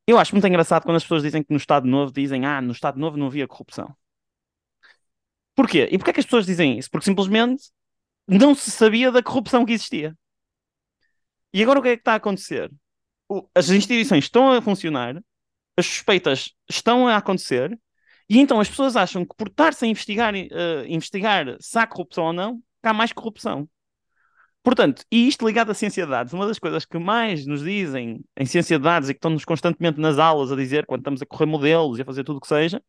Eu 0.05 0.19
acho 0.19 0.35
muito 0.35 0.45
engraçado 0.47 0.83
quando 0.83 0.97
as 0.97 1.03
pessoas 1.03 1.23
dizem 1.23 1.41
que 1.43 1.51
no 1.51 1.57
Estado 1.57 1.87
Novo 1.87 2.13
dizem 2.13 2.45
ah, 2.45 2.61
no 2.61 2.73
Estado 2.73 2.99
Novo 2.99 3.17
não 3.17 3.25
havia 3.25 3.47
corrupção. 3.47 3.95
Porquê? 5.55 5.89
E 5.91 5.97
porquê 5.97 6.11
é 6.11 6.13
que 6.13 6.19
as 6.19 6.25
pessoas 6.27 6.45
dizem 6.45 6.77
isso? 6.77 6.91
Porque 6.91 7.05
simplesmente 7.05 7.71
não 8.27 8.53
se 8.53 8.69
sabia 8.69 9.11
da 9.11 9.23
corrupção 9.23 9.65
que 9.65 9.73
existia. 9.73 10.15
E 11.51 11.63
agora 11.63 11.79
o 11.79 11.81
que 11.81 11.89
é 11.89 11.95
que 11.95 12.01
está 12.01 12.13
a 12.13 12.15
acontecer? 12.17 12.71
As 13.55 13.69
instituições 13.69 14.25
estão 14.25 14.51
a 14.51 14.61
funcionar, 14.61 15.19
as 15.75 15.87
suspeitas 15.87 16.53
estão 16.69 17.07
a 17.07 17.17
acontecer, 17.17 17.75
e 18.29 18.39
então 18.39 18.59
as 18.59 18.69
pessoas 18.69 18.95
acham 18.95 19.25
que 19.25 19.35
por 19.35 19.47
estar-se 19.47 19.85
a 19.85 19.87
investigar, 19.87 20.33
uh, 20.33 20.85
investigar 20.87 21.57
se 21.59 21.77
há 21.77 21.85
corrupção 21.87 22.25
ou 22.25 22.33
não, 22.33 22.61
há 22.81 22.93
mais 22.93 23.13
corrupção. 23.13 23.67
Portanto, 24.63 25.03
e 25.11 25.27
isto 25.27 25.45
ligado 25.45 25.71
à 25.71 25.73
ciência 25.73 26.05
de 26.05 26.11
dados, 26.11 26.31
uma 26.31 26.47
das 26.47 26.57
coisas 26.57 26.85
que 26.85 26.97
mais 26.97 27.45
nos 27.45 27.61
dizem 27.61 28.23
em 28.37 28.45
ciência 28.45 28.77
de 28.77 28.83
dados 28.83 29.09
e 29.09 29.13
que 29.13 29.17
estão-nos 29.17 29.43
constantemente 29.43 29.99
nas 29.99 30.17
aulas 30.17 30.51
a 30.51 30.55
dizer, 30.55 30.85
quando 30.85 31.01
estamos 31.01 31.21
a 31.21 31.25
correr 31.25 31.45
modelos 31.45 31.99
e 31.99 32.01
a 32.01 32.05
fazer 32.05 32.23
tudo 32.23 32.37
o 32.37 32.41
que 32.41 32.47
seja, 32.47 32.81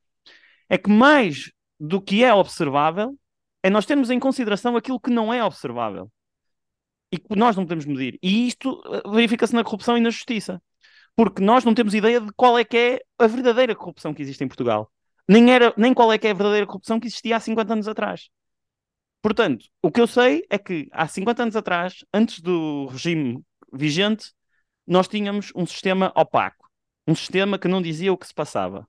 é 0.69 0.79
que 0.79 0.89
mais 0.91 1.51
do 1.79 2.01
que 2.01 2.23
é 2.23 2.33
observável 2.33 3.19
é 3.63 3.71
nós 3.71 3.87
termos 3.87 4.11
em 4.11 4.21
consideração 4.21 4.77
aquilo 4.77 5.01
que 5.01 5.11
não 5.11 5.33
é 5.33 5.43
observável 5.45 6.11
e 7.11 7.19
que 7.19 7.37
nós 7.37 7.57
não 7.57 7.65
podemos 7.65 7.87
medir. 7.87 8.19
E 8.23 8.47
isto 8.49 8.83
eh, 8.87 9.11
verifica-se 9.11 9.55
na 9.55 9.65
corrupção 9.65 9.97
e 9.97 10.01
na 10.01 10.11
justiça. 10.11 10.61
Porque 11.17 11.43
nós 11.43 11.65
não 11.65 11.75
temos 11.75 11.95
ideia 11.95 12.21
de 12.21 12.33
qual 12.35 12.59
é 12.59 12.65
que 12.65 12.77
é 12.77 13.01
a 13.19 13.27
verdadeira 13.27 13.75
corrupção 13.75 14.13
que 14.13 14.21
existe 14.23 14.43
em 14.43 14.49
Portugal. 14.49 14.91
Nem, 15.29 15.51
era, 15.53 15.73
nem 15.77 15.95
qual 15.95 16.13
é 16.13 16.19
que 16.19 16.27
é 16.27 16.31
a 16.31 16.35
verdadeira 16.35 16.67
corrupção 16.67 17.01
que 17.01 17.07
existia 17.07 17.37
há 17.37 17.41
50 17.41 17.73
anos 17.73 17.89
atrás. 17.89 18.29
Portanto, 19.23 19.67
o 19.83 19.91
que 19.91 20.01
eu 20.01 20.07
sei 20.07 20.45
é 20.51 20.59
que 20.59 20.89
há 20.93 21.09
50 21.09 21.43
anos 21.43 21.57
atrás, 21.57 22.05
antes 22.13 22.41
do 22.41 22.87
regime 22.87 23.43
vigente, 23.73 24.33
nós 24.87 25.09
tínhamos 25.09 25.51
um 25.57 25.65
sistema 25.67 26.13
opaco, 26.15 26.69
um 27.07 27.15
sistema 27.15 27.59
que 27.59 27.69
não 27.69 27.81
dizia 27.81 28.13
o 28.13 28.19
que 28.19 28.27
se 28.27 28.35
passava. 28.35 28.87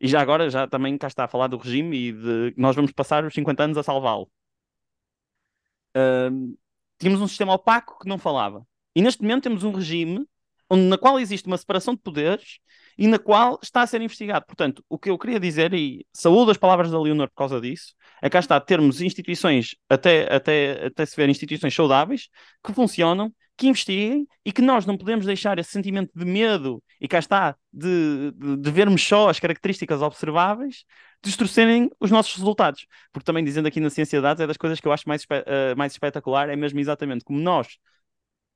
E 0.00 0.06
já 0.06 0.20
agora, 0.20 0.50
já 0.50 0.68
também 0.68 0.96
cá 0.98 1.06
está 1.06 1.24
a 1.24 1.28
falar 1.28 1.48
do 1.48 1.56
regime 1.56 1.96
e 1.96 2.12
de 2.12 2.54
nós 2.56 2.76
vamos 2.76 2.92
passar 2.92 3.24
os 3.24 3.34
50 3.34 3.64
anos 3.64 3.78
a 3.78 3.82
salvá-lo. 3.82 4.30
Tínhamos 6.98 7.20
um 7.20 7.28
sistema 7.28 7.54
opaco 7.54 7.98
que 8.00 8.08
não 8.08 8.18
falava. 8.18 8.66
E 8.94 9.02
neste 9.02 9.22
momento 9.22 9.44
temos 9.44 9.64
um 9.64 9.72
regime 9.72 10.26
onde, 10.70 10.82
na 10.84 10.98
qual 10.98 11.18
existe 11.18 11.46
uma 11.46 11.56
separação 11.56 11.94
de 11.94 12.00
poderes 12.00 12.58
e 12.98 13.06
na 13.06 13.18
qual 13.18 13.58
está 13.62 13.82
a 13.82 13.86
ser 13.86 14.02
investigado. 14.02 14.44
Portanto, 14.44 14.84
o 14.88 14.98
que 14.98 15.08
eu 15.08 15.16
queria 15.16 15.38
dizer, 15.38 15.72
e 15.72 16.04
saúdo 16.12 16.50
as 16.50 16.56
palavras 16.56 16.90
da 16.90 17.00
Leonor 17.00 17.28
por 17.28 17.36
causa 17.36 17.60
disso, 17.60 17.94
é 18.20 18.28
cá 18.28 18.40
está 18.40 18.60
termos 18.60 19.00
instituições, 19.00 19.76
até, 19.88 20.34
até, 20.34 20.86
até 20.86 21.06
se 21.06 21.16
ver 21.16 21.28
instituições 21.28 21.72
saudáveis, 21.74 22.28
que 22.64 22.72
funcionam, 22.72 23.32
que 23.56 23.68
investiguem 23.68 24.26
e 24.44 24.52
que 24.52 24.62
nós 24.62 24.84
não 24.84 24.96
podemos 24.96 25.26
deixar 25.26 25.58
esse 25.58 25.70
sentimento 25.70 26.10
de 26.14 26.24
medo 26.24 26.82
e 27.00 27.06
cá 27.06 27.18
está, 27.18 27.56
de, 27.72 28.32
de, 28.32 28.56
de 28.56 28.70
vermos 28.70 29.02
só 29.02 29.28
as 29.28 29.38
características 29.38 30.02
observáveis, 30.02 30.84
distorcerem 31.22 31.90
os 32.00 32.10
nossos 32.10 32.34
resultados. 32.36 32.86
Porque 33.12 33.24
também 33.24 33.44
dizendo 33.44 33.66
aqui 33.66 33.80
na 33.80 33.90
ciência 33.90 34.18
de 34.18 34.22
dados, 34.22 34.40
é 34.40 34.46
das 34.46 34.56
coisas 34.56 34.80
que 34.80 34.86
eu 34.86 34.92
acho 34.92 35.08
mais, 35.08 35.22
uh, 35.24 35.76
mais 35.76 35.92
espetacular, 35.92 36.48
é 36.48 36.56
mesmo 36.56 36.78
exatamente 36.80 37.24
como 37.24 37.38
nós 37.38 37.78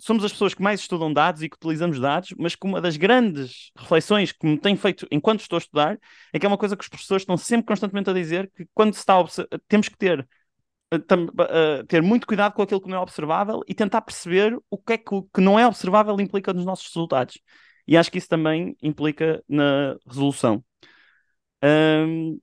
somos 0.02 0.24
as 0.24 0.32
pessoas 0.32 0.52
que 0.52 0.60
mais 0.60 0.80
estudam 0.80 1.12
dados 1.12 1.44
e 1.44 1.48
que 1.48 1.54
utilizamos 1.54 2.00
dados, 2.00 2.34
mas 2.36 2.56
que 2.56 2.66
uma 2.66 2.80
das 2.80 2.96
grandes 2.96 3.70
reflexões 3.78 4.32
que 4.32 4.44
me 4.44 4.58
tem 4.58 4.74
feito 4.74 5.06
enquanto 5.12 5.40
estou 5.40 5.56
a 5.56 5.60
estudar 5.60 5.98
é 6.32 6.38
que 6.40 6.44
é 6.44 6.48
uma 6.48 6.58
coisa 6.58 6.76
que 6.76 6.82
os 6.82 6.88
professores 6.88 7.22
estão 7.22 7.36
sempre 7.36 7.66
constantemente 7.66 8.10
a 8.10 8.12
dizer 8.12 8.50
que 8.50 8.66
quando 8.74 8.94
se 8.94 8.98
está 8.98 9.14
temos 9.68 9.88
que 9.88 9.96
ter 9.96 10.26
uh, 10.92 11.86
ter 11.86 12.02
muito 12.02 12.26
cuidado 12.26 12.52
com 12.52 12.62
aquilo 12.62 12.80
que 12.80 12.88
não 12.88 12.96
é 12.96 13.00
observável 13.00 13.60
e 13.68 13.74
tentar 13.74 14.02
perceber 14.02 14.58
o 14.68 14.76
que 14.76 14.94
é 14.94 14.98
que, 14.98 15.14
o 15.14 15.22
que 15.22 15.40
não 15.40 15.56
é 15.56 15.66
observável 15.68 16.20
implica 16.20 16.52
nos 16.52 16.64
nossos 16.64 16.86
resultados. 16.88 17.40
E 17.86 17.96
acho 17.96 18.10
que 18.10 18.18
isso 18.18 18.28
também 18.28 18.76
implica 18.82 19.40
na 19.48 19.96
resolução. 20.04 20.64
Um, 21.62 22.40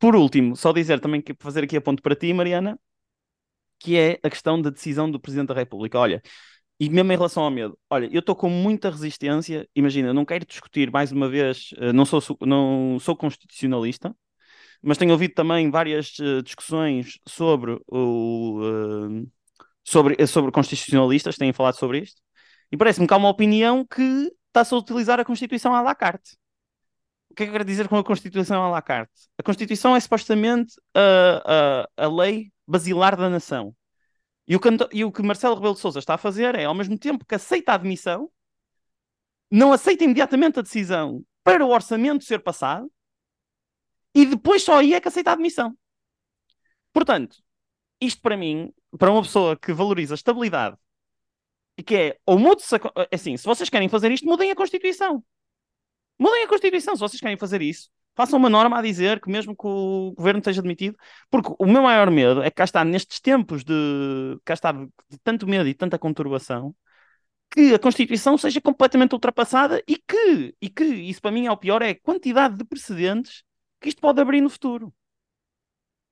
por 0.00 0.16
último, 0.16 0.56
só 0.56 0.72
dizer 0.72 0.98
também 1.00 1.22
que 1.22 1.34
fazer 1.38 1.62
aqui 1.64 1.76
a 1.76 1.80
ponto 1.80 2.02
para 2.02 2.16
ti, 2.16 2.32
Mariana, 2.32 2.76
que 3.78 3.96
é 3.96 4.18
a 4.22 4.30
questão 4.30 4.60
da 4.60 4.70
decisão 4.70 5.10
do 5.10 5.20
Presidente 5.20 5.48
da 5.48 5.54
República. 5.54 5.98
Olha, 5.98 6.22
e 6.78 6.90
mesmo 6.90 7.12
em 7.12 7.16
relação 7.16 7.42
ao 7.42 7.50
medo, 7.50 7.78
olha, 7.90 8.08
eu 8.12 8.20
estou 8.20 8.36
com 8.36 8.50
muita 8.50 8.90
resistência. 8.90 9.68
Imagina, 9.74 10.12
não 10.12 10.24
quero 10.24 10.44
discutir 10.46 10.90
mais 10.90 11.12
uma 11.12 11.28
vez, 11.28 11.70
eh, 11.78 11.92
não 11.92 12.04
sou, 12.04 12.22
não 12.42 12.98
sou 13.00 13.16
constitucionalista, 13.16 14.14
mas 14.82 14.98
tenho 14.98 15.12
ouvido 15.12 15.34
também 15.34 15.70
várias 15.70 16.18
uh, 16.18 16.42
discussões 16.42 17.18
sobre 17.26 17.80
o 17.88 18.60
uh, 18.62 19.30
sobre, 19.86 20.26
sobre 20.26 20.50
constitucionalistas, 20.52 21.36
têm 21.36 21.52
falado 21.52 21.76
sobre 21.76 22.00
isto, 22.00 22.20
e 22.72 22.76
parece-me 22.76 23.06
que 23.06 23.14
há 23.14 23.16
uma 23.16 23.28
opinião 23.28 23.86
que 23.86 24.32
está-se 24.48 24.74
a 24.74 24.78
utilizar 24.78 25.20
a 25.20 25.24
Constituição 25.24 25.74
à 25.74 25.80
la 25.80 25.94
carte. 25.94 26.36
O 27.30 27.34
que 27.36 27.44
é 27.44 27.46
que 27.46 27.50
eu 27.50 27.52
quero 27.52 27.64
dizer 27.64 27.88
com 27.88 27.96
a 27.96 28.04
Constituição 28.04 28.62
à 28.64 28.68
la 28.68 28.82
carte? 28.82 29.12
A 29.38 29.42
Constituição 29.42 29.94
é 29.94 30.00
supostamente 30.00 30.74
a, 30.94 31.86
a, 31.96 32.04
a 32.04 32.08
lei 32.08 32.50
basilar 32.66 33.16
da 33.16 33.30
nação. 33.30 33.74
E 34.48 34.54
o, 34.54 34.60
que, 34.60 34.68
e 34.92 35.04
o 35.04 35.10
que 35.10 35.22
Marcelo 35.22 35.56
Rebelo 35.56 35.74
de 35.74 35.80
Sousa 35.80 35.98
está 35.98 36.14
a 36.14 36.18
fazer 36.18 36.54
é, 36.54 36.64
ao 36.64 36.74
mesmo 36.74 36.96
tempo 36.96 37.24
que 37.24 37.34
aceita 37.34 37.72
a 37.72 37.74
admissão, 37.74 38.30
não 39.50 39.72
aceita 39.72 40.04
imediatamente 40.04 40.58
a 40.58 40.62
decisão 40.62 41.24
para 41.42 41.64
o 41.64 41.70
orçamento 41.70 42.24
ser 42.24 42.40
passado, 42.40 42.90
e 44.14 44.24
depois 44.24 44.62
só 44.62 44.78
aí 44.78 44.94
é 44.94 45.00
que 45.00 45.08
aceita 45.08 45.30
a 45.30 45.32
admissão. 45.32 45.76
Portanto, 46.92 47.36
isto 48.00 48.20
para 48.22 48.36
mim, 48.36 48.72
para 48.98 49.10
uma 49.10 49.22
pessoa 49.22 49.56
que 49.56 49.72
valoriza 49.72 50.14
a 50.14 50.16
estabilidade, 50.16 50.76
e 51.76 51.82
que 51.82 51.94
é, 51.94 52.18
ou 52.24 52.38
mude-se, 52.38 52.74
assim, 53.12 53.36
se 53.36 53.44
vocês 53.44 53.68
querem 53.68 53.88
fazer 53.88 54.10
isto, 54.10 54.26
mudem 54.26 54.50
a 54.50 54.56
Constituição. 54.56 55.22
Mudem 56.18 56.44
a 56.44 56.48
Constituição, 56.48 56.94
se 56.94 57.00
vocês 57.00 57.20
querem 57.20 57.36
fazer 57.36 57.60
isso. 57.60 57.90
Façam 58.16 58.38
uma 58.38 58.48
norma 58.50 58.78
a 58.78 58.82
dizer 58.82 59.20
que 59.20 59.30
mesmo 59.30 59.54
que 59.56 59.66
o 59.66 60.12
governo 60.16 60.38
esteja 60.38 60.60
admitido, 60.60 60.96
porque 61.30 61.52
o 61.58 61.66
meu 61.66 61.82
maior 61.82 62.10
medo 62.10 62.42
é 62.42 62.50
que 62.50 62.56
cá 62.56 62.64
está, 62.64 62.84
nestes 62.84 63.20
tempos 63.20 63.62
de, 63.64 63.74
cá 64.44 64.54
está, 64.54 64.72
de, 64.72 64.88
tanto 65.22 65.46
medo 65.46 65.68
e 65.68 65.74
tanta 65.74 65.98
conturbação, 65.98 66.74
que 67.50 67.74
a 67.74 67.78
Constituição 67.78 68.38
seja 68.38 68.60
completamente 68.60 69.14
ultrapassada 69.14 69.82
e 69.88 69.96
que, 69.96 70.54
e 70.60 70.68
que, 70.70 70.84
isso 70.84 71.22
para 71.22 71.30
mim 71.32 71.46
é 71.46 71.52
o 71.52 71.56
pior, 71.56 71.82
é 71.82 71.90
a 71.90 72.00
quantidade 72.00 72.56
de 72.56 72.64
precedentes 72.64 73.44
que 73.80 73.88
isto 73.90 74.00
pode 74.00 74.20
abrir 74.20 74.40
no 74.40 74.50
futuro. 74.50 74.92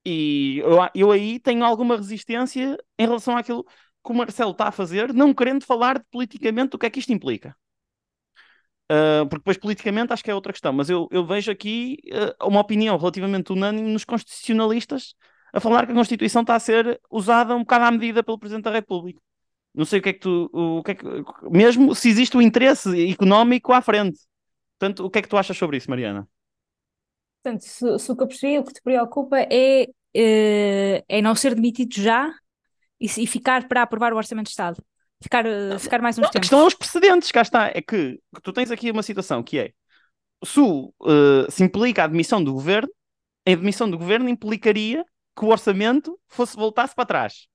E 0.04 0.58
eu, 0.58 0.78
eu 0.94 1.10
aí 1.12 1.38
tenho 1.40 1.64
alguma 1.64 1.96
resistência 1.96 2.76
em 2.98 3.06
relação 3.06 3.36
àquilo 3.36 3.64
que 3.64 4.12
o 4.12 4.14
Marcelo 4.14 4.52
está 4.52 4.68
a 4.68 4.72
fazer, 4.72 5.12
não 5.14 5.32
querendo 5.34 5.64
falar 5.64 6.04
politicamente 6.10 6.76
o 6.76 6.78
que 6.78 6.86
é 6.86 6.90
que 6.90 6.98
isto 6.98 7.12
implica. 7.12 7.56
Uh, 8.94 9.26
porque 9.26 9.40
depois 9.40 9.56
politicamente 9.56 10.12
acho 10.12 10.22
que 10.22 10.30
é 10.30 10.34
outra 10.34 10.52
questão, 10.52 10.72
mas 10.72 10.90
eu, 10.90 11.08
eu 11.10 11.24
vejo 11.24 11.50
aqui 11.50 11.98
uh, 12.12 12.46
uma 12.46 12.60
opinião 12.60 12.98
relativamente 12.98 13.50
unânime 13.50 13.90
nos 13.90 14.04
constitucionalistas 14.04 15.14
a 15.52 15.58
falar 15.58 15.86
que 15.86 15.92
a 15.92 15.94
Constituição 15.94 16.42
está 16.42 16.54
a 16.54 16.60
ser 16.60 17.00
usada 17.10 17.56
um 17.56 17.60
bocado 17.60 17.86
à 17.86 17.90
medida 17.90 18.22
pelo 18.22 18.38
Presidente 18.38 18.64
da 18.64 18.70
República. 18.70 19.20
Não 19.74 19.84
sei 19.84 20.00
o 20.00 20.02
que 20.02 20.10
é 20.10 20.12
que 20.12 20.20
tu. 20.20 20.50
O 20.52 20.82
que 20.82 20.92
é 20.92 20.94
que, 20.94 21.04
mesmo 21.50 21.94
se 21.94 22.08
existe 22.08 22.36
o 22.36 22.42
interesse 22.42 23.10
económico 23.10 23.72
à 23.72 23.80
frente. 23.80 24.18
Portanto, 24.78 25.04
o 25.04 25.10
que 25.10 25.18
é 25.18 25.22
que 25.22 25.28
tu 25.28 25.36
achas 25.36 25.56
sobre 25.56 25.76
isso, 25.76 25.88
Mariana? 25.90 26.28
Portanto, 27.42 27.62
se, 27.62 27.98
se 27.98 28.12
o 28.12 28.16
que 28.16 28.22
eu 28.22 28.28
percebi, 28.28 28.58
o 28.58 28.64
que 28.64 28.74
te 28.74 28.82
preocupa 28.82 29.38
é, 29.40 29.86
é, 30.14 31.04
é 31.08 31.22
não 31.22 31.34
ser 31.34 31.54
demitido 31.54 31.94
já 31.94 32.32
e, 33.00 33.06
e 33.06 33.26
ficar 33.26 33.66
para 33.66 33.82
aprovar 33.82 34.12
o 34.12 34.16
Orçamento 34.16 34.46
de 34.46 34.50
Estado. 34.50 34.82
Ficar, 35.24 35.46
uh, 35.46 35.78
ficar 35.78 36.02
mais 36.02 36.18
uns 36.18 36.22
não, 36.22 36.30
tempos. 36.30 36.36
A 36.36 36.40
questão 36.40 36.60
é 36.60 36.66
os 36.66 36.74
precedentes, 36.74 37.32
cá 37.32 37.40
está. 37.40 37.68
É 37.68 37.80
que, 37.80 38.20
que 38.34 38.42
tu 38.42 38.52
tens 38.52 38.70
aqui 38.70 38.90
uma 38.90 39.02
situação 39.02 39.42
que 39.42 39.58
é 39.58 39.72
se, 40.44 40.60
uh, 40.60 41.50
se 41.50 41.64
implica 41.64 42.02
a 42.02 42.04
admissão 42.04 42.44
do 42.44 42.52
governo, 42.52 42.90
a 43.48 43.50
admissão 43.50 43.88
do 43.88 43.96
governo 43.96 44.28
implicaria 44.28 45.02
que 45.34 45.44
o 45.44 45.48
orçamento 45.48 46.20
fosse 46.28 46.54
voltasse 46.54 46.94
para 46.94 47.06
trás. 47.06 47.46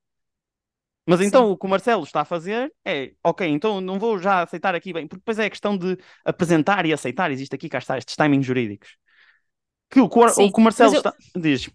Mas 1.06 1.22
então 1.22 1.46
Sim. 1.46 1.52
o 1.52 1.58
que 1.58 1.66
o 1.66 1.70
Marcelo 1.70 2.04
está 2.04 2.22
a 2.22 2.26
fazer 2.26 2.74
é, 2.84 3.12
ok, 3.24 3.48
então 3.48 3.80
não 3.80 4.00
vou 4.00 4.18
já 4.18 4.42
aceitar 4.42 4.74
aqui 4.74 4.92
bem, 4.92 5.08
porque 5.08 5.20
depois 5.20 5.38
é 5.38 5.46
a 5.46 5.50
questão 5.50 5.78
de 5.78 5.96
apresentar 6.26 6.88
e 6.88 6.94
aceitar, 6.94 7.32
existe 7.32 7.54
aqui, 7.54 7.70
cá 7.70 7.78
está, 7.78 8.00
estes 8.00 8.16
timings 8.16 8.46
jurídicos. 8.46 8.98
Que 9.92 10.00
o, 10.00 10.06
o, 10.06 10.08
o 10.08 10.52
que 10.52 10.60
o 10.60 10.62
Marcelo 10.62 10.94
eu... 10.94 10.98
está. 10.98 11.14
Diz. 11.36 11.70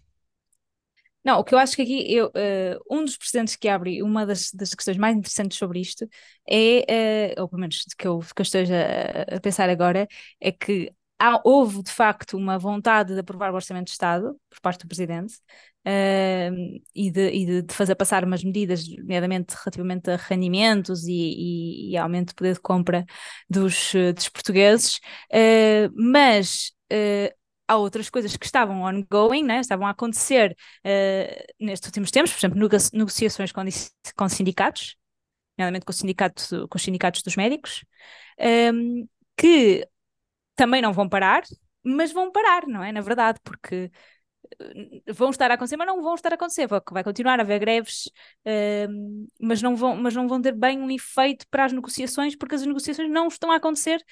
Não, 1.25 1.39
o 1.39 1.43
que 1.43 1.55
eu 1.55 1.59
acho 1.59 1.75
que 1.75 1.81
aqui 1.81 2.13
eu, 2.13 2.27
uh, 2.27 2.79
um 2.89 3.03
dos 3.03 3.17
precedentes 3.17 3.55
que 3.55 3.67
abre, 3.67 4.03
uma 4.03 4.27
das, 4.27 4.51
das, 4.51 4.75
questões 4.75 4.95
mais 4.95 5.17
interessantes 5.17 5.57
sobre 5.57 5.79
isto 5.79 6.07
é, 6.47 7.33
uh, 7.35 7.41
ou 7.41 7.49
pelo 7.49 7.61
menos 7.61 7.83
que 7.97 8.07
eu, 8.07 8.19
que 8.19 8.41
eu 8.41 8.43
esteja 8.43 8.75
a, 9.35 9.39
pensar 9.39 9.67
agora, 9.67 10.07
é 10.39 10.51
que 10.51 10.91
há, 11.17 11.41
houve 11.43 11.81
de 11.81 11.91
facto 11.91 12.37
uma 12.37 12.59
vontade 12.59 13.15
de 13.15 13.19
aprovar 13.19 13.51
o 13.51 13.55
Orçamento 13.55 13.85
de 13.85 13.91
Estado 13.93 14.39
por 14.51 14.61
parte 14.61 14.81
do 14.81 14.87
Presidente 14.87 15.33
uh, 15.87 16.81
e, 16.93 17.09
de, 17.09 17.29
e 17.31 17.61
de, 17.63 17.73
fazer 17.73 17.95
passar 17.95 18.23
umas 18.23 18.43
medidas, 18.43 18.87
nomeadamente 18.87 19.55
relativamente 19.55 20.11
a 20.11 20.17
rendimentos 20.17 21.07
e, 21.07 21.11
e, 21.11 21.91
e 21.91 21.97
aumento 21.97 22.29
de 22.29 22.35
poder 22.35 22.53
de 22.53 22.61
compra 22.61 23.03
dos, 23.49 23.93
dos 24.15 24.29
portugueses, 24.29 24.99
mas 25.95 26.71
há 27.67 27.75
outras 27.77 28.09
coisas 28.09 28.35
que 28.35 28.45
estavam 28.45 28.83
ongoing, 28.83 29.43
né? 29.43 29.59
estavam 29.59 29.87
a 29.87 29.91
acontecer 29.91 30.55
uh, 30.85 31.53
nestes 31.59 31.87
últimos 31.87 32.11
tempos, 32.11 32.31
por 32.31 32.39
exemplo, 32.39 32.59
negociações 32.93 33.51
com, 33.51 33.61
com 34.15 34.29
sindicatos, 34.29 34.95
nomeadamente 35.57 35.85
com, 35.85 35.93
sindicato, 35.93 36.67
com 36.67 36.77
os 36.77 36.83
sindicatos 36.83 37.21
dos 37.21 37.35
médicos, 37.35 37.83
um, 38.39 38.43
ehm, 38.45 39.07
que 39.37 39.87
também 40.55 40.81
não 40.81 40.93
vão 40.93 41.09
parar, 41.09 41.43
mas 41.83 42.11
vão 42.11 42.31
parar, 42.31 42.67
não 42.67 42.83
é? 42.83 42.91
Na 42.91 43.01
verdade, 43.01 43.39
porque 43.43 43.91
eh, 44.59 45.13
vão 45.13 45.29
estar 45.29 45.51
a 45.51 45.55
acontecer, 45.55 45.77
mas 45.77 45.87
não 45.87 46.01
vão 46.01 46.15
estar 46.15 46.31
a 46.31 46.35
acontecer. 46.35 46.67
Vai 46.67 47.03
continuar 47.03 47.39
a 47.39 47.43
haver 47.43 47.59
greves, 47.59 48.07
uh, 48.45 49.27
mas, 49.39 49.61
não 49.61 49.75
vão, 49.75 49.95
mas 49.95 50.15
não 50.15 50.27
vão 50.27 50.41
ter 50.41 50.53
bem 50.53 50.79
um 50.79 50.89
efeito 50.91 51.45
para 51.49 51.65
as 51.65 51.73
negociações, 51.73 52.35
porque 52.35 52.55
as 52.55 52.65
negociações 52.65 53.09
não 53.09 53.27
estão 53.27 53.51
a 53.51 53.55
acontecer 53.57 54.03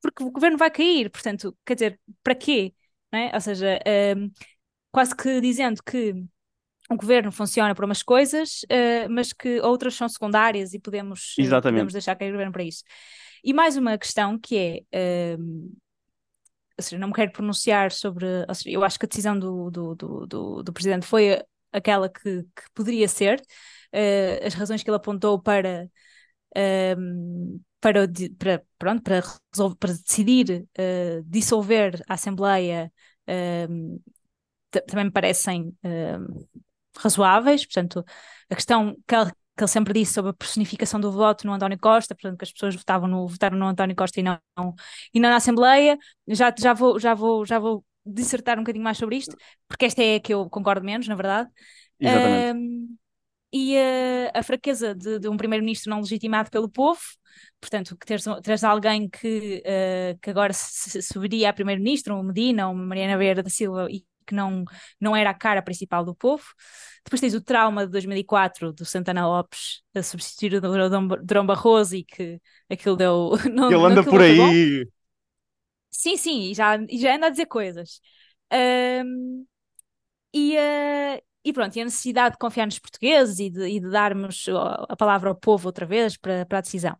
porque 0.00 0.22
o 0.24 0.30
governo 0.30 0.58
vai 0.58 0.70
cair. 0.70 1.10
Portanto, 1.10 1.56
quer 1.64 1.74
dizer, 1.74 2.00
para 2.22 2.34
quê? 2.34 2.74
É? 3.16 3.30
Ou 3.34 3.40
seja, 3.40 3.78
um, 4.16 4.30
quase 4.90 5.14
que 5.14 5.40
dizendo 5.40 5.82
que 5.82 6.14
o 6.90 6.96
governo 6.96 7.32
funciona 7.32 7.74
para 7.74 7.86
umas 7.86 8.02
coisas, 8.02 8.62
uh, 8.64 9.08
mas 9.10 9.32
que 9.32 9.60
outras 9.60 9.94
são 9.94 10.08
secundárias 10.08 10.74
e 10.74 10.78
podemos, 10.78 11.34
eh, 11.38 11.60
podemos 11.60 11.92
deixar 11.92 12.14
cair 12.14 12.28
o 12.28 12.32
governo 12.32 12.52
para 12.52 12.62
isso. 12.62 12.84
E 13.42 13.52
mais 13.52 13.76
uma 13.76 13.96
questão 13.98 14.38
que 14.38 14.84
é. 14.92 15.36
Um, 15.38 15.72
ou 16.76 16.82
seja, 16.82 16.98
não 16.98 17.08
me 17.08 17.14
quero 17.14 17.30
pronunciar 17.30 17.92
sobre. 17.92 18.26
Seja, 18.52 18.70
eu 18.70 18.82
acho 18.82 18.98
que 18.98 19.06
a 19.06 19.08
decisão 19.08 19.38
do, 19.38 19.70
do, 19.70 19.94
do, 19.94 20.26
do, 20.26 20.62
do 20.62 20.72
presidente 20.72 21.06
foi 21.06 21.40
aquela 21.72 22.08
que, 22.08 22.42
que 22.42 22.62
poderia 22.74 23.06
ser. 23.06 23.40
Uh, 23.94 24.46
as 24.46 24.54
razões 24.54 24.82
que 24.82 24.90
ele 24.90 24.96
apontou 24.96 25.40
para. 25.40 25.88
Um, 26.56 27.60
para, 27.84 28.08
para, 28.38 28.62
pronto, 28.78 29.02
para, 29.02 29.22
resolver, 29.52 29.76
para 29.76 29.92
decidir 29.92 30.66
uh, 30.78 31.22
dissolver 31.26 32.02
a 32.08 32.14
Assembleia 32.14 32.90
uh, 33.28 34.02
também 34.86 35.04
me 35.04 35.10
parecem 35.10 35.68
uh, 35.84 36.48
razoáveis. 36.96 37.66
Portanto, 37.66 38.02
a 38.50 38.54
questão 38.54 38.96
que 39.06 39.14
ele, 39.14 39.30
que 39.30 39.62
ele, 39.62 39.68
sempre 39.68 39.92
disse 39.92 40.14
sobre 40.14 40.30
a 40.30 40.34
personificação 40.34 40.98
do 40.98 41.12
voto 41.12 41.46
no 41.46 41.52
António 41.52 41.78
Costa, 41.78 42.14
portanto, 42.14 42.38
que 42.38 42.44
as 42.44 42.52
pessoas 42.52 42.74
votavam 42.74 43.06
no, 43.06 43.28
votaram 43.28 43.58
no 43.58 43.66
António 43.66 43.94
Costa 43.94 44.18
e 44.18 44.22
não, 44.22 44.38
e 45.12 45.20
não 45.20 45.28
na 45.28 45.36
Assembleia, 45.36 45.98
já, 46.26 46.52
já, 46.58 46.72
vou, 46.72 46.98
já, 46.98 47.14
vou, 47.14 47.44
já 47.44 47.58
vou 47.58 47.84
dissertar 48.04 48.58
um 48.58 48.62
bocadinho 48.62 48.84
mais 48.84 48.96
sobre 48.96 49.16
isto, 49.16 49.36
porque 49.68 49.84
esta 49.84 50.02
é 50.02 50.16
a 50.16 50.20
que 50.20 50.32
eu 50.32 50.48
concordo 50.48 50.84
menos, 50.84 51.06
na 51.06 51.14
verdade. 51.14 51.50
Exatamente 52.00 53.03
e 53.56 53.78
a, 53.78 54.40
a 54.40 54.42
fraqueza 54.42 54.92
de, 54.96 55.20
de 55.20 55.28
um 55.28 55.36
primeiro-ministro 55.36 55.88
não 55.88 56.00
legitimado 56.00 56.50
pelo 56.50 56.68
povo, 56.68 57.00
portanto, 57.60 57.96
que 57.96 58.04
teres, 58.04 58.24
teres 58.42 58.64
alguém 58.64 59.08
que, 59.08 59.62
uh, 59.64 60.18
que 60.20 60.28
agora 60.28 60.52
se, 60.52 61.00
subiria 61.00 61.50
a 61.50 61.52
primeiro-ministro, 61.52 62.16
um 62.16 62.24
Medina, 62.24 62.68
ou 62.68 62.74
Mariana 62.74 63.16
Vieira 63.16 63.44
da 63.44 63.48
Silva, 63.48 63.86
e 63.88 64.04
que 64.26 64.34
não, 64.34 64.64
não 65.00 65.14
era 65.14 65.30
a 65.30 65.34
cara 65.34 65.62
principal 65.62 66.04
do 66.04 66.16
povo. 66.16 66.42
Depois 67.04 67.20
tens 67.20 67.32
o 67.32 67.40
trauma 67.40 67.86
de 67.86 67.92
2004 67.92 68.72
do 68.72 68.84
Santana 68.84 69.24
Lopes 69.24 69.82
a 69.94 70.02
substituir 70.02 70.54
o 70.56 71.16
Drão 71.22 71.46
Barroso 71.46 71.94
e 71.94 72.02
que 72.02 72.40
aquilo 72.68 72.96
deu. 72.96 73.34
Não, 73.54 73.70
Ele 73.70 73.84
anda 73.84 74.02
por 74.02 74.20
aí. 74.20 74.84
Sim, 75.92 76.16
sim, 76.16 76.50
e 76.50 76.54
já, 76.54 76.76
já 76.90 77.14
anda 77.14 77.28
a 77.28 77.30
dizer 77.30 77.46
coisas. 77.46 78.00
Um, 78.52 79.46
e, 80.32 80.56
uh, 80.56 81.22
e 81.44 81.52
pronto, 81.52 81.76
e 81.76 81.80
a 81.80 81.84
necessidade 81.84 82.32
de 82.32 82.38
confiar 82.38 82.64
nos 82.64 82.78
portugueses 82.78 83.38
e 83.38 83.50
de, 83.50 83.68
e 83.68 83.78
de 83.78 83.90
darmos 83.90 84.46
a 84.88 84.96
palavra 84.96 85.28
ao 85.28 85.34
povo 85.34 85.68
outra 85.68 85.84
vez 85.84 86.16
para, 86.16 86.46
para 86.46 86.58
a 86.58 86.60
decisão. 86.62 86.94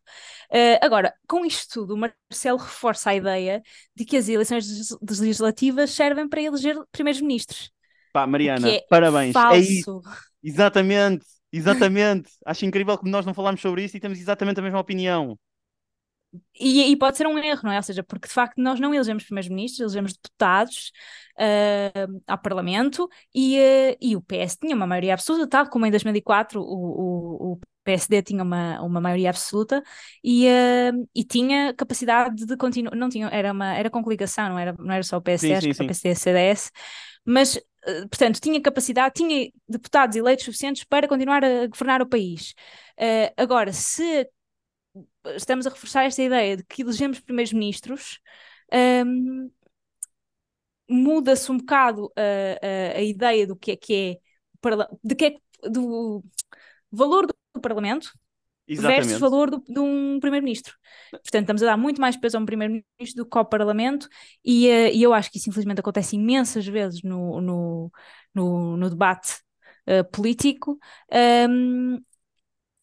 Uh, 0.51 0.79
agora, 0.83 1.15
com 1.27 1.47
isto 1.47 1.73
tudo, 1.73 1.95
o 1.95 1.97
Marcelo 1.97 2.59
reforça 2.59 3.11
a 3.11 3.15
ideia 3.15 3.63
de 3.97 4.05
que 4.05 4.17
as 4.17 4.29
eleições 4.29 4.67
legislativas 5.01 5.91
servem 5.91 6.29
para 6.29 6.43
eleger 6.43 6.77
primeiros-ministros. 6.93 7.73
Pá, 8.13 8.27
Mariana, 8.27 8.69
é 8.71 8.85
parabéns. 8.89 9.33
Falso. 9.33 9.55
É 9.55 9.59
isso. 9.59 10.03
Exatamente, 10.43 11.25
exatamente. 11.51 12.31
Acho 12.45 12.67
incrível 12.67 12.99
que 12.99 13.09
nós 13.09 13.25
não 13.25 13.33
falámos 13.33 13.63
sobre 13.63 13.85
isso 13.85 13.97
e 13.97 14.01
temos 14.01 14.19
exatamente 14.21 14.61
a 14.61 14.63
mesma 14.63 14.79
opinião. 14.79 15.39
E, 16.59 16.91
e, 16.91 16.97
pode 16.97 17.17
ser 17.17 17.27
um 17.27 17.39
erro, 17.39 17.61
não 17.65 17.73
é? 17.73 17.77
Ou 17.77 17.83
seja, 17.83 18.03
porque 18.03 18.29
de 18.29 18.35
facto 18.35 18.59
nós 18.59 18.79
não 18.79 18.95
elegemos 18.95 19.25
primeiros-ministros, 19.25 19.81
elegemos 19.81 20.13
deputados 20.13 20.93
uh, 21.39 22.21
ao 22.27 22.39
Parlamento 22.39 23.09
e, 23.35 23.59
uh, 23.59 23.97
e 24.01 24.17
o 24.17 24.23
PS 24.23 24.57
tinha 24.57 24.75
uma 24.75 24.87
maioria 24.87 25.15
absoluta, 25.15 25.47
tal 25.49 25.69
como 25.69 25.87
em 25.87 25.91
2004 25.91 26.61
o, 26.61 26.65
o, 26.65 27.53
o 27.53 27.61
PSD 27.85 28.23
tinha 28.23 28.43
uma, 28.43 28.81
uma 28.81 29.01
maioria 29.01 29.31
absoluta 29.31 29.83
e, 30.23 30.47
uh, 30.47 31.09
e 31.15 31.25
tinha 31.25 31.75
capacidade 31.75 32.47
de 32.47 32.57
continuar, 32.57 32.95
não 32.95 33.09
tinha, 33.09 33.29
era, 33.29 33.53
uma, 33.53 33.75
era 33.75 33.91
com 33.91 34.03
coligação, 34.03 34.49
não 34.49 34.59
era, 34.59 34.75
não 34.79 34.95
era 34.95 35.03
só 35.03 35.17
o 35.17 35.23
PSD, 35.23 35.49
sim, 35.49 35.55
acho 35.55 35.63
sim, 35.63 35.69
que 35.69 35.75
sim. 35.75 35.85
o 35.85 35.87
PSD 35.87 36.11
e 36.11 36.15
CDS, 36.15 36.73
mas 37.25 37.61
portanto, 38.11 38.41
tinha 38.41 38.61
capacidade, 38.61 39.15
tinha 39.15 39.51
deputados 39.69 40.17
eleitos 40.17 40.45
suficientes 40.45 40.85
para 40.85 41.09
continuar 41.09 41.45
a 41.45 41.67
governar 41.67 42.01
o 42.01 42.07
país. 42.07 42.55
Uh, 42.99 43.33
agora, 43.37 43.73
se 43.73 44.29
estamos 45.37 45.67
a 45.67 45.71
reforçar 45.71 46.05
esta 46.05 46.23
ideia 46.23 46.57
de 46.57 46.65
que 46.65 46.83
elegemos 46.83 47.21
primeiros-ministros, 47.21 48.21
um, 49.07 49.51
muda-se 50.89 51.51
um 51.51 51.59
bocado 51.59 52.13
a, 52.17 52.97
a, 52.97 52.99
a, 52.99 53.03
ideia 53.03 53.47
do 53.47 53.57
que 53.57 53.73
é 53.73 53.77
que 53.77 53.95
é, 53.95 54.19
de 55.03 55.15
que 55.15 55.25
é 55.27 55.69
do 55.69 56.23
valor 56.91 57.27
do 57.27 57.61
Parlamento 57.61 58.13
Exatamente. 58.67 59.03
versus 59.03 59.21
valor 59.21 59.51
do, 59.51 59.63
de 59.67 59.79
um 59.79 60.19
primeiro-ministro. 60.21 60.75
Portanto, 61.11 61.43
estamos 61.43 61.63
a 61.63 61.67
dar 61.67 61.77
muito 61.77 62.01
mais 62.01 62.17
peso 62.17 62.37
a 62.37 62.41
um 62.41 62.47
primeiro-ministro 62.47 63.25
do 63.25 63.27
que 63.27 63.39
ao 63.39 63.45
Parlamento, 63.45 64.09
e, 64.45 64.69
uh, 64.69 64.89
e, 64.93 65.03
eu 65.03 65.13
acho 65.13 65.31
que 65.31 65.39
isso 65.39 65.51
infelizmente 65.51 65.81
acontece 65.81 66.17
imensas 66.17 66.67
vezes 66.67 67.03
no, 67.03 67.41
no, 67.41 67.93
no, 68.35 68.77
no 68.77 68.91
debate 68.91 69.35
uh, 69.87 70.05
político. 70.11 70.79
Um, 71.49 71.99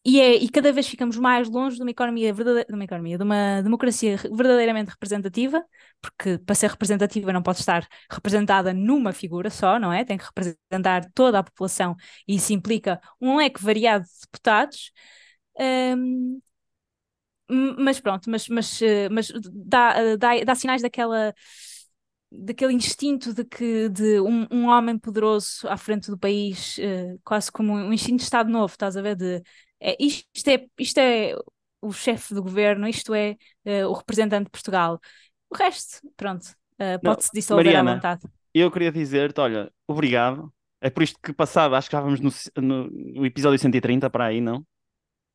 e, 0.04 0.20
é, 0.20 0.34
e 0.36 0.48
cada 0.48 0.72
vez 0.72 0.88
ficamos 0.88 1.16
mais 1.16 1.48
longe 1.48 1.76
de 1.76 1.82
uma 1.82 1.90
economia 1.90 2.32
verdadeira, 2.34 2.66
de 2.68 2.74
uma 2.74 2.84
economia, 2.84 3.16
de 3.16 3.22
uma 3.24 3.62
democracia 3.62 4.16
verdadeiramente 4.16 4.90
representativa, 4.90 5.64
porque 6.00 6.38
para 6.38 6.54
ser 6.56 6.70
representativa 6.70 7.32
não 7.32 7.42
pode 7.42 7.60
estar 7.60 7.86
representada 8.10 8.72
numa 8.74 9.12
figura 9.12 9.48
só, 9.50 9.78
não 9.78 9.92
é? 9.92 10.04
Tem 10.04 10.18
que 10.18 10.24
representar 10.24 11.08
toda 11.14 11.38
a 11.38 11.42
população 11.44 11.94
e 12.26 12.34
isso 12.36 12.52
implica 12.52 13.00
um 13.20 13.36
leque 13.36 13.62
variado 13.62 14.04
de 14.04 14.10
deputados. 14.26 14.90
Um, 15.60 16.40
mas 17.48 18.00
pronto, 18.00 18.30
mas, 18.30 18.48
mas, 18.48 18.80
mas 19.10 19.28
dá, 19.52 20.16
dá, 20.16 20.42
dá 20.44 20.54
sinais 20.54 20.80
daquela 20.82 21.34
daquele 22.30 22.72
instinto 22.72 23.32
de 23.34 23.44
que 23.44 23.88
de 23.90 24.20
um, 24.20 24.46
um 24.50 24.66
homem 24.66 24.98
poderoso 24.98 25.68
à 25.68 25.76
frente 25.76 26.10
do 26.10 26.18
país, 26.18 26.78
uh, 26.78 27.20
quase 27.24 27.52
como 27.52 27.74
um 27.74 27.92
instinto 27.92 28.18
de 28.18 28.22
Estado 28.22 28.50
novo, 28.50 28.72
estás 28.72 28.96
a 28.96 29.02
ver? 29.02 29.16
De 29.16 29.42
é, 29.82 29.96
isto, 29.98 30.48
é, 30.48 30.64
isto 30.78 30.98
é 30.98 31.34
o 31.80 31.92
chefe 31.92 32.32
do 32.32 32.42
governo, 32.42 32.86
isto 32.86 33.12
é 33.12 33.36
uh, 33.66 33.88
o 33.88 33.92
representante 33.92 34.44
de 34.44 34.50
Portugal. 34.50 35.00
O 35.50 35.56
resto, 35.56 36.00
pronto, 36.16 36.44
uh, 36.74 37.00
pode-se 37.02 37.30
dissolver 37.34 37.66
Mariana, 37.66 37.90
à 37.90 37.94
vontade. 37.94 38.22
Eu 38.54 38.70
queria 38.70 38.92
dizer-te, 38.92 39.40
olha, 39.40 39.70
obrigado. 39.86 40.52
É 40.80 40.88
por 40.88 41.02
isto 41.02 41.18
que 41.22 41.32
passado, 41.32 41.74
acho 41.74 41.88
que 41.88 41.96
já 41.96 42.00
vamos 42.00 42.20
no, 42.20 42.30
no, 42.62 42.90
no 42.90 43.26
episódio 43.26 43.58
130 43.58 44.08
para 44.08 44.26
aí, 44.26 44.40
não? 44.40 44.64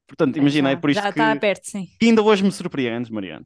Portanto, 0.08 0.38
imagina, 0.38 0.70
é, 0.70 0.74
é 0.74 0.76
por 0.76 0.90
isto 0.90 1.02
já 1.02 1.12
que. 1.12 1.20
Já 1.20 1.34
está 1.34 1.40
perto, 1.40 1.66
sim. 1.66 1.88
ainda 2.02 2.22
hoje 2.22 2.44
me 2.44 2.52
surpreendes, 2.52 3.10
Mariana. 3.10 3.46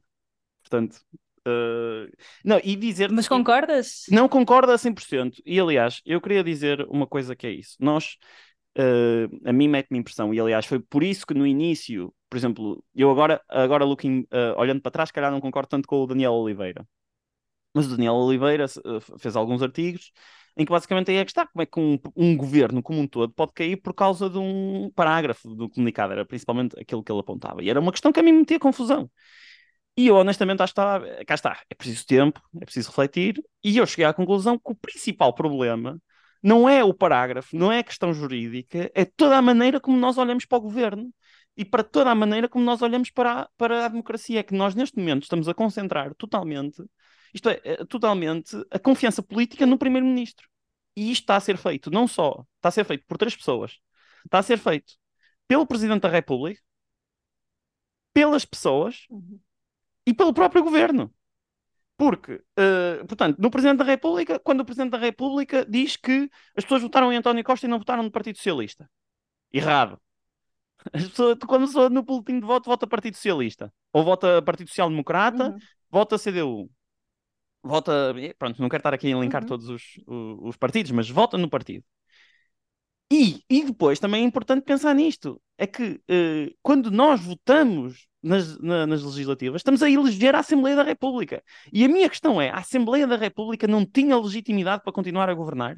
Portanto, 0.62 1.00
Uh, 1.44 2.06
não, 2.44 2.60
e 2.62 2.76
dizer. 2.76 3.10
Mas 3.10 3.26
concordas? 3.26 4.04
Não 4.08 4.28
concordo 4.28 4.70
a 4.70 4.78
100%. 4.78 5.42
E 5.44 5.58
aliás, 5.58 6.00
eu 6.06 6.20
queria 6.20 6.44
dizer 6.44 6.86
uma 6.88 7.04
coisa 7.04 7.34
que 7.34 7.46
é 7.46 7.50
isso. 7.50 7.76
Nós 7.80 8.16
uh, 8.78 9.48
a 9.48 9.52
mim 9.52 9.68
mete-me 9.68 9.98
impressão, 9.98 10.32
e 10.32 10.40
aliás 10.40 10.66
foi 10.66 10.80
por 10.80 11.02
isso 11.02 11.26
que 11.26 11.34
no 11.34 11.46
início, 11.46 12.14
por 12.28 12.36
exemplo, 12.36 12.84
eu 12.94 13.10
agora, 13.10 13.40
agora 13.48 13.84
looking, 13.84 14.20
uh, 14.32 14.58
olhando 14.58 14.80
para 14.80 14.92
trás, 14.92 15.10
calhar 15.10 15.30
não 15.30 15.40
concordo 15.40 15.68
tanto 15.68 15.86
com 15.88 16.02
o 16.02 16.06
Daniel 16.06 16.32
Oliveira, 16.32 16.86
mas 17.74 17.86
o 17.86 17.90
Daniel 17.90 18.14
Oliveira 18.14 18.66
uh, 18.66 19.18
fez 19.18 19.36
alguns 19.36 19.62
artigos 19.62 20.12
em 20.56 20.64
que 20.64 20.70
basicamente 20.70 21.10
aí 21.10 21.16
é 21.16 21.24
que 21.24 21.30
está, 21.30 21.46
como 21.46 21.62
é 21.62 21.66
que 21.66 21.80
um, 21.80 21.98
um, 22.14 22.36
governo 22.36 22.82
como 22.82 23.00
um 23.00 23.06
todo 23.06 23.32
pode 23.32 23.52
cair 23.54 23.76
por 23.76 23.94
causa 23.94 24.28
de 24.28 24.38
um 24.38 24.90
parágrafo 24.94 25.54
do 25.54 25.68
comunicado, 25.68 26.12
era 26.12 26.26
principalmente 26.26 26.78
aquilo 26.78 27.02
que 27.02 27.10
ele 27.10 27.20
apontava, 27.20 27.62
e 27.62 27.70
era 27.70 27.80
uma 27.80 27.92
questão 27.92 28.12
que 28.12 28.20
a 28.20 28.22
mim 28.22 28.32
me 28.32 28.38
metia 28.40 28.58
confusão. 28.60 29.10
E 29.96 30.06
eu 30.06 30.16
honestamente 30.16 30.62
acho 30.62 30.74
que 30.74 30.80
está, 30.80 31.24
cá 31.26 31.34
está, 31.34 31.62
é 31.70 31.74
preciso 31.74 32.06
tempo, 32.06 32.40
é 32.60 32.64
preciso 32.64 32.88
refletir, 32.88 33.42
e 33.62 33.76
eu 33.76 33.86
cheguei 33.86 34.04
à 34.06 34.14
conclusão 34.14 34.58
que 34.58 34.72
o 34.72 34.74
principal 34.74 35.34
problema 35.34 36.00
não 36.42 36.68
é 36.68 36.82
o 36.82 36.92
parágrafo, 36.92 37.56
não 37.56 37.70
é 37.70 37.78
a 37.78 37.84
questão 37.84 38.12
jurídica, 38.12 38.90
é 38.94 39.04
toda 39.04 39.36
a 39.36 39.42
maneira 39.42 39.80
como 39.80 39.96
nós 39.96 40.18
olhamos 40.18 40.44
para 40.44 40.58
o 40.58 40.60
governo 40.60 41.12
e 41.56 41.64
para 41.64 41.84
toda 41.84 42.10
a 42.10 42.14
maneira 42.14 42.48
como 42.48 42.64
nós 42.64 42.82
olhamos 42.82 43.10
para 43.10 43.42
a, 43.42 43.48
para 43.56 43.86
a 43.86 43.88
democracia. 43.88 44.40
É 44.40 44.42
que 44.42 44.54
nós, 44.54 44.74
neste 44.74 44.98
momento, 44.98 45.22
estamos 45.22 45.48
a 45.48 45.54
concentrar 45.54 46.14
totalmente, 46.14 46.82
isto 47.32 47.48
é, 47.48 47.60
é, 47.64 47.84
totalmente, 47.84 48.56
a 48.70 48.78
confiança 48.78 49.22
política 49.22 49.66
no 49.66 49.78
primeiro-ministro. 49.78 50.48
E 50.96 51.10
isto 51.10 51.22
está 51.22 51.36
a 51.36 51.40
ser 51.40 51.56
feito, 51.56 51.90
não 51.90 52.06
só, 52.06 52.44
está 52.56 52.68
a 52.68 52.72
ser 52.72 52.84
feito 52.84 53.04
por 53.06 53.16
três 53.16 53.34
pessoas, 53.34 53.78
está 54.24 54.38
a 54.38 54.42
ser 54.42 54.58
feito 54.58 54.94
pelo 55.48 55.66
Presidente 55.66 56.02
da 56.02 56.08
República, 56.08 56.60
pelas 58.12 58.44
pessoas 58.44 59.06
uhum. 59.10 59.40
e 60.06 60.12
pelo 60.12 60.34
próprio 60.34 60.62
governo. 60.62 61.12
Porque, 62.02 62.32
uh, 62.58 63.06
portanto, 63.06 63.38
no 63.38 63.48
Presidente 63.48 63.78
da 63.78 63.84
República, 63.84 64.36
quando 64.40 64.62
o 64.62 64.64
Presidente 64.64 64.90
da 64.90 64.98
República 64.98 65.64
diz 65.64 65.96
que 65.96 66.28
as 66.56 66.64
pessoas 66.64 66.82
votaram 66.82 67.12
em 67.12 67.16
António 67.16 67.44
Costa 67.44 67.64
e 67.64 67.68
não 67.68 67.78
votaram 67.78 68.02
no 68.02 68.10
Partido 68.10 68.38
Socialista. 68.38 68.90
Errado. 69.52 70.00
As 70.92 71.06
pessoas, 71.06 71.38
quando 71.46 71.64
pessoa 71.64 71.88
no 71.88 72.02
boletim 72.02 72.40
de 72.40 72.44
voto 72.44 72.68
vota 72.68 72.88
Partido 72.88 73.14
Socialista, 73.14 73.72
ou 73.92 74.02
vota 74.02 74.42
Partido 74.42 74.66
Social 74.66 74.90
Democrata, 74.90 75.50
uhum. 75.50 75.58
vota 75.88 76.18
CDU. 76.18 76.68
Vota. 77.62 78.12
Pronto, 78.36 78.60
não 78.60 78.68
quero 78.68 78.80
estar 78.80 78.94
aqui 78.94 79.06
a 79.06 79.10
elencar 79.10 79.42
uhum. 79.42 79.48
todos 79.48 79.68
os, 79.68 79.82
os, 80.04 80.38
os 80.40 80.56
partidos, 80.56 80.90
mas 80.90 81.08
vota 81.08 81.38
no 81.38 81.48
partido. 81.48 81.84
E, 83.12 83.44
e 83.48 83.64
depois 83.64 84.00
também 84.00 84.24
é 84.24 84.26
importante 84.26 84.64
pensar 84.64 84.92
nisto: 84.92 85.40
é 85.56 85.68
que 85.68 86.00
uh, 86.10 86.52
quando 86.64 86.90
nós 86.90 87.20
votamos 87.20 88.08
nas, 88.22 88.58
na, 88.58 88.86
nas 88.86 89.02
legislativas, 89.02 89.60
estamos 89.60 89.82
a 89.82 89.90
eleger 89.90 90.34
a 90.34 90.40
Assembleia 90.40 90.76
da 90.76 90.82
República. 90.82 91.42
E 91.72 91.84
a 91.84 91.88
minha 91.88 92.08
questão 92.08 92.40
é: 92.40 92.50
a 92.50 92.58
Assembleia 92.58 93.06
da 93.06 93.16
República 93.16 93.66
não 93.66 93.84
tinha 93.84 94.18
legitimidade 94.18 94.82
para 94.82 94.92
continuar 94.92 95.28
a 95.28 95.34
governar? 95.34 95.76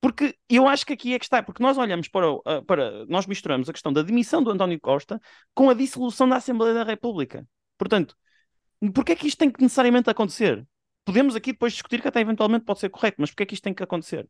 Porque 0.00 0.36
eu 0.48 0.66
acho 0.66 0.84
que 0.84 0.92
aqui 0.94 1.14
é 1.14 1.18
que 1.18 1.24
está, 1.24 1.42
porque 1.42 1.62
nós 1.62 1.78
olhamos 1.78 2.08
para, 2.08 2.26
para 2.66 3.06
nós 3.06 3.24
misturamos 3.26 3.68
a 3.68 3.72
questão 3.72 3.92
da 3.92 4.02
demissão 4.02 4.42
do 4.42 4.50
António 4.50 4.80
Costa 4.80 5.20
com 5.54 5.70
a 5.70 5.74
dissolução 5.74 6.28
da 6.28 6.36
Assembleia 6.36 6.74
da 6.74 6.82
República. 6.82 7.46
Portanto, 7.78 8.16
porquê 8.92 9.12
é 9.12 9.16
que 9.16 9.28
isto 9.28 9.38
tem 9.38 9.50
que 9.50 9.62
necessariamente 9.62 10.10
acontecer? 10.10 10.66
Podemos 11.04 11.36
aqui 11.36 11.52
depois 11.52 11.72
discutir 11.72 12.02
que 12.02 12.08
até 12.08 12.20
eventualmente 12.20 12.64
pode 12.64 12.80
ser 12.80 12.88
correto, 12.88 13.16
mas 13.20 13.30
porquê 13.30 13.44
é 13.44 13.46
que 13.46 13.54
isto 13.54 13.62
tem 13.62 13.74
que 13.74 13.82
acontecer? 13.82 14.28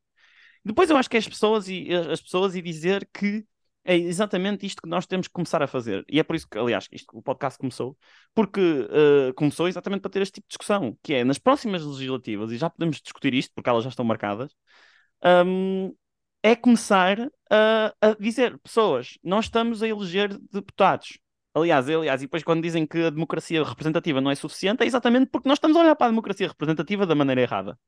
Depois 0.64 0.91
eu 0.91 0.97
acho 0.97 1.09
que 1.09 1.16
é 1.16 1.20
as 1.20 1.29
pessoas 1.29 1.66
e 1.68 1.89
as 1.93 2.20
pessoas 2.20 2.55
e 2.55 2.62
dizer 2.62 3.09
que 3.12 3.45
é 3.85 3.97
exatamente 3.97 4.66
isto 4.66 4.83
que 4.83 4.89
nós 4.89 5.07
temos 5.07 5.26
que 5.28 5.33
começar 5.33 5.62
a 5.62 5.66
fazer. 5.66 6.05
E 6.09 6.20
é 6.20 6.22
por 6.22 6.37
isso 6.37 6.49
que, 6.49 6.59
aliás, 6.59 6.89
isto, 6.93 7.16
o 7.16 7.22
podcast 7.22 7.59
começou, 7.59 7.97
porque 8.35 8.61
uh, 8.61 9.35
começou 9.35 9.68
exatamente 9.68 10.03
para 10.03 10.11
ter 10.11 10.22
este 10.22 10.35
tipo 10.35 10.47
de 10.47 10.51
discussão, 10.51 10.97
que 11.03 11.14
é 11.14 11.24
nas 11.24 11.39
próximas 11.39 11.85
legislativas, 11.85 12.53
e 12.53 12.57
já 12.59 12.70
podemos 12.70 13.01
discutir 13.01 13.35
isto, 13.35 13.53
porque 13.55 13.68
elas 13.68 13.85
já 13.85 13.91
estão 13.91 14.05
marcadas, 14.05 14.53
um, 15.24 15.95
é 16.43 16.57
começar 16.57 17.18
a, 17.51 17.95
a, 18.01 18.14
dizer, 18.18 18.59
pessoas, 18.59 19.18
nós 19.22 19.47
estamos 19.47 19.83
a 19.83 19.89
eleger 19.89 20.37
deputados. 20.53 21.18
Aliás, 21.55 21.89
aliás, 21.89 22.22
e 22.22 22.26
depois 22.26 22.43
quando 22.43 22.62
dizem 22.62 22.87
que 22.87 22.99
a 23.05 23.11
democracia 23.11 23.62
representativa 23.62 24.20
não 24.20 24.30
é 24.30 24.35
suficiente, 24.35 24.83
é 24.83 24.87
exatamente 24.87 25.30
porque 25.30 25.49
nós 25.49 25.59
estamos 25.59 25.76
a 25.76 25.80
olhar 25.80 25.97
para 25.97 26.07
a 26.07 26.11
democracia 26.11 26.49
representativa 26.49 27.07
da 27.07 27.14
maneira 27.14 27.43
errada. 27.43 27.78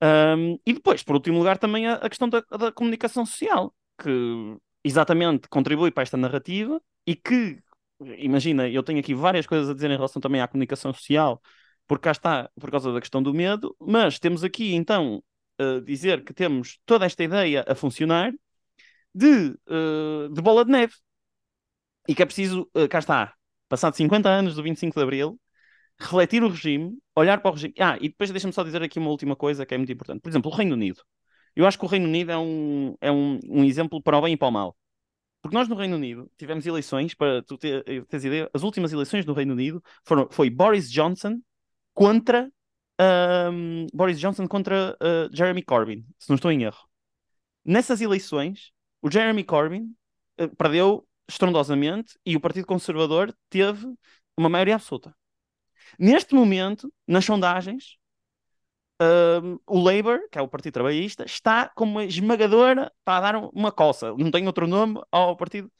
Um, 0.00 0.58
e 0.64 0.72
depois, 0.74 1.02
por 1.02 1.16
último 1.16 1.38
lugar, 1.38 1.58
também 1.58 1.86
a, 1.88 1.94
a 1.94 2.08
questão 2.08 2.28
da, 2.28 2.40
da, 2.40 2.70
comunicação 2.70 3.26
social, 3.26 3.74
que 3.98 4.56
exatamente 4.84 5.48
contribui 5.48 5.90
para 5.90 6.02
esta 6.02 6.16
narrativa 6.16 6.80
e 7.06 7.14
que, 7.16 7.58
imagina, 8.18 8.68
eu 8.68 8.82
tenho 8.82 9.00
aqui 9.00 9.14
várias 9.14 9.46
coisas 9.46 9.68
a 9.68 9.74
dizer 9.74 9.90
em 9.90 9.96
relação 9.96 10.20
também 10.20 10.40
à 10.40 10.48
comunicação 10.48 10.92
social, 10.92 11.42
porque 11.86 12.04
cá 12.04 12.12
está, 12.12 12.50
por 12.60 12.70
causa 12.70 12.92
da 12.92 13.00
questão 13.00 13.22
do 13.22 13.34
medo, 13.34 13.74
mas 13.80 14.18
temos 14.18 14.44
aqui 14.44 14.74
então 14.74 15.22
uh, 15.60 15.80
dizer 15.82 16.24
que 16.24 16.32
temos 16.34 16.78
toda 16.86 17.06
esta 17.06 17.24
ideia 17.24 17.64
a 17.66 17.74
funcionar 17.74 18.32
de, 19.14 19.56
uh, 19.68 20.28
de 20.32 20.40
bola 20.42 20.64
de 20.64 20.70
neve 20.70 20.94
e 22.08 22.14
que 22.14 22.22
é 22.22 22.26
preciso, 22.26 22.68
uh, 22.74 22.88
cá 22.88 22.98
está, 22.98 23.34
passado 23.68 23.94
50 23.96 24.28
anos 24.28 24.54
do 24.54 24.62
25 24.62 24.94
de 24.98 25.02
Abril, 25.02 25.40
refletir 25.98 26.42
o 26.42 26.48
regime, 26.48 26.98
olhar 27.14 27.40
para 27.40 27.50
o 27.50 27.54
regime. 27.54 27.74
Ah, 27.78 27.98
e 28.00 28.08
depois 28.08 28.30
deixa-me 28.30 28.52
só 28.52 28.62
dizer 28.62 28.82
aqui 28.82 28.98
uma 28.98 29.10
última 29.10 29.36
coisa 29.36 29.66
que 29.66 29.74
é 29.74 29.78
muito 29.78 29.92
importante. 29.92 30.20
Por 30.20 30.28
exemplo, 30.28 30.50
o 30.50 30.54
Reino 30.54 30.74
Unido. 30.74 31.02
Eu 31.58 31.66
acho 31.66 31.76
que 31.76 31.84
o 31.84 31.88
Reino 31.88 32.06
Unido 32.06 32.30
é 32.30 32.38
um, 32.38 32.94
é 33.00 33.10
um, 33.10 33.40
um 33.48 33.64
exemplo 33.64 34.00
para 34.00 34.16
o 34.16 34.22
bem 34.22 34.34
e 34.34 34.36
para 34.36 34.46
o 34.46 34.52
mal. 34.52 34.76
Porque 35.42 35.56
nós 35.56 35.66
no 35.66 35.74
Reino 35.74 35.96
Unido 35.96 36.30
tivemos 36.38 36.64
eleições, 36.64 37.14
para 37.14 37.42
tu 37.42 37.58
ter, 37.58 37.82
teres 38.06 38.24
ideia, 38.24 38.48
as 38.54 38.62
últimas 38.62 38.92
eleições 38.92 39.26
no 39.26 39.32
Reino 39.32 39.54
Unido 39.54 39.82
foram, 40.04 40.28
foi 40.30 40.50
Boris 40.50 40.88
Johnson 40.88 41.40
contra 41.92 42.48
um, 43.52 43.88
Boris 43.92 44.20
Johnson 44.20 44.46
contra 44.46 44.96
uh, 45.02 45.36
Jeremy 45.36 45.64
Corbyn, 45.64 46.06
se 46.16 46.28
não 46.28 46.36
estou 46.36 46.52
em 46.52 46.62
erro. 46.62 46.88
Nessas 47.64 48.00
eleições, 48.00 48.70
o 49.02 49.10
Jeremy 49.10 49.42
Corbyn 49.42 49.92
uh, 50.40 50.56
perdeu 50.56 51.08
estrondosamente 51.28 52.16
e 52.24 52.36
o 52.36 52.40
Partido 52.40 52.68
Conservador 52.68 53.34
teve 53.50 53.84
uma 54.36 54.48
maioria 54.48 54.76
absoluta. 54.76 55.12
Neste 55.98 56.36
momento, 56.36 56.92
nas 57.04 57.24
sondagens, 57.24 57.97
o 59.66 59.80
Labour, 59.80 60.28
que 60.30 60.38
é 60.38 60.42
o 60.42 60.48
Partido 60.48 60.74
Trabalhista, 60.74 61.24
está 61.24 61.68
como 61.68 61.92
uma 61.92 62.04
esmagadora 62.04 62.92
para 63.04 63.32
dar 63.32 63.36
uma 63.52 63.70
coça, 63.72 64.12
não 64.16 64.30
tem 64.30 64.46
outro 64.46 64.66
nome 64.66 65.00
ao 65.10 65.36
partido. 65.36 65.70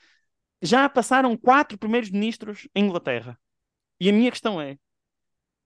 Já 0.63 0.89
passaram 0.89 1.37
quatro 1.37 1.79
primeiros 1.79 2.11
ministros 2.11 2.69
em 2.75 2.87
Inglaterra. 2.87 3.39
E 4.01 4.09
a 4.09 4.13
minha 4.13 4.31
questão 4.31 4.61
é: 4.61 4.79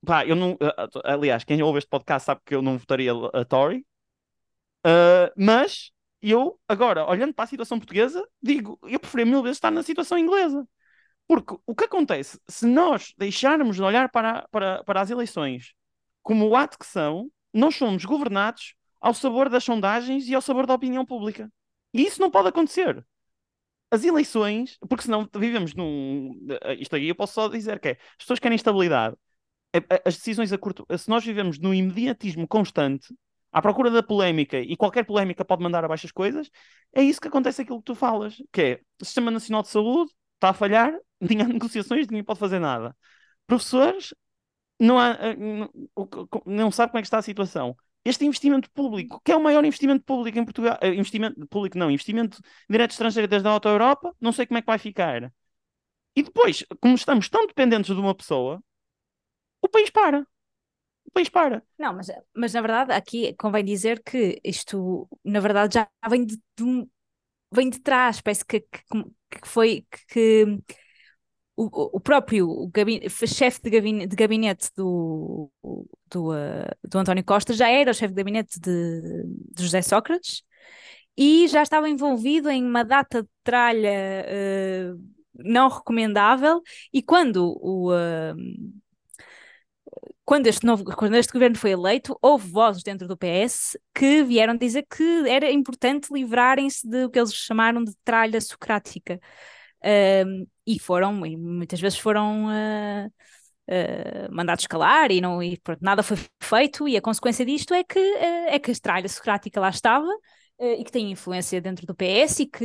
pá, 0.04 0.26
eu 0.26 0.36
não. 0.36 0.56
Aliás, 1.04 1.44
quem 1.44 1.62
ouve 1.62 1.78
este 1.78 1.88
podcast 1.88 2.26
sabe 2.26 2.40
que 2.44 2.54
eu 2.54 2.62
não 2.62 2.78
votaria 2.78 3.12
a 3.34 3.44
Tory, 3.44 3.86
uh, 4.86 5.32
mas 5.36 5.92
eu, 6.22 6.58
agora, 6.68 7.08
olhando 7.08 7.34
para 7.34 7.44
a 7.44 7.48
situação 7.48 7.78
portuguesa, 7.78 8.26
digo, 8.40 8.78
eu 8.84 9.00
preferia 9.00 9.26
mil 9.26 9.42
vezes 9.42 9.56
estar 9.56 9.70
na 9.70 9.82
situação 9.82 10.16
inglesa. 10.18 10.66
Porque 11.26 11.56
o 11.66 11.74
que 11.74 11.84
acontece, 11.84 12.40
se 12.48 12.66
nós 12.66 13.14
deixarmos 13.18 13.76
de 13.76 13.82
olhar 13.82 14.08
para, 14.10 14.46
para, 14.50 14.84
para 14.84 15.00
as 15.00 15.10
eleições 15.10 15.74
como 16.22 16.48
o 16.48 16.56
ato 16.56 16.78
que 16.78 16.86
são, 16.86 17.30
nós 17.52 17.76
somos 17.76 18.04
governados 18.04 18.74
ao 19.00 19.14
sabor 19.14 19.48
das 19.48 19.64
sondagens 19.64 20.28
e 20.28 20.34
ao 20.34 20.40
sabor 20.40 20.66
da 20.66 20.74
opinião 20.74 21.04
pública. 21.04 21.52
E 21.92 22.02
isso 22.02 22.20
não 22.20 22.30
pode 22.30 22.48
acontecer. 22.48 23.04
As 23.90 24.04
eleições, 24.04 24.78
porque 24.88 25.04
senão 25.04 25.28
vivemos 25.34 25.74
num. 25.74 26.38
Isto 26.78 26.96
aí 26.96 27.08
eu 27.08 27.14
posso 27.14 27.34
só 27.34 27.48
dizer 27.48 27.78
que 27.78 27.88
é: 27.88 27.92
as 27.92 28.18
pessoas 28.18 28.38
querem 28.38 28.56
estabilidade. 28.56 29.16
As 30.04 30.16
decisões 30.16 30.52
a 30.52 30.58
curto. 30.58 30.86
Se 30.98 31.08
nós 31.08 31.24
vivemos 31.24 31.58
num 31.58 31.74
imediatismo 31.74 32.46
constante, 32.46 33.14
à 33.50 33.60
procura 33.60 33.90
da 33.90 34.02
polémica, 34.02 34.58
e 34.58 34.76
qualquer 34.76 35.04
polémica 35.04 35.44
pode 35.44 35.62
mandar 35.62 35.84
abaixo 35.84 36.06
as 36.06 36.12
coisas, 36.12 36.50
é 36.94 37.02
isso 37.02 37.20
que 37.20 37.28
acontece 37.28 37.62
aquilo 37.62 37.78
que 37.78 37.84
tu 37.84 37.94
falas, 37.94 38.36
que 38.50 38.62
é 38.62 38.80
o 39.00 39.04
Sistema 39.04 39.30
Nacional 39.30 39.62
de 39.62 39.68
Saúde 39.68 40.10
está 40.34 40.50
a 40.50 40.54
falhar, 40.54 40.92
ninguém 41.20 41.42
há 41.42 41.48
negociações, 41.48 42.06
ninguém 42.08 42.24
pode 42.24 42.38
fazer 42.40 42.58
nada. 42.58 42.96
Professores, 43.46 44.14
não, 44.82 44.98
há, 44.98 45.10
eh, 45.12 45.36
não, 46.44 46.70
sabe 46.70 46.90
como 46.90 46.98
é 46.98 47.02
que 47.02 47.06
está 47.06 47.18
a 47.18 47.22
situação. 47.22 47.76
Este 48.04 48.24
investimento 48.24 48.68
público, 48.72 49.20
que 49.24 49.30
é 49.30 49.36
o 49.36 49.42
maior 49.42 49.64
investimento 49.64 50.04
público 50.04 50.36
em 50.38 50.44
Portugal, 50.44 50.76
eh, 50.80 50.94
investimento 50.94 51.46
público 51.46 51.78
não, 51.78 51.90
investimento 51.90 52.40
direto 52.68 52.90
estrangeiro 52.90 53.28
desde 53.28 53.46
a 53.46 53.52
Auto 53.52 53.68
Europa, 53.68 54.14
não 54.20 54.32
sei 54.32 54.46
como 54.46 54.58
é 54.58 54.60
que 54.62 54.66
vai 54.66 54.78
ficar. 54.78 55.32
E 56.16 56.22
depois, 56.22 56.64
como 56.80 56.94
estamos 56.94 57.28
tão 57.28 57.46
dependentes 57.46 57.94
de 57.94 58.00
uma 58.00 58.14
pessoa, 58.14 58.62
o 59.60 59.68
país 59.68 59.88
para. 59.88 60.26
O 61.04 61.10
país 61.12 61.28
para. 61.28 61.62
Não, 61.78 61.94
mas, 61.94 62.08
mas 62.34 62.52
na 62.52 62.60
verdade 62.60 62.92
aqui 62.92 63.34
convém 63.34 63.64
dizer 63.64 64.02
que 64.02 64.40
isto, 64.42 65.08
na 65.24 65.40
verdade, 65.40 65.74
já 65.74 65.88
vem 66.08 66.24
de, 66.26 66.36
de 66.56 66.88
vem 67.52 67.70
de 67.70 67.80
trás, 67.80 68.20
parece 68.20 68.44
que, 68.44 68.60
que, 68.60 68.82
que 69.30 69.48
foi 69.48 69.86
que, 70.08 70.58
o, 71.56 71.96
o 71.96 72.00
próprio 72.00 72.70
chefe 73.26 73.60
de 73.62 73.70
gabinete, 73.70 74.06
de 74.08 74.16
gabinete 74.16 74.68
do, 74.76 75.50
do, 76.10 76.30
uh, 76.30 76.88
do 76.88 76.98
António 76.98 77.24
Costa 77.24 77.52
já 77.52 77.68
era 77.68 77.90
o 77.90 77.94
chefe 77.94 78.14
de 78.14 78.20
gabinete 78.22 78.58
de, 78.58 79.24
de 79.54 79.62
José 79.62 79.82
Sócrates 79.82 80.42
e 81.16 81.46
já 81.48 81.62
estava 81.62 81.88
envolvido 81.88 82.48
em 82.50 82.64
uma 82.64 82.84
data 82.84 83.22
de 83.22 83.28
tralha 83.44 84.26
uh, 84.26 85.00
não 85.34 85.68
recomendável 85.68 86.62
e 86.92 87.02
quando 87.02 87.56
o 87.60 87.92
uh, 87.92 88.34
quando 90.24 90.46
este, 90.46 90.64
novo, 90.64 90.84
quando 90.84 91.14
este 91.16 91.32
governo 91.32 91.56
foi 91.56 91.72
eleito, 91.72 92.16
houve 92.22 92.48
vozes 92.48 92.82
dentro 92.82 93.06
do 93.08 93.16
PS 93.16 93.76
que 93.94 94.22
vieram 94.22 94.56
dizer 94.56 94.86
que 94.88 95.28
era 95.28 95.50
importante 95.50 96.12
livrarem-se 96.12 96.88
do 96.88 97.10
que 97.10 97.18
eles 97.18 97.34
chamaram 97.34 97.82
de 97.84 97.92
tralha 98.04 98.40
socrática. 98.40 99.20
Uh, 99.84 100.46
e 100.66 100.78
foram, 100.78 101.26
e 101.26 101.36
muitas 101.36 101.80
vezes 101.80 101.98
foram 101.98 102.46
uh, 102.46 103.06
uh, 103.06 104.32
mandados 104.34 104.66
calar 104.66 105.10
e, 105.10 105.20
não, 105.20 105.42
e 105.42 105.58
pronto, 105.58 105.80
nada 105.82 106.02
foi 106.02 106.16
feito, 106.40 106.88
e 106.88 106.96
a 106.96 107.02
consequência 107.02 107.44
disto 107.44 107.74
é 107.74 107.82
que, 107.82 107.98
uh, 107.98 108.46
é 108.48 108.58
que 108.58 108.70
a 108.70 108.74
tralha 108.74 109.08
socrática 109.08 109.60
lá 109.60 109.68
estava 109.70 110.08
e 110.60 110.84
que 110.84 110.92
tem 110.92 111.10
influência 111.10 111.60
dentro 111.60 111.84
do 111.84 111.94
PS 111.94 112.44
e 112.44 112.46
que, 112.46 112.64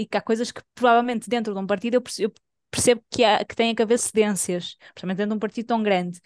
e 0.00 0.06
que 0.06 0.16
há 0.16 0.20
coisas 0.20 0.50
que 0.50 0.60
provavelmente 0.74 1.30
dentro 1.30 1.54
de 1.54 1.60
um 1.60 1.66
partido 1.66 1.94
eu 1.94 2.02
percebo, 2.02 2.34
eu 2.34 2.42
percebo 2.72 3.04
que, 3.08 3.22
há, 3.22 3.44
que 3.44 3.54
tem 3.54 3.72
que 3.72 3.82
haver 3.82 4.00
cedências, 4.00 4.74
principalmente 4.94 5.18
dentro 5.18 5.30
de 5.30 5.36
um 5.36 5.38
partido 5.38 5.66
tão 5.66 5.80
grande. 5.80 6.20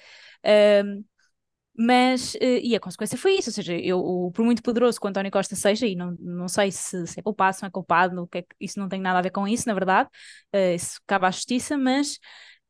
Mas, 1.76 2.34
e 2.40 2.74
a 2.76 2.80
consequência 2.80 3.16
foi 3.16 3.36
isso, 3.38 3.48
ou 3.50 3.54
seja, 3.54 3.74
eu, 3.74 4.30
por 4.34 4.44
muito 4.44 4.62
poderoso 4.62 5.00
que 5.00 5.06
o 5.06 5.08
António 5.08 5.30
Costa 5.30 5.56
seja, 5.56 5.86
e 5.86 5.94
não, 5.96 6.14
não 6.20 6.48
sei 6.48 6.70
se, 6.70 7.06
se 7.06 7.20
é 7.20 7.22
culpado, 7.22 7.56
se 7.56 7.62
não 7.62 7.68
é 7.68 7.70
culpado, 7.70 8.26
que 8.26 8.38
é, 8.38 8.44
isso 8.60 8.78
não 8.78 8.88
tem 8.88 9.00
nada 9.00 9.18
a 9.18 9.22
ver 9.22 9.30
com 9.30 9.48
isso, 9.48 9.66
na 9.66 9.74
verdade, 9.74 10.08
uh, 10.54 10.74
isso 10.74 11.00
cabe 11.06 11.26
à 11.26 11.30
justiça, 11.30 11.78
mas, 11.78 12.16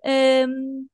uh, 0.04 0.86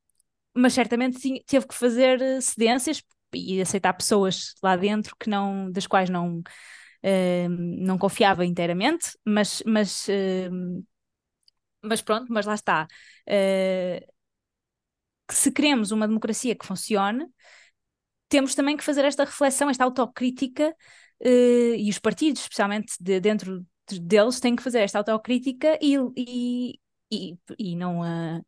mas 0.54 0.72
certamente 0.72 1.18
teve 1.44 1.66
que 1.66 1.74
fazer 1.74 2.20
cedências 2.42 3.02
e 3.34 3.60
aceitar 3.60 3.92
pessoas 3.92 4.54
lá 4.62 4.76
dentro 4.76 5.14
que 5.18 5.28
não, 5.28 5.70
das 5.70 5.86
quais 5.86 6.08
não, 6.08 6.38
uh, 6.38 7.48
não 7.48 7.98
confiava 7.98 8.46
inteiramente, 8.46 9.10
mas, 9.24 9.62
mas, 9.66 10.06
mas 11.82 12.02
pronto, 12.02 12.32
mas 12.32 12.46
lá 12.46 12.54
está. 12.54 12.86
Uh, 13.28 14.16
se 15.30 15.50
queremos 15.52 15.90
uma 15.90 16.06
democracia 16.06 16.54
que 16.54 16.66
funcione, 16.66 17.26
temos 18.28 18.54
também 18.54 18.76
que 18.76 18.84
fazer 18.84 19.04
esta 19.04 19.24
reflexão, 19.24 19.70
esta 19.70 19.84
autocrítica, 19.84 20.74
uh, 21.20 21.74
e 21.76 21.88
os 21.88 21.98
partidos, 21.98 22.42
especialmente 22.42 22.94
de, 23.00 23.20
dentro 23.20 23.64
de, 23.88 24.00
deles, 24.00 24.40
têm 24.40 24.56
que 24.56 24.62
fazer 24.62 24.80
esta 24.80 24.98
autocrítica 24.98 25.78
e, 25.80 25.96
e, 26.16 26.78
e, 27.10 27.38
e 27.58 27.76
não, 27.76 28.00
uh, 28.00 28.44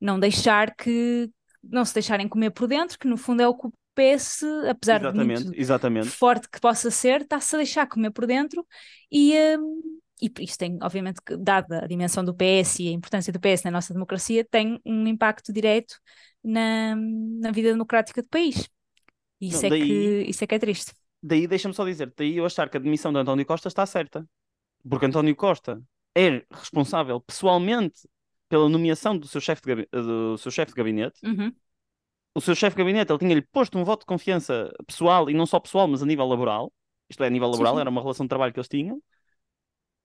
não 0.00 0.18
deixar 0.18 0.74
que 0.74 1.30
não 1.62 1.84
se 1.84 1.92
deixarem 1.92 2.28
comer 2.28 2.50
por 2.50 2.66
dentro, 2.66 2.98
que 2.98 3.06
no 3.06 3.16
fundo 3.16 3.42
é 3.42 3.48
o 3.48 3.54
que 3.54 3.66
o 3.66 3.72
PS, 3.94 4.44
apesar 4.68 5.00
exatamente, 5.00 5.38
de 5.38 5.44
muito 5.44 5.60
exatamente. 5.60 6.08
forte 6.08 6.48
que 6.48 6.60
possa 6.60 6.90
ser, 6.90 7.22
está-se 7.22 7.54
a 7.54 7.58
deixar 7.58 7.86
comer 7.86 8.10
por 8.10 8.26
dentro 8.26 8.66
e, 9.12 9.34
uh, 9.34 10.00
e 10.22 10.32
isso 10.40 10.58
tem, 10.58 10.78
obviamente, 10.82 11.20
dada 11.38 11.84
a 11.84 11.86
dimensão 11.86 12.24
do 12.24 12.34
PS 12.34 12.80
e 12.80 12.88
a 12.88 12.92
importância 12.92 13.32
do 13.32 13.40
PS 13.40 13.64
na 13.64 13.70
nossa 13.70 13.92
democracia, 13.92 14.44
tem 14.44 14.80
um 14.84 15.06
impacto 15.06 15.52
direto 15.52 15.96
na, 16.42 16.94
na 16.96 17.50
vida 17.50 17.70
democrática 17.70 18.22
do 18.22 18.28
país. 18.28 18.68
Isso, 19.40 19.62
Não, 19.62 19.66
é 19.66 19.70
daí, 19.70 19.86
que, 19.86 20.30
isso 20.30 20.44
é 20.44 20.46
que 20.46 20.54
é 20.54 20.58
triste. 20.58 20.92
Daí 21.22 21.46
deixa-me 21.46 21.74
só 21.74 21.84
dizer, 21.84 22.12
daí 22.16 22.36
eu 22.36 22.46
achar 22.46 22.68
que 22.68 22.76
a 22.76 22.80
demissão 22.80 23.12
de 23.12 23.18
António 23.18 23.46
Costa 23.46 23.68
está 23.68 23.86
certa. 23.86 24.26
Porque 24.88 25.06
António 25.06 25.34
Costa 25.36 25.82
é 26.16 26.44
responsável 26.50 27.20
pessoalmente 27.20 28.08
pela 28.48 28.68
nomeação 28.68 29.16
do 29.16 29.28
seu 29.28 29.40
chefe 29.40 29.62
de, 29.62 29.88
do 29.92 30.36
seu 30.38 30.50
chefe 30.50 30.72
de 30.72 30.76
gabinete. 30.76 31.20
Uhum. 31.24 31.52
O 32.34 32.40
seu 32.40 32.54
chefe 32.54 32.76
de 32.76 32.82
gabinete 32.82 33.10
ele 33.10 33.18
tinha-lhe 33.18 33.42
posto 33.42 33.78
um 33.78 33.84
voto 33.84 34.00
de 34.00 34.06
confiança 34.06 34.72
pessoal 34.86 35.28
e 35.28 35.34
não 35.34 35.46
só 35.46 35.60
pessoal, 35.60 35.86
mas 35.86 36.02
a 36.02 36.06
nível 36.06 36.26
laboral. 36.26 36.72
Isto 37.08 37.24
é, 37.24 37.26
a 37.26 37.30
nível 37.30 37.48
laboral, 37.48 37.74
sim, 37.74 37.80
era 37.80 37.90
uma 37.90 38.00
relação 38.00 38.24
de 38.24 38.28
trabalho 38.28 38.52
que 38.52 38.58
eles 38.58 38.68
tinham 38.68 39.00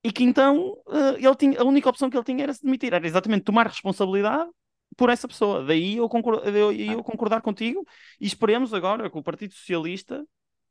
e 0.05 0.11
que 0.11 0.23
então 0.23 0.77
uh, 0.86 1.17
ele 1.17 1.36
tinha, 1.36 1.59
a 1.59 1.63
única 1.63 1.89
opção 1.89 2.11
que 2.11 2.15
ele 2.15 2.23
tinha 2.23 2.43
era 2.43 2.53
se 2.53 2.63
demitir, 2.63 2.93
era 2.93 3.07
exatamente 3.07 3.43
tomar 3.43 3.65
responsabilidade 3.65 4.51
por 4.95 5.09
essa 5.09 5.27
pessoa. 5.27 5.63
Daí 5.63 5.97
eu, 5.97 6.07
concordar, 6.09 6.51
daí 6.51 6.87
eu 6.87 7.03
concordar 7.03 7.41
contigo 7.41 7.85
e 8.19 8.25
esperemos 8.25 8.73
agora 8.73 9.09
que 9.09 9.17
o 9.17 9.23
Partido 9.23 9.53
Socialista 9.53 10.25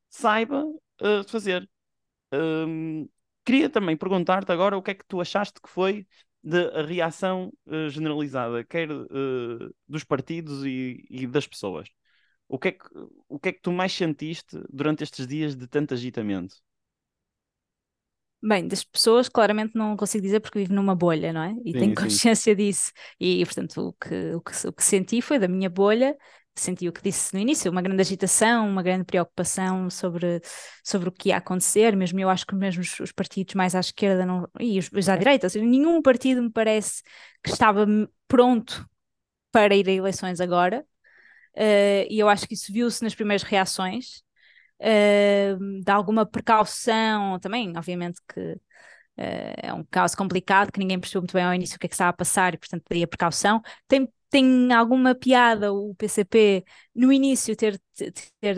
saiba 0.08 0.64
uh, 0.64 1.28
fazer. 1.28 1.68
Um, 2.32 3.08
queria 3.44 3.68
também 3.68 3.96
perguntar-te 3.96 4.50
agora 4.50 4.76
o 4.76 4.82
que 4.82 4.92
é 4.92 4.94
que 4.94 5.04
tu 5.06 5.20
achaste 5.20 5.60
que 5.60 5.68
foi 5.68 6.06
da 6.42 6.82
reação 6.82 7.52
uh, 7.66 7.88
generalizada, 7.88 8.64
quer 8.64 8.90
uh, 8.90 9.74
dos 9.88 10.04
partidos 10.04 10.64
e, 10.64 11.04
e, 11.08 11.26
das 11.26 11.46
pessoas. 11.46 11.88
O 12.46 12.58
que, 12.58 12.68
é 12.68 12.72
que, 12.72 12.84
o 13.28 13.38
que 13.38 13.48
é 13.48 13.52
que 13.52 13.62
tu 13.62 13.72
mais 13.72 13.92
sentiste 13.92 14.60
durante 14.70 15.02
estes 15.02 15.26
dias 15.26 15.56
de 15.56 15.66
tanto 15.66 15.94
agitamento? 15.94 16.56
Bem, 18.46 18.68
das 18.68 18.84
pessoas, 18.84 19.26
claramente 19.26 19.74
não 19.74 19.96
consigo 19.96 20.22
dizer 20.22 20.38
porque 20.38 20.58
vivo 20.58 20.74
numa 20.74 20.94
bolha, 20.94 21.32
não 21.32 21.42
é? 21.42 21.54
E 21.64 21.72
sim, 21.72 21.78
tenho 21.78 21.94
consciência 21.94 22.52
sim. 22.52 22.56
disso. 22.56 22.92
E, 23.18 23.42
portanto, 23.46 23.88
o 23.88 23.92
que, 23.94 24.34
o, 24.34 24.40
que, 24.42 24.68
o 24.68 24.72
que 24.72 24.84
senti 24.84 25.22
foi 25.22 25.38
da 25.38 25.48
minha 25.48 25.70
bolha, 25.70 26.14
senti 26.54 26.86
o 26.86 26.92
que 26.92 27.02
disse 27.02 27.32
no 27.32 27.40
início, 27.40 27.70
uma 27.70 27.80
grande 27.80 28.02
agitação, 28.02 28.68
uma 28.68 28.82
grande 28.82 29.04
preocupação 29.04 29.88
sobre, 29.88 30.42
sobre 30.84 31.08
o 31.08 31.12
que 31.12 31.30
ia 31.30 31.38
acontecer, 31.38 31.96
mesmo 31.96 32.20
eu 32.20 32.28
acho 32.28 32.46
que 32.46 32.54
mesmo 32.54 32.82
os, 32.82 33.00
os 33.00 33.12
partidos 33.12 33.54
mais 33.54 33.74
à 33.74 33.80
esquerda 33.80 34.26
não, 34.26 34.46
e 34.60 34.78
os, 34.78 35.08
à 35.08 35.16
direita, 35.16 35.46
ou 35.46 35.50
seja, 35.50 35.64
nenhum 35.64 36.02
partido 36.02 36.42
me 36.42 36.50
parece 36.50 37.02
que 37.42 37.50
estava 37.50 37.86
pronto 38.28 38.86
para 39.50 39.74
ir 39.74 39.88
a 39.88 39.92
eleições 39.92 40.40
agora, 40.40 40.84
uh, 41.56 42.06
e 42.10 42.18
eu 42.18 42.28
acho 42.28 42.46
que 42.46 42.54
isso 42.54 42.72
viu-se 42.72 43.02
nas 43.02 43.14
primeiras 43.14 43.42
reações, 43.42 44.23
uh, 44.84 45.80
de 45.82 45.90
alguma 45.90 46.26
precaução 46.26 47.38
também, 47.40 47.72
obviamente 47.76 48.20
que 48.28 48.40
uh, 48.40 48.58
é 49.16 49.72
um 49.72 49.84
caso 49.84 50.16
complicado, 50.16 50.70
que 50.70 50.78
ninguém 50.78 51.00
percebeu 51.00 51.22
muito 51.22 51.32
bem 51.32 51.44
ao 51.44 51.54
início 51.54 51.76
o 51.76 51.78
que 51.78 51.86
é 51.86 51.88
que 51.88 51.94
estava 51.94 52.10
a 52.10 52.12
passar 52.12 52.54
e, 52.54 52.58
portanto, 52.58 52.84
daí 52.88 53.02
a 53.02 53.08
precaução. 53.08 53.62
Tem, 53.88 54.08
tem 54.30 54.72
alguma 54.72 55.14
piada 55.14 55.72
o 55.72 55.94
PCP 55.94 56.64
no 56.94 57.12
início 57.12 57.56
ter, 57.56 57.80
ter, 57.96 58.12
ter 58.40 58.56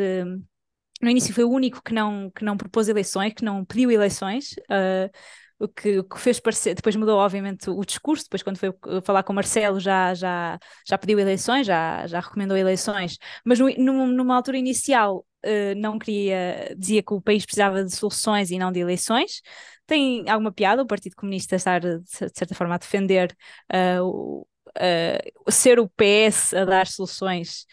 no 1.02 1.10
início 1.10 1.34
foi 1.34 1.44
o 1.44 1.50
único 1.50 1.82
que 1.82 1.92
não, 1.92 2.30
que 2.30 2.44
não 2.44 2.56
propôs 2.56 2.88
eleições, 2.88 3.34
que 3.34 3.44
não 3.44 3.64
pediu 3.64 3.90
eleições, 3.90 4.52
uh, 4.70 5.10
o 5.58 5.68
que, 5.68 5.98
o 5.98 6.04
que 6.04 6.18
fez 6.18 6.38
parecer, 6.38 6.74
depois 6.74 6.96
mudou 6.96 7.18
obviamente 7.18 7.70
o 7.70 7.84
discurso, 7.84 8.24
depois 8.24 8.42
quando 8.42 8.58
foi 8.58 8.70
falar 9.02 9.22
com 9.22 9.32
Marcelo 9.32 9.80
já, 9.80 10.14
já, 10.14 10.58
já 10.86 10.98
pediu 10.98 11.18
eleições, 11.18 11.66
já, 11.66 12.06
já 12.06 12.20
recomendou 12.20 12.56
eleições, 12.56 13.18
mas 13.44 13.58
no, 13.58 14.06
numa 14.06 14.36
altura 14.36 14.58
inicial 14.58 15.24
uh, 15.46 15.74
não 15.76 15.98
queria, 15.98 16.74
dizia 16.76 17.02
que 17.02 17.14
o 17.14 17.20
país 17.20 17.44
precisava 17.44 17.84
de 17.84 17.94
soluções 17.94 18.50
e 18.50 18.58
não 18.58 18.72
de 18.72 18.80
eleições. 18.80 19.40
Tem 19.86 20.28
alguma 20.28 20.52
piada 20.52 20.82
o 20.82 20.86
Partido 20.86 21.16
Comunista 21.16 21.56
estar 21.56 21.80
de 21.80 22.02
certa 22.06 22.54
forma 22.54 22.74
a 22.74 22.78
defender 22.78 23.36
uh, 23.72 24.02
o, 24.04 24.46
Uh, 24.76 25.50
ser 25.50 25.78
o 25.80 25.88
PS 25.88 26.52
a 26.54 26.66
dar 26.66 26.86
soluções 26.86 27.64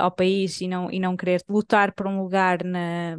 ao 0.00 0.10
país 0.10 0.60
e 0.60 0.66
não, 0.66 0.90
e 0.90 0.98
não 0.98 1.16
querer 1.16 1.40
lutar 1.48 1.92
por 1.92 2.08
um 2.08 2.20
lugar 2.20 2.64
na, 2.64 3.16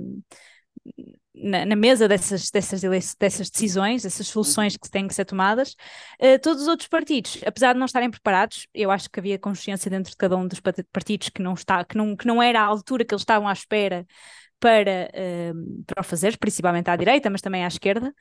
na, 1.34 1.66
na, 1.66 1.76
mesa 1.76 2.08
dessas, 2.08 2.50
dessas, 2.50 2.82
dessas 3.16 3.50
decisões, 3.50 4.04
dessas 4.04 4.28
soluções 4.28 4.76
que 4.76 4.90
têm 4.90 5.08
que 5.08 5.14
ser 5.14 5.26
tomadas, 5.26 5.76
uh, 6.22 6.40
todos 6.42 6.64
os 6.64 6.68
outros 6.68 6.88
partidos, 6.88 7.42
apesar 7.46 7.74
de 7.74 7.80
não 7.80 7.86
estarem 7.86 8.10
preparados, 8.12 8.68
eu 8.74 8.92
acho 8.92 9.10
que 9.10 9.20
havia 9.20 9.40
consciência 9.40 9.90
dentro 9.90 10.12
de 10.12 10.18
cada 10.18 10.36
um 10.36 10.48
dos 10.48 10.60
partidos 10.60 11.30
que 11.30 11.42
não, 11.42 11.54
está, 11.54 11.84
que 11.86 11.98
não, 11.98 12.16
que 12.16 12.28
não 12.28 12.42
era 12.42 12.62
a 12.62 12.66
altura 12.66 13.06
que 13.06 13.14
eles 13.14 13.22
estavam 13.22 13.48
à 13.48 13.54
espera 13.54 14.06
para, 14.60 15.10
uh, 15.14 15.84
para 15.86 16.02
o 16.02 16.04
fazer, 16.04 16.38
principalmente 16.38 16.90
à 16.90 16.96
direita, 16.96 17.30
mas 17.30 17.42
também 17.42 17.64
à 17.64 17.68
esquerda. 17.68 18.14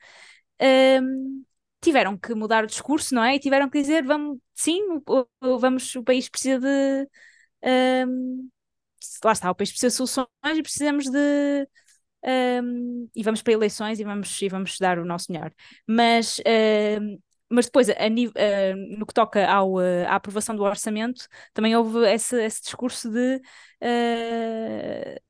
Uh, 0.61 1.43
tiveram 1.81 2.17
que 2.17 2.33
mudar 2.35 2.63
o 2.63 2.67
discurso, 2.67 3.15
não 3.15 3.23
é? 3.23 3.35
E 3.35 3.39
tiveram 3.39 3.69
que 3.69 3.79
dizer, 3.81 4.03
vamos, 4.03 4.37
sim, 4.53 4.81
o, 5.41 5.59
vamos, 5.59 5.95
o 5.95 6.03
país 6.03 6.29
precisa 6.29 6.59
de 6.59 7.07
lá 9.23 9.31
está, 9.31 9.51
o 9.51 9.55
país 9.55 9.69
precisa 9.71 9.89
de 9.89 9.95
soluções 9.95 10.57
e 10.57 10.61
precisamos 10.63 11.05
de 11.09 11.67
um, 12.23 13.09
e 13.15 13.23
vamos 13.23 13.41
para 13.41 13.53
eleições 13.53 13.99
e 13.99 14.03
vamos, 14.03 14.41
e 14.41 14.49
vamos 14.49 14.77
dar 14.79 14.99
o 14.99 15.05
nosso 15.05 15.31
melhor. 15.31 15.51
Mas, 15.87 16.39
mas 17.51 17.65
depois, 17.65 17.89
a, 17.89 17.93
a, 17.93 18.07
uh, 18.07 18.97
no 18.97 19.05
que 19.05 19.13
toca 19.13 19.45
ao, 19.45 19.73
uh, 19.73 20.07
à 20.07 20.15
aprovação 20.15 20.55
do 20.55 20.63
orçamento, 20.63 21.27
também 21.53 21.75
houve 21.75 22.07
esse, 22.09 22.41
esse 22.41 22.61
discurso 22.61 23.09
de 23.11 23.35
uh, 23.83 25.21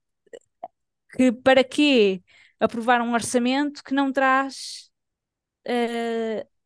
que 1.18 1.32
para 1.32 1.64
que 1.64 2.24
aprovar 2.60 3.02
um 3.02 3.14
orçamento 3.14 3.84
que 3.84 3.94
não 3.94 4.12
traz 4.14 4.92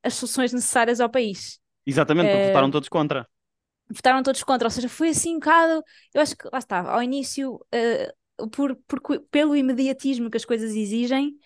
as 0.04 0.14
soluções 0.14 0.54
necessárias 0.54 1.00
ao 1.00 1.10
país. 1.10 1.60
Exatamente, 1.86 2.30
porque 2.30 2.48
votaram 2.48 2.72
todos 2.72 2.90
contra. 2.90 3.28
Votaram 3.90 4.24
todos 4.24 4.44
contra, 4.44 4.68
ou 4.68 4.72
seja, 4.72 4.90
foi 4.90 5.10
assim 5.10 5.36
um 5.36 5.40
bocado. 5.40 5.84
Eu 6.14 6.22
acho 6.22 6.36
que 6.36 6.48
lá 6.52 6.60
está, 6.60 6.82
ao 6.92 7.02
início 7.02 7.60
por, 8.52 8.76
por, 8.88 9.20
pelo 9.32 9.56
imediatismo 9.56 10.30
que 10.30 10.38
as 10.38 10.46
coisas 10.46 10.76
exigem, 10.76 11.38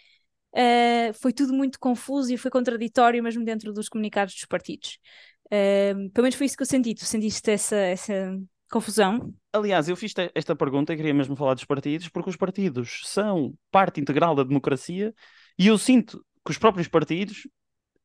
uh, 0.54 1.14
foi 1.14 1.34
tudo 1.34 1.54
muito 1.54 1.80
confuso 1.80 2.34
e 2.34 2.38
foi 2.38 2.52
contraditório 2.52 3.24
mesmo 3.24 3.44
dentro 3.44 3.74
dos 3.74 3.90
comunicados 3.90 4.34
dos 4.34 4.46
partidos. 4.46 4.98
Uh, 5.46 6.10
pelo 6.12 6.24
menos 6.24 6.36
foi 6.36 6.46
isso 6.46 6.58
que 6.58 6.64
eu 6.64 6.68
senti. 6.68 6.94
Tu 6.94 7.06
sentiste 7.06 7.52
essa, 7.52 7.76
essa 7.76 8.38
confusão? 8.70 9.34
Aliás, 9.52 9.90
eu 9.90 9.96
fiz 9.96 10.14
esta 10.36 10.56
pergunta 10.56 10.94
e 10.94 10.96
queria 10.96 11.14
mesmo 11.14 11.36
falar 11.36 11.56
dos 11.56 11.66
partidos, 11.66 12.08
porque 12.10 12.30
os 12.30 12.36
partidos 12.36 13.02
são 13.06 13.54
parte 13.72 14.00
integral 14.00 14.36
da 14.36 14.44
democracia 14.44 15.14
e 15.58 15.68
eu 15.68 15.78
sinto 15.78 16.24
que 16.46 16.52
os 16.52 16.58
próprios 16.58 16.88
partidos 16.88 17.48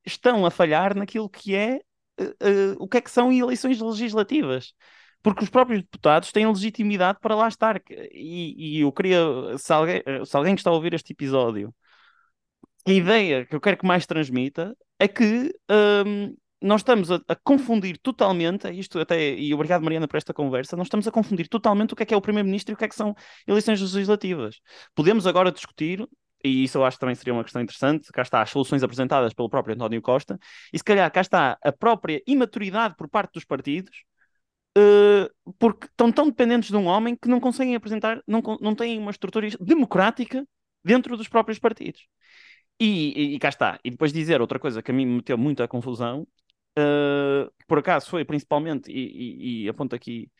estão 0.04 0.44
a 0.44 0.50
falhar 0.50 0.96
naquilo 0.96 1.28
que 1.28 1.54
é 1.54 1.80
uh, 2.20 2.76
o 2.78 2.88
que 2.88 2.98
é 2.98 3.00
que 3.00 3.10
são 3.10 3.32
eleições 3.32 3.80
legislativas 3.80 4.74
porque 5.24 5.42
os 5.42 5.48
próprios 5.48 5.80
deputados 5.80 6.30
têm 6.30 6.46
legitimidade 6.46 7.18
para 7.18 7.34
lá 7.34 7.48
estar. 7.48 7.80
E, 8.12 8.78
e 8.78 8.80
eu 8.82 8.92
queria, 8.92 9.18
se 9.56 9.72
alguém, 9.72 10.02
se 10.24 10.36
alguém 10.36 10.54
está 10.54 10.68
a 10.68 10.74
ouvir 10.74 10.92
este 10.92 11.14
episódio, 11.14 11.74
a 12.86 12.92
ideia 12.92 13.46
que 13.46 13.56
eu 13.56 13.60
quero 13.60 13.78
que 13.78 13.86
mais 13.86 14.04
transmita 14.04 14.76
é 14.98 15.08
que 15.08 15.50
um, 16.06 16.36
nós 16.60 16.82
estamos 16.82 17.10
a, 17.10 17.18
a, 17.26 17.34
confundir 17.36 17.98
totalmente, 17.98 18.70
isto 18.70 18.98
até, 18.98 19.32
e 19.34 19.54
obrigado 19.54 19.82
Mariana 19.82 20.06
por 20.06 20.18
esta 20.18 20.34
conversa, 20.34 20.76
nós 20.76 20.88
estamos 20.88 21.08
a 21.08 21.10
confundir 21.10 21.48
totalmente 21.48 21.94
o 21.94 21.96
que 21.96 22.02
é 22.02 22.06
que 22.06 22.12
é 22.12 22.16
o 22.16 22.20
Primeiro-Ministro 22.20 22.72
e 22.72 22.74
o 22.74 22.76
que 22.76 22.84
é 22.84 22.88
que 22.88 22.94
são 22.94 23.14
eleições 23.46 23.80
legislativas. 23.80 24.60
Podemos 24.94 25.26
agora 25.26 25.50
discutir, 25.50 26.06
e 26.44 26.64
isso 26.64 26.76
eu 26.76 26.84
acho 26.84 26.98
que 26.98 27.00
também 27.00 27.14
seria 27.14 27.32
uma 27.32 27.44
questão 27.44 27.62
interessante, 27.62 28.12
cá 28.12 28.20
está 28.20 28.42
as 28.42 28.50
soluções 28.50 28.82
apresentadas 28.82 29.32
pelo 29.32 29.48
próprio 29.48 29.74
António 29.74 30.02
Costa, 30.02 30.38
e 30.70 30.76
se 30.76 30.84
calhar 30.84 31.10
cá 31.10 31.22
está 31.22 31.56
a 31.64 31.72
própria 31.72 32.22
imaturidade 32.26 32.94
por 32.94 33.08
parte 33.08 33.32
dos 33.32 33.44
partidos, 33.46 34.04
uh, 34.76 35.54
porque 35.58 35.86
estão 35.86 36.10
tão 36.12 36.26
dependentes 36.26 36.70
de 36.70 36.76
um 36.76 36.86
homem 36.86 37.16
que 37.16 37.28
não 37.28 37.40
conseguem 37.40 37.74
apresentar, 37.74 38.22
não, 38.26 38.42
não 38.60 38.74
têm 38.74 38.98
uma 38.98 39.10
estrutura 39.10 39.48
democrática 39.60 40.46
dentro 40.84 41.16
dos 41.16 41.28
próprios 41.28 41.58
partidos. 41.58 42.06
E, 42.80 43.32
e, 43.32 43.34
e, 43.36 43.38
cá 43.38 43.48
está. 43.48 43.78
E 43.84 43.90
depois 43.90 44.12
dizer 44.12 44.40
outra 44.40 44.58
coisa 44.58 44.82
que 44.82 44.90
a 44.90 44.94
mim 44.94 45.06
me 45.06 45.16
meteu 45.16 45.38
muita 45.38 45.68
confusão, 45.68 46.26
uh, 46.78 47.50
por 47.66 47.78
acaso 47.78 48.10
foi 48.10 48.24
principalmente, 48.24 48.90
e, 48.90 49.64
e, 49.64 49.68
aponto 49.68 49.94
aqui 49.94 50.30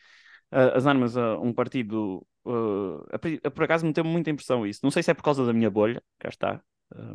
uh, 0.51 0.75
as 0.75 0.85
armas 0.85 1.17
a 1.17 1.39
um 1.39 1.53
partido, 1.53 2.25
uh, 2.45 3.03
a, 3.43 3.51
por 3.51 3.63
acaso 3.63 3.85
meteu-me 3.85 4.09
muita 4.11 4.29
impressão 4.29 4.65
isso. 4.67 4.81
Não 4.83 4.91
sei 4.91 5.01
se 5.03 5.11
é 5.11 5.13
por 5.13 5.23
causa 5.23 5.45
da 5.45 5.53
minha 5.53 5.69
bolha, 5.69 6.03
cá 6.19 6.29
está, 6.29 6.61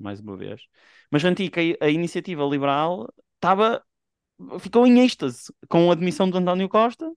mais 0.00 0.20
uma 0.20 0.36
vez, 0.36 0.62
mas 1.10 1.22
que 1.22 1.76
a, 1.80 1.86
a 1.86 1.90
iniciativa 1.90 2.44
liberal 2.44 3.12
estava 3.36 3.82
ficou 4.60 4.86
em 4.86 5.00
êxtase 5.00 5.52
com 5.68 5.90
a 5.90 5.92
admissão 5.92 6.30
de 6.30 6.36
António 6.38 6.68
Costa 6.68 7.10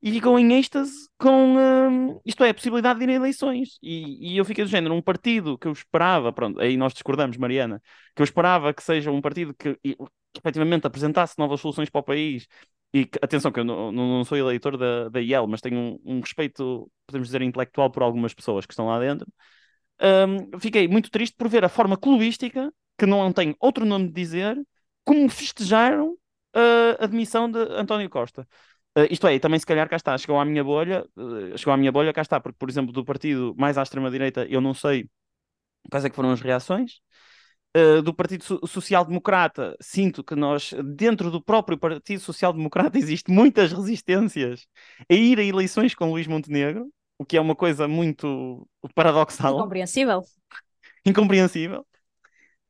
e 0.00 0.12
ficou 0.12 0.38
em 0.38 0.52
êxtase 0.58 0.92
com, 1.18 1.56
hum, 1.56 2.20
isto 2.24 2.44
é, 2.44 2.50
a 2.50 2.54
possibilidade 2.54 2.98
de 3.00 3.04
ir 3.06 3.10
a 3.10 3.14
eleições. 3.14 3.78
E, 3.82 4.34
e, 4.34 4.36
eu 4.38 4.44
fiquei 4.44 4.64
do 4.64 4.70
género, 4.70 4.94
um 4.94 5.02
partido 5.02 5.58
que 5.58 5.66
eu 5.66 5.72
esperava, 5.72 6.32
pronto, 6.32 6.60
aí 6.60 6.76
nós 6.76 6.92
discordamos, 6.92 7.36
Mariana, 7.36 7.82
que 8.14 8.22
eu 8.22 8.24
esperava 8.24 8.72
que 8.72 8.82
seja 8.82 9.10
um 9.10 9.20
partido 9.20 9.54
que, 9.54 9.74
que 9.76 9.96
efetivamente 10.38 10.86
apresentasse 10.86 11.34
novas 11.38 11.60
soluções 11.60 11.90
para 11.90 12.00
o 12.00 12.04
país. 12.04 12.46
E 12.92 13.04
que, 13.04 13.18
atenção, 13.20 13.52
que 13.52 13.60
eu 13.60 13.64
não, 13.64 13.92
não 13.92 14.24
sou 14.24 14.38
eleitor 14.38 14.76
da, 14.78 15.08
da 15.08 15.20
IEL, 15.20 15.46
mas 15.46 15.60
tenho 15.60 15.78
um, 15.78 15.98
um 16.04 16.20
respeito, 16.20 16.90
podemos 17.06 17.28
dizer, 17.28 17.42
intelectual 17.42 17.90
por 17.90 18.02
algumas 18.02 18.32
pessoas 18.32 18.64
que 18.64 18.72
estão 18.72 18.86
lá 18.86 18.98
dentro. 18.98 19.26
Um, 20.00 20.58
fiquei 20.60 20.88
muito 20.88 21.10
triste 21.10 21.34
por 21.36 21.48
ver 21.48 21.64
a 21.64 21.68
forma 21.68 21.96
clubística, 21.96 22.72
que 22.96 23.04
não 23.06 23.32
tem 23.32 23.54
outro 23.60 23.84
nome 23.84 24.08
de 24.08 24.14
dizer, 24.14 24.56
como 25.04 25.28
festejaram 25.28 26.16
a 27.00 27.04
admissão 27.04 27.50
de 27.50 27.58
António 27.58 28.08
Costa. 28.10 28.46
Uh, 28.96 29.06
isto 29.10 29.26
é, 29.26 29.38
também 29.38 29.60
se 29.60 29.66
calhar 29.66 29.88
cá 29.88 29.96
está, 29.96 30.16
chegou 30.18 30.40
à 30.40 30.44
minha 30.44 30.64
bolha, 30.64 31.06
uh, 31.16 31.56
chegou 31.56 31.72
à 31.72 31.76
minha 31.76 31.92
bolha, 31.92 32.12
cá 32.12 32.22
está, 32.22 32.40
porque, 32.40 32.56
por 32.58 32.68
exemplo, 32.68 32.92
do 32.92 33.04
partido 33.04 33.54
mais 33.56 33.78
à 33.78 33.82
extrema-direita, 33.82 34.46
eu 34.48 34.60
não 34.60 34.74
sei 34.74 35.08
quais 35.90 36.04
é 36.04 36.10
que 36.10 36.16
foram 36.16 36.32
as 36.32 36.40
reações. 36.40 37.00
Uh, 37.76 38.00
do 38.02 38.14
Partido 38.14 38.42
so 38.42 38.66
Social 38.66 39.04
Democrata, 39.04 39.76
sinto 39.80 40.24
que 40.24 40.34
nós, 40.34 40.74
dentro 40.96 41.30
do 41.30 41.40
próprio 41.40 41.78
Partido 41.78 42.18
Social 42.18 42.52
Democrata, 42.52 42.96
existe 42.98 43.30
muitas 43.30 43.72
resistências 43.72 44.66
a 45.08 45.14
ir 45.14 45.38
a 45.38 45.44
eleições 45.44 45.94
com 45.94 46.10
Luís 46.10 46.26
Montenegro, 46.26 46.90
o 47.18 47.24
que 47.24 47.36
é 47.36 47.40
uma 47.40 47.54
coisa 47.54 47.86
muito 47.86 48.66
paradoxal. 48.94 49.54
Incompreensível. 49.54 50.24
Incompreensível. 51.04 51.86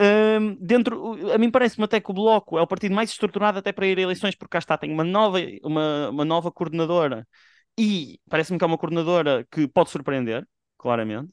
Um, 0.01 0.55
dentro, 0.61 1.32
a 1.32 1.38
mim 1.38 1.51
parece-me 1.51 1.84
até 1.84 2.01
que 2.01 2.11
o 2.11 2.14
Bloco 2.14 2.57
é 2.57 2.62
o 2.62 2.66
partido 2.66 2.94
mais 2.94 3.11
estruturado 3.11 3.59
até 3.59 3.72
para 3.72 3.86
ir 3.86 3.99
a 3.99 4.03
eleições, 4.03 4.36
porque 4.36 4.53
cá 4.53 4.59
está, 4.59 4.78
tem 4.78 4.92
uma 4.92 5.03
nova, 5.05 5.38
uma, 5.64 6.11
uma 6.11 6.24
nova 6.24 6.53
coordenadora 6.53 7.26
e 7.76 8.20
parece-me 8.28 8.59
que 8.59 8.64
é 8.64 8.66
uma 8.66 8.78
coordenadora 8.78 9.46
que 9.51 9.66
pode 9.66 9.90
surpreender, 9.90 10.46
claramente. 10.76 11.32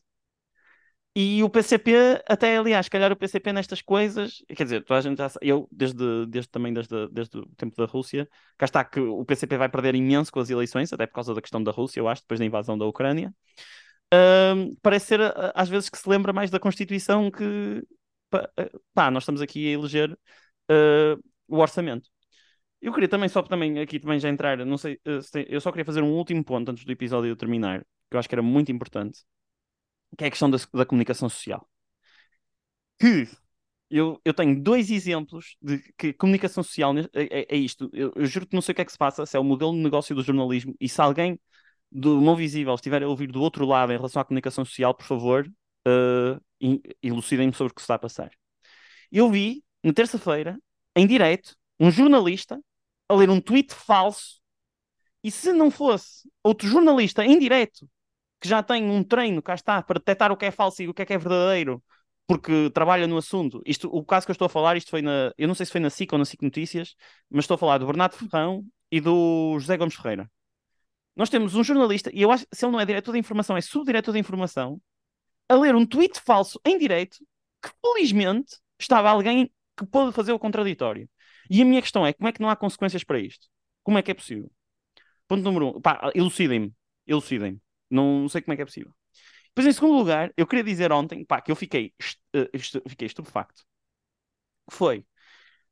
E 1.18 1.42
o 1.44 1.50
PCP, 1.50 2.22
até 2.28 2.58
aliás, 2.58 2.90
calhar 2.90 3.10
o 3.10 3.16
PCP 3.16 3.54
nestas 3.54 3.82
coisas, 3.82 4.44
quer 4.50 4.66
dizer, 4.66 4.84
toda 4.84 5.00
a 5.00 5.02
gente 5.02 5.18
já 5.18 5.30
sabe, 5.30 5.48
eu 5.48 5.66
desde, 5.72 6.26
desde 6.26 6.50
também 6.52 6.74
desde, 6.74 7.08
desde 7.10 7.38
o 7.38 7.46
tempo 7.56 7.74
da 7.78 7.86
Rússia, 7.86 8.28
cá 8.58 8.66
está 8.66 8.84
que 8.84 9.00
o 9.00 9.24
PCP 9.24 9.58
vai 9.58 9.70
perder 9.70 9.96
imenso 9.96 10.30
com 10.30 10.42
as 10.42 10.50
eleições, 10.50 10.92
até 10.92 11.08
por 11.08 11.14
causa 11.14 11.34
da 11.34 11.42
questão 11.42 11.64
da 11.64 11.72
Rússia, 11.72 12.02
eu 12.02 12.08
acho, 12.10 12.22
depois 12.24 12.40
da 12.40 12.46
invasão 12.46 12.78
da 12.78 12.86
Ucrânia. 12.86 13.34
Um, 14.14 14.76
parece 14.82 15.08
ser 15.08 15.22
às 15.56 15.70
vezes 15.70 15.90
que 15.90 15.98
se 15.98 16.08
lembra 16.10 16.34
mais 16.34 16.52
da 16.52 16.60
Constituição 16.60 17.32
que, 17.32 17.82
pá, 18.94 19.12
nós 19.12 19.24
estamos 19.24 19.42
aqui 19.42 19.68
a 19.68 19.72
eleger 19.72 20.12
uh, 20.72 21.24
o 21.48 21.58
orçamento. 21.58 22.10
Eu 22.82 22.94
queria 22.94 23.10
também, 23.10 23.30
só 23.30 23.42
também 23.44 23.80
aqui 23.80 24.00
também 24.00 24.20
já 24.20 24.30
entrar, 24.30 24.58
não 24.66 24.78
sei, 24.78 24.96
uh, 25.08 25.20
tem, 25.32 25.46
eu 25.50 25.62
só 25.62 25.72
queria 25.72 25.86
fazer 25.86 26.02
um 26.04 26.14
último 26.14 26.44
ponto 26.44 26.70
antes 26.72 26.86
do 26.86 26.92
episódio 26.92 27.36
terminar, 27.36 27.82
que 28.10 28.16
eu 28.16 28.20
acho 28.20 28.30
que 28.30 28.36
era 28.36 28.42
muito 28.44 28.72
importante, 28.72 29.22
que 30.18 30.24
é 30.24 30.28
a 30.28 30.32
questão 30.32 30.50
da, 30.50 30.58
da 30.74 30.86
comunicação 30.86 31.30
social. 31.30 31.68
Que 33.00 33.28
eu, 33.90 34.20
eu 34.26 34.34
tenho 34.34 34.62
dois 34.62 34.90
exemplos 34.90 35.58
de 35.62 35.80
que 35.98 36.14
comunicação 36.14 36.64
social 36.64 36.98
é, 36.98 37.04
é, 37.14 37.56
é 37.56 37.58
isto. 37.58 37.90
Eu, 37.94 38.12
eu, 38.16 38.26
juro 38.26 38.48
que 38.48 38.56
não 38.56 38.62
sei 38.62 38.74
o 38.74 38.76
que 38.76 38.82
é 38.82 38.86
que 38.86 38.92
se 38.92 38.98
passa, 38.98 39.26
se 39.26 39.38
é 39.38 39.40
o 39.40 39.44
modelo 39.44 39.72
de 39.74 39.80
negócio 39.80 40.16
do 40.16 40.24
jornalismo, 40.24 40.76
e 40.80 40.90
se 40.90 41.02
alguém 41.02 41.40
do 41.92 42.20
Mão 42.22 42.36
Visível 42.36 42.76
estiver 42.76 43.04
a 43.04 43.08
ouvir 43.08 43.32
do 43.32 43.42
outro 43.42 43.66
lado 43.66 43.94
em 43.94 43.98
relação 43.98 44.22
à 44.22 44.26
comunicação 44.26 44.66
social, 44.66 44.94
por 44.94 45.06
favor, 45.06 45.48
uh, 45.88 46.42
elucidem-me 47.02 47.54
sobre 47.54 47.72
o 47.72 47.76
que 47.76 47.82
se 47.82 47.86
está 47.86 47.96
a 47.96 48.00
passar. 48.00 48.32
Eu 49.12 49.30
vi, 49.30 49.64
na 49.84 49.94
terça-feira, 49.94 50.58
em 50.96 51.06
direto, 51.08 51.56
um 51.80 51.92
jornalista 51.92 52.60
a 53.08 53.14
ler 53.16 53.30
um 53.30 53.40
tweet 53.40 53.74
falso 53.74 54.40
e 55.24 55.32
se 55.32 55.52
não 55.54 55.72
fosse 55.72 56.30
outro 56.44 56.68
jornalista 56.68 57.26
em 57.26 57.40
direto 57.40 57.90
que 58.40 58.48
já 58.48 58.62
tem 58.62 58.90
um 58.90 59.04
treino, 59.04 59.42
cá 59.42 59.56
está, 59.56 59.82
para 59.82 60.00
detectar 60.00 60.32
o 60.32 60.38
que 60.38 60.46
é 60.46 60.52
falso 60.52 60.84
e 60.84 60.88
o 60.88 60.94
que 60.94 61.02
é 61.02 61.06
que 61.06 61.14
é 61.14 61.18
verdadeiro, 61.18 61.84
porque 62.28 62.70
trabalha 62.72 63.08
no 63.08 63.18
assunto. 63.18 63.62
Isto, 63.66 63.90
o 63.90 64.04
caso 64.04 64.26
que 64.26 64.32
eu 64.32 64.34
estou 64.34 64.46
a 64.46 64.50
falar, 64.50 64.78
isto 64.78 64.90
foi 64.92 65.02
na. 65.02 65.34
Eu 65.38 65.48
não 65.48 65.56
sei 65.56 65.66
se 65.66 65.72
foi 65.72 65.82
na 65.82 65.90
SIC 65.90 66.12
ou 66.14 66.20
na 66.20 66.26
SIC 66.26 66.42
Notícias, 66.44 66.96
mas 67.30 67.46
estou 67.46 67.56
a 67.56 67.58
falar 67.58 67.78
do 67.78 67.88
Bernardo 67.88 68.16
Ferrão 68.16 68.64
e 68.92 69.02
do 69.02 69.58
José 69.60 69.78
Gomes 69.78 69.96
Ferreira. 69.96 70.30
Nós 71.16 71.30
temos 71.30 71.56
um 71.56 71.64
jornalista, 71.64 72.12
e 72.14 72.22
eu 72.22 72.32
acho 72.32 72.46
se 72.52 72.66
ele 72.66 72.72
não 72.74 72.80
é 72.80 72.86
diretor 72.86 73.14
de 73.14 73.20
informação, 73.20 73.56
é 73.56 73.62
subdiretor 73.62 74.14
de 74.14 74.20
informação, 74.20 74.82
a 75.50 75.56
ler 75.56 75.76
um 75.76 75.86
tweet 75.86 76.20
falso 76.22 76.60
em 76.66 76.78
direito 76.78 77.18
que 77.62 77.70
felizmente 77.82 78.58
estava 78.80 79.10
alguém 79.10 79.52
que 79.78 79.86
pôde 79.86 80.14
fazer 80.14 80.32
o 80.32 80.40
contraditório. 80.40 81.10
E 81.50 81.62
a 81.62 81.66
minha 81.66 81.82
questão 81.82 82.06
é: 82.06 82.14
como 82.14 82.28
é 82.28 82.32
que 82.32 82.42
não 82.42 82.50
há 82.50 82.56
consequências 82.56 83.04
para 83.04 83.20
isto? 83.20 83.48
Como 83.84 83.98
é 83.98 84.02
que 84.02 84.12
é 84.12 84.14
possível? 84.14 84.52
Ponto 85.28 85.44
número 85.44 85.78
um, 85.78 85.82
pá, 85.82 86.12
elucidem-me, 86.16 86.74
elucidem-me. 87.08 87.62
Não 87.90 88.28
sei 88.30 88.42
como 88.42 88.54
é 88.54 88.56
que 88.56 88.62
é 88.62 88.66
possível. 88.66 88.94
Depois, 89.50 89.68
em 89.68 89.74
segundo 89.74 89.98
lugar, 89.98 90.34
eu 90.36 90.46
queria 90.48 90.64
dizer 90.64 90.92
ontem, 90.92 91.24
pá, 91.26 91.42
que 91.42 91.52
eu 91.52 91.56
fiquei, 91.56 91.94
uh, 92.36 92.90
fiquei 92.90 93.08
estupefacto. 93.08 93.64
Foi. 94.70 95.06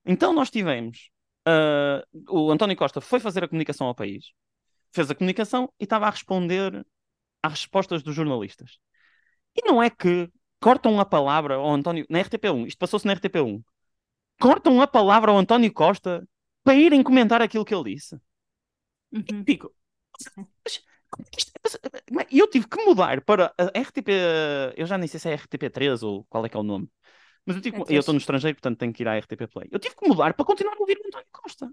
Então 0.06 0.34
nós 0.34 0.50
tivemos, 0.50 1.10
uh, 1.48 2.04
o 2.30 2.52
António 2.52 2.76
Costa 2.78 3.02
foi 3.02 3.20
fazer 3.20 3.44
a 3.44 3.48
comunicação 3.48 3.88
ao 3.88 3.96
país, 3.96 4.32
fez 4.94 5.10
a 5.12 5.16
comunicação 5.16 5.72
e 5.80 5.84
estava 5.86 6.08
a 6.08 6.10
responder 6.10 6.86
às 7.42 7.54
respostas 7.54 8.04
dos 8.04 8.16
jornalistas. 8.16 8.80
E 9.56 9.66
não 9.66 9.82
é 9.82 9.90
que 9.90 10.30
cortam 10.60 11.00
a 11.00 11.06
palavra 11.06 11.56
ao 11.56 11.70
António, 11.70 12.06
na 12.10 12.20
RTP1, 12.20 12.68
isto 12.68 12.78
passou-se 12.78 13.06
na 13.06 13.14
RTP1, 13.14 13.62
cortam 14.40 14.82
a 14.82 14.88
palavra 14.88 15.32
ao 15.32 15.38
António 15.38 15.72
Costa 15.74 16.28
para 16.64 16.76
irem 16.76 17.04
comentar 17.04 17.42
aquilo 17.42 17.66
que 17.66 17.76
ele 17.76 17.96
disse. 17.96 18.16
Uhum. 19.12 19.44
E 19.48 19.60
e 22.32 22.40
eu 22.40 22.50
tive 22.50 22.68
que 22.68 22.84
mudar 22.84 23.22
para 23.22 23.54
a 23.58 23.80
RTP, 23.80 24.10
eu 24.76 24.86
já 24.86 24.98
nem 24.98 25.08
sei 25.08 25.20
se 25.20 25.30
é 25.30 25.36
RTP3 25.36 26.02
ou 26.04 26.24
qual 26.26 26.46
é 26.46 26.50
que 26.50 26.58
é 26.58 26.60
o 26.60 26.64
nome. 26.64 26.90
Mas 27.46 27.58
eu 27.58 27.62
é 27.62 27.96
eu 27.96 28.00
estou 28.00 28.14
no 28.14 28.20
estrangeiro, 28.20 28.56
portanto 28.56 28.80
tenho 28.80 28.94
que 28.94 29.04
ir 29.04 29.08
à 29.08 29.18
RTP 29.18 29.48
Play. 29.52 29.70
Eu 29.72 29.80
tive 29.80 29.96
que 29.96 30.08
mudar 30.08 30.34
para 30.34 30.46
continuar 30.46 30.76
a 30.76 30.80
ouvir 30.80 30.98
o 30.98 31.08
António 31.08 31.28
Costa. 31.32 31.72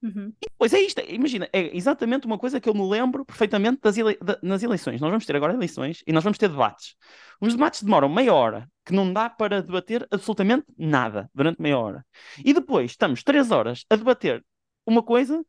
Uhum. 0.00 0.32
E 0.40 0.48
depois 0.48 0.72
é 0.72 0.80
isto, 0.80 1.00
imagina, 1.00 1.48
é 1.52 1.76
exatamente 1.76 2.26
uma 2.26 2.38
coisa 2.38 2.60
que 2.60 2.68
eu 2.68 2.74
me 2.74 2.88
lembro 2.88 3.24
perfeitamente 3.24 3.80
das 3.82 3.96
ele... 3.96 4.16
nas 4.42 4.62
eleições. 4.62 5.00
Nós 5.00 5.10
vamos 5.10 5.26
ter 5.26 5.34
agora 5.34 5.54
eleições 5.54 6.02
e 6.06 6.12
nós 6.12 6.22
vamos 6.22 6.38
ter 6.38 6.48
debates. 6.48 6.94
Os 7.40 7.54
debates 7.54 7.82
demoram 7.82 8.08
meia 8.08 8.32
hora, 8.32 8.70
que 8.84 8.92
não 8.92 9.12
dá 9.12 9.28
para 9.28 9.62
debater 9.62 10.06
absolutamente 10.10 10.66
nada 10.78 11.28
durante 11.34 11.60
meia 11.60 11.78
hora. 11.78 12.06
E 12.44 12.52
depois 12.52 12.92
estamos 12.92 13.22
três 13.22 13.50
horas 13.50 13.84
a 13.90 13.96
debater 13.96 14.44
uma 14.86 15.02
coisa 15.02 15.44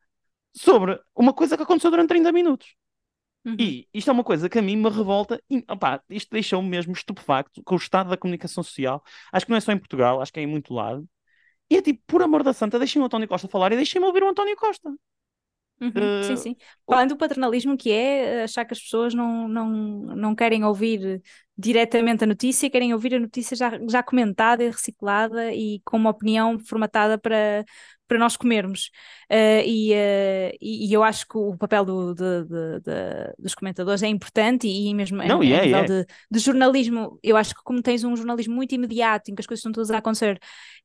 sobre 0.54 1.00
uma 1.14 1.32
coisa 1.32 1.56
que 1.56 1.62
aconteceu 1.62 1.90
durante 1.90 2.08
30 2.08 2.32
minutos. 2.32 2.74
Uhum. 3.44 3.56
E 3.58 3.88
isto 3.94 4.10
é 4.10 4.12
uma 4.12 4.24
coisa 4.24 4.48
que 4.48 4.58
a 4.58 4.62
mim 4.62 4.76
me 4.76 4.90
revolta. 4.90 5.42
E, 5.48 5.64
opá, 5.70 6.02
isto 6.10 6.30
deixou-me 6.30 6.68
mesmo 6.68 6.92
estupefacto 6.92 7.62
com 7.64 7.74
o 7.74 7.78
estado 7.78 8.10
da 8.10 8.16
comunicação 8.16 8.62
social. 8.62 9.02
Acho 9.32 9.46
que 9.46 9.50
não 9.50 9.56
é 9.56 9.60
só 9.60 9.72
em 9.72 9.78
Portugal, 9.78 10.20
acho 10.20 10.32
que 10.32 10.40
é 10.40 10.42
em 10.42 10.46
muito 10.46 10.74
lado. 10.74 11.08
E 11.70 11.76
é 11.76 11.82
tipo, 11.82 12.02
por 12.06 12.22
amor 12.22 12.42
da 12.42 12.52
santa, 12.52 12.78
deixem 12.78 13.00
o 13.00 13.04
António 13.04 13.28
Costa 13.28 13.48
falar 13.48 13.72
e 13.72 13.76
deixem-me 13.76 14.06
ouvir 14.06 14.22
o 14.22 14.28
António 14.28 14.56
Costa. 14.56 14.90
Uhum, 15.80 16.20
uh, 16.20 16.24
sim, 16.24 16.36
sim. 16.36 16.56
Falando 16.84 17.10
do 17.10 17.16
paternalismo, 17.16 17.76
que 17.76 17.90
é 17.90 18.42
achar 18.42 18.64
que 18.66 18.74
as 18.74 18.80
pessoas 18.80 19.14
não, 19.14 19.48
não, 19.48 19.68
não 20.14 20.34
querem 20.34 20.64
ouvir 20.64 21.22
diretamente 21.60 22.24
a 22.24 22.26
notícia, 22.26 22.70
querem 22.70 22.92
ouvir 22.94 23.14
a 23.14 23.20
notícia 23.20 23.56
já, 23.56 23.78
já 23.88 24.02
comentada 24.02 24.64
e 24.64 24.70
reciclada 24.70 25.52
e 25.52 25.80
com 25.84 25.96
uma 25.96 26.10
opinião 26.10 26.58
formatada 26.58 27.18
para, 27.18 27.64
para 28.08 28.18
nós 28.18 28.36
comermos. 28.36 28.90
Uh, 29.30 29.62
e, 29.64 29.92
uh, 29.92 30.56
e, 30.60 30.92
eu 30.92 31.04
acho 31.04 31.28
que 31.28 31.36
o 31.36 31.56
papel 31.56 31.84
do, 31.84 32.14
de, 32.14 32.44
de, 32.44 32.80
de, 32.80 33.34
dos 33.38 33.54
comentadores 33.54 34.02
é 34.02 34.08
importante 34.08 34.66
e 34.66 34.92
mesmo 34.94 35.18
Não, 35.18 35.42
em, 35.42 35.50
yeah, 35.50 35.66
nível 35.66 35.84
yeah. 35.84 36.06
De, 36.30 36.38
jornalismo, 36.38 37.18
eu 37.22 37.36
acho 37.36 37.54
que 37.54 37.62
como 37.62 37.82
tens 37.82 38.02
um 38.02 38.16
jornalismo 38.16 38.54
muito 38.54 38.74
imediato 38.74 39.30
em 39.30 39.34
que 39.34 39.40
as 39.40 39.46
coisas 39.46 39.60
estão 39.60 39.72
todas 39.72 39.90
a 39.90 39.98
acontecer, 39.98 40.40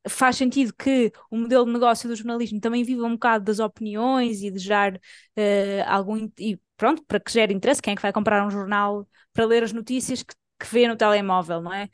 faz 0.08 0.36
sentido 0.36 0.74
que 0.78 1.10
o 1.30 1.38
modelo 1.38 1.64
de 1.64 1.72
negócio 1.72 2.08
do 2.08 2.14
jornalismo 2.14 2.60
também 2.60 2.84
viva 2.84 3.06
um 3.06 3.12
bocado 3.12 3.44
das 3.44 3.58
opiniões 3.58 4.42
e 4.42 4.50
de 4.50 4.58
gerar 4.58 4.94
uh, 4.94 5.84
algum... 5.86 6.28
E 6.38 6.58
pronto, 6.76 7.02
para 7.06 7.18
que 7.18 7.32
gere 7.32 7.54
interesse, 7.54 7.80
quem 7.80 7.92
é 7.92 7.96
que 7.96 8.02
vai 8.02 8.12
comprar 8.12 8.46
um 8.46 8.50
jornal 8.50 9.08
para 9.32 9.46
ler 9.46 9.62
as 9.62 9.72
notícias 9.72 10.22
que, 10.22 10.34
que 10.58 10.66
vê 10.66 10.88
no 10.88 10.96
telemóvel, 10.96 11.60
não 11.60 11.72
é? 11.72 11.88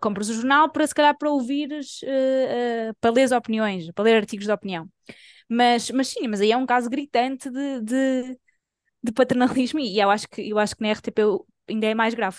compras 0.00 0.28
o 0.28 0.34
jornal 0.34 0.70
para 0.70 0.86
se 0.86 0.94
calhar 0.94 1.16
para 1.16 1.30
ouvires, 1.30 2.00
uh, 2.02 2.90
uh, 2.90 2.94
para 3.00 3.10
ler 3.10 3.22
as 3.24 3.32
opiniões, 3.32 3.90
para 3.92 4.04
ler 4.04 4.16
artigos 4.16 4.46
de 4.46 4.52
opinião. 4.52 4.88
Mas, 5.48 5.90
mas 5.90 6.08
sim, 6.08 6.26
mas 6.28 6.40
aí 6.40 6.52
é 6.52 6.56
um 6.56 6.66
caso 6.66 6.88
gritante 6.88 7.50
de, 7.50 7.80
de, 7.82 8.38
de 9.02 9.12
paternalismo 9.12 9.80
e 9.80 9.98
eu 9.98 10.10
acho, 10.10 10.28
que, 10.28 10.48
eu 10.48 10.58
acho 10.58 10.76
que 10.76 10.82
na 10.82 10.88
RTP 10.88 11.22
ainda 11.68 11.86
é 11.86 11.94
mais 11.94 12.14
grave. 12.14 12.38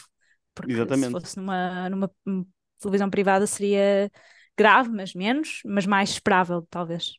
Porque 0.54 0.74
Exatamente. 0.74 1.06
se 1.06 1.12
fosse 1.12 1.38
numa, 1.38 1.90
numa 1.90 2.12
televisão 2.80 3.10
privada 3.10 3.46
seria 3.46 4.12
grave, 4.58 4.90
mas 4.90 5.14
menos, 5.14 5.62
mas 5.66 5.86
mais 5.86 6.10
esperável, 6.10 6.66
talvez. 6.70 7.14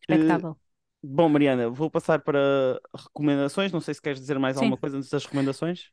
Expectável. 0.00 0.52
Uh, 0.52 0.56
bom, 1.02 1.28
Mariana, 1.28 1.70
vou 1.70 1.90
passar 1.90 2.20
para 2.20 2.78
recomendações. 2.94 3.72
Não 3.72 3.80
sei 3.80 3.94
se 3.94 4.02
queres 4.02 4.20
dizer 4.20 4.38
mais 4.38 4.56
Sim. 4.56 4.64
alguma 4.64 4.76
coisa 4.76 4.98
antes 4.98 5.08
das 5.08 5.24
recomendações. 5.24 5.90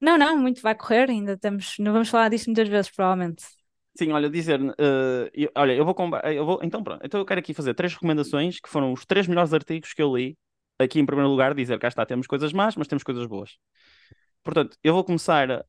Não, 0.00 0.16
não, 0.16 0.36
muito 0.36 0.62
vai 0.62 0.74
correr, 0.74 1.10
ainda 1.10 1.32
estamos, 1.32 1.76
não 1.78 1.92
vamos 1.92 2.08
falar 2.08 2.28
disso 2.28 2.46
muitas 2.46 2.68
vezes, 2.68 2.90
provavelmente. 2.90 3.44
Sim, 3.96 4.12
olha, 4.12 4.30
dizer, 4.30 4.60
uh, 4.60 5.28
eu, 5.34 5.50
olha, 5.56 5.72
eu 5.72 5.84
vou, 5.84 5.94
eu 6.32 6.46
vou, 6.46 6.60
então 6.62 6.84
pronto, 6.84 7.04
então 7.04 7.20
eu 7.20 7.26
quero 7.26 7.40
aqui 7.40 7.52
fazer 7.52 7.74
três 7.74 7.94
recomendações 7.94 8.60
que 8.60 8.68
foram 8.68 8.92
os 8.92 9.04
três 9.04 9.26
melhores 9.26 9.52
artigos 9.52 9.92
que 9.92 10.00
eu 10.00 10.16
li. 10.16 10.38
Aqui 10.78 11.00
em 11.00 11.06
primeiro 11.06 11.28
lugar, 11.28 11.52
dizer, 11.52 11.76
cá 11.80 11.88
está, 11.88 12.06
temos 12.06 12.28
coisas 12.28 12.52
más, 12.52 12.76
mas 12.76 12.86
temos 12.86 13.02
coisas 13.02 13.26
boas. 13.26 13.58
Portanto, 14.44 14.78
eu 14.84 14.94
vou 14.94 15.04
começar 15.04 15.50
a, 15.50 15.64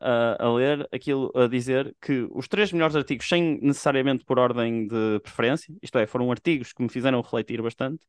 a, 0.00 0.46
a, 0.46 0.52
ler 0.54 0.88
aquilo, 0.90 1.30
a 1.36 1.46
dizer 1.46 1.94
que 2.00 2.26
os 2.32 2.48
três 2.48 2.72
melhores 2.72 2.96
artigos, 2.96 3.28
sem 3.28 3.60
necessariamente 3.60 4.24
por 4.24 4.38
ordem 4.38 4.86
de 4.88 5.20
preferência, 5.20 5.74
isto 5.82 5.98
é, 5.98 6.06
foram 6.06 6.30
artigos 6.30 6.72
que 6.72 6.82
me 6.82 6.88
fizeram 6.88 7.20
refletir 7.20 7.60
bastante. 7.62 8.04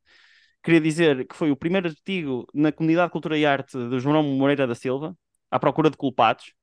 Queria 0.64 0.82
dizer 0.82 1.28
que 1.28 1.36
foi 1.36 1.52
o 1.52 1.56
primeiro 1.58 1.90
artigo 1.90 2.48
na 2.54 2.72
Comunidade 2.72 3.12
Cultura 3.12 3.38
e 3.38 3.46
Arte 3.46 3.78
do 3.78 4.00
João 4.00 4.24
Moreira 4.24 4.66
da 4.66 4.76
Silva, 4.76 5.16
à 5.52 5.60
procura 5.60 5.90
de 5.90 5.98
culpados. 5.98 6.54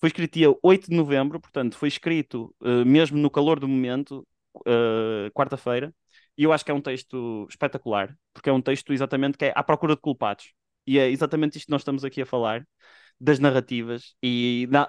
Foi 0.00 0.08
escrito 0.08 0.34
dia 0.34 0.48
8 0.62 0.90
de 0.90 0.96
novembro, 0.96 1.40
portanto, 1.40 1.76
foi 1.76 1.88
escrito 1.88 2.54
uh, 2.60 2.84
mesmo 2.84 3.18
no 3.18 3.30
calor 3.30 3.60
do 3.60 3.68
momento, 3.68 4.26
uh, 4.66 5.30
quarta-feira, 5.32 5.94
e 6.36 6.44
eu 6.44 6.52
acho 6.52 6.64
que 6.64 6.70
é 6.70 6.74
um 6.74 6.80
texto 6.80 7.46
espetacular, 7.48 8.16
porque 8.32 8.50
é 8.50 8.52
um 8.52 8.60
texto 8.60 8.92
exatamente 8.92 9.38
que 9.38 9.46
é 9.46 9.52
à 9.54 9.62
procura 9.62 9.94
de 9.94 10.00
culpados. 10.00 10.52
E 10.86 10.98
é 10.98 11.08
exatamente 11.08 11.56
isto 11.56 11.66
que 11.66 11.72
nós 11.72 11.82
estamos 11.82 12.04
aqui 12.04 12.22
a 12.22 12.26
falar, 12.26 12.66
das 13.20 13.38
narrativas, 13.38 14.16
e 14.22 14.66
na, 14.70 14.88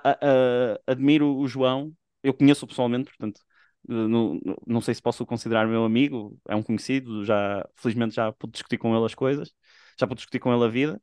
admiro 0.87 1.37
o 1.37 1.47
João, 1.47 1.93
eu 2.23 2.33
conheço-o 2.33 2.67
pessoalmente, 2.67 3.09
portanto, 3.11 3.39
não, 3.87 4.39
não 4.65 4.81
sei 4.81 4.93
se 4.95 5.01
posso 5.01 5.25
considerar 5.25 5.67
meu 5.67 5.83
amigo, 5.83 6.37
é 6.47 6.55
um 6.55 6.63
conhecido, 6.63 7.25
já 7.25 7.67
felizmente 7.75 8.15
já 8.15 8.31
pude 8.31 8.53
discutir 8.53 8.77
com 8.77 8.95
ele 8.95 9.05
as 9.05 9.13
coisas, 9.13 9.51
já 9.99 10.07
pude 10.07 10.19
discutir 10.19 10.39
com 10.39 10.53
ele 10.53 10.63
a 10.63 10.67
vida, 10.67 11.01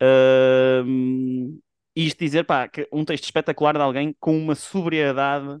Uh, 0.00 1.60
e 1.94 2.06
isto 2.06 2.18
dizer, 2.18 2.44
pá, 2.44 2.68
que 2.68 2.88
um 2.92 3.04
texto 3.04 3.24
espetacular 3.24 3.74
de 3.74 3.82
alguém 3.82 4.14
com 4.18 4.36
uma 4.36 4.54
sobriedade 4.54 5.58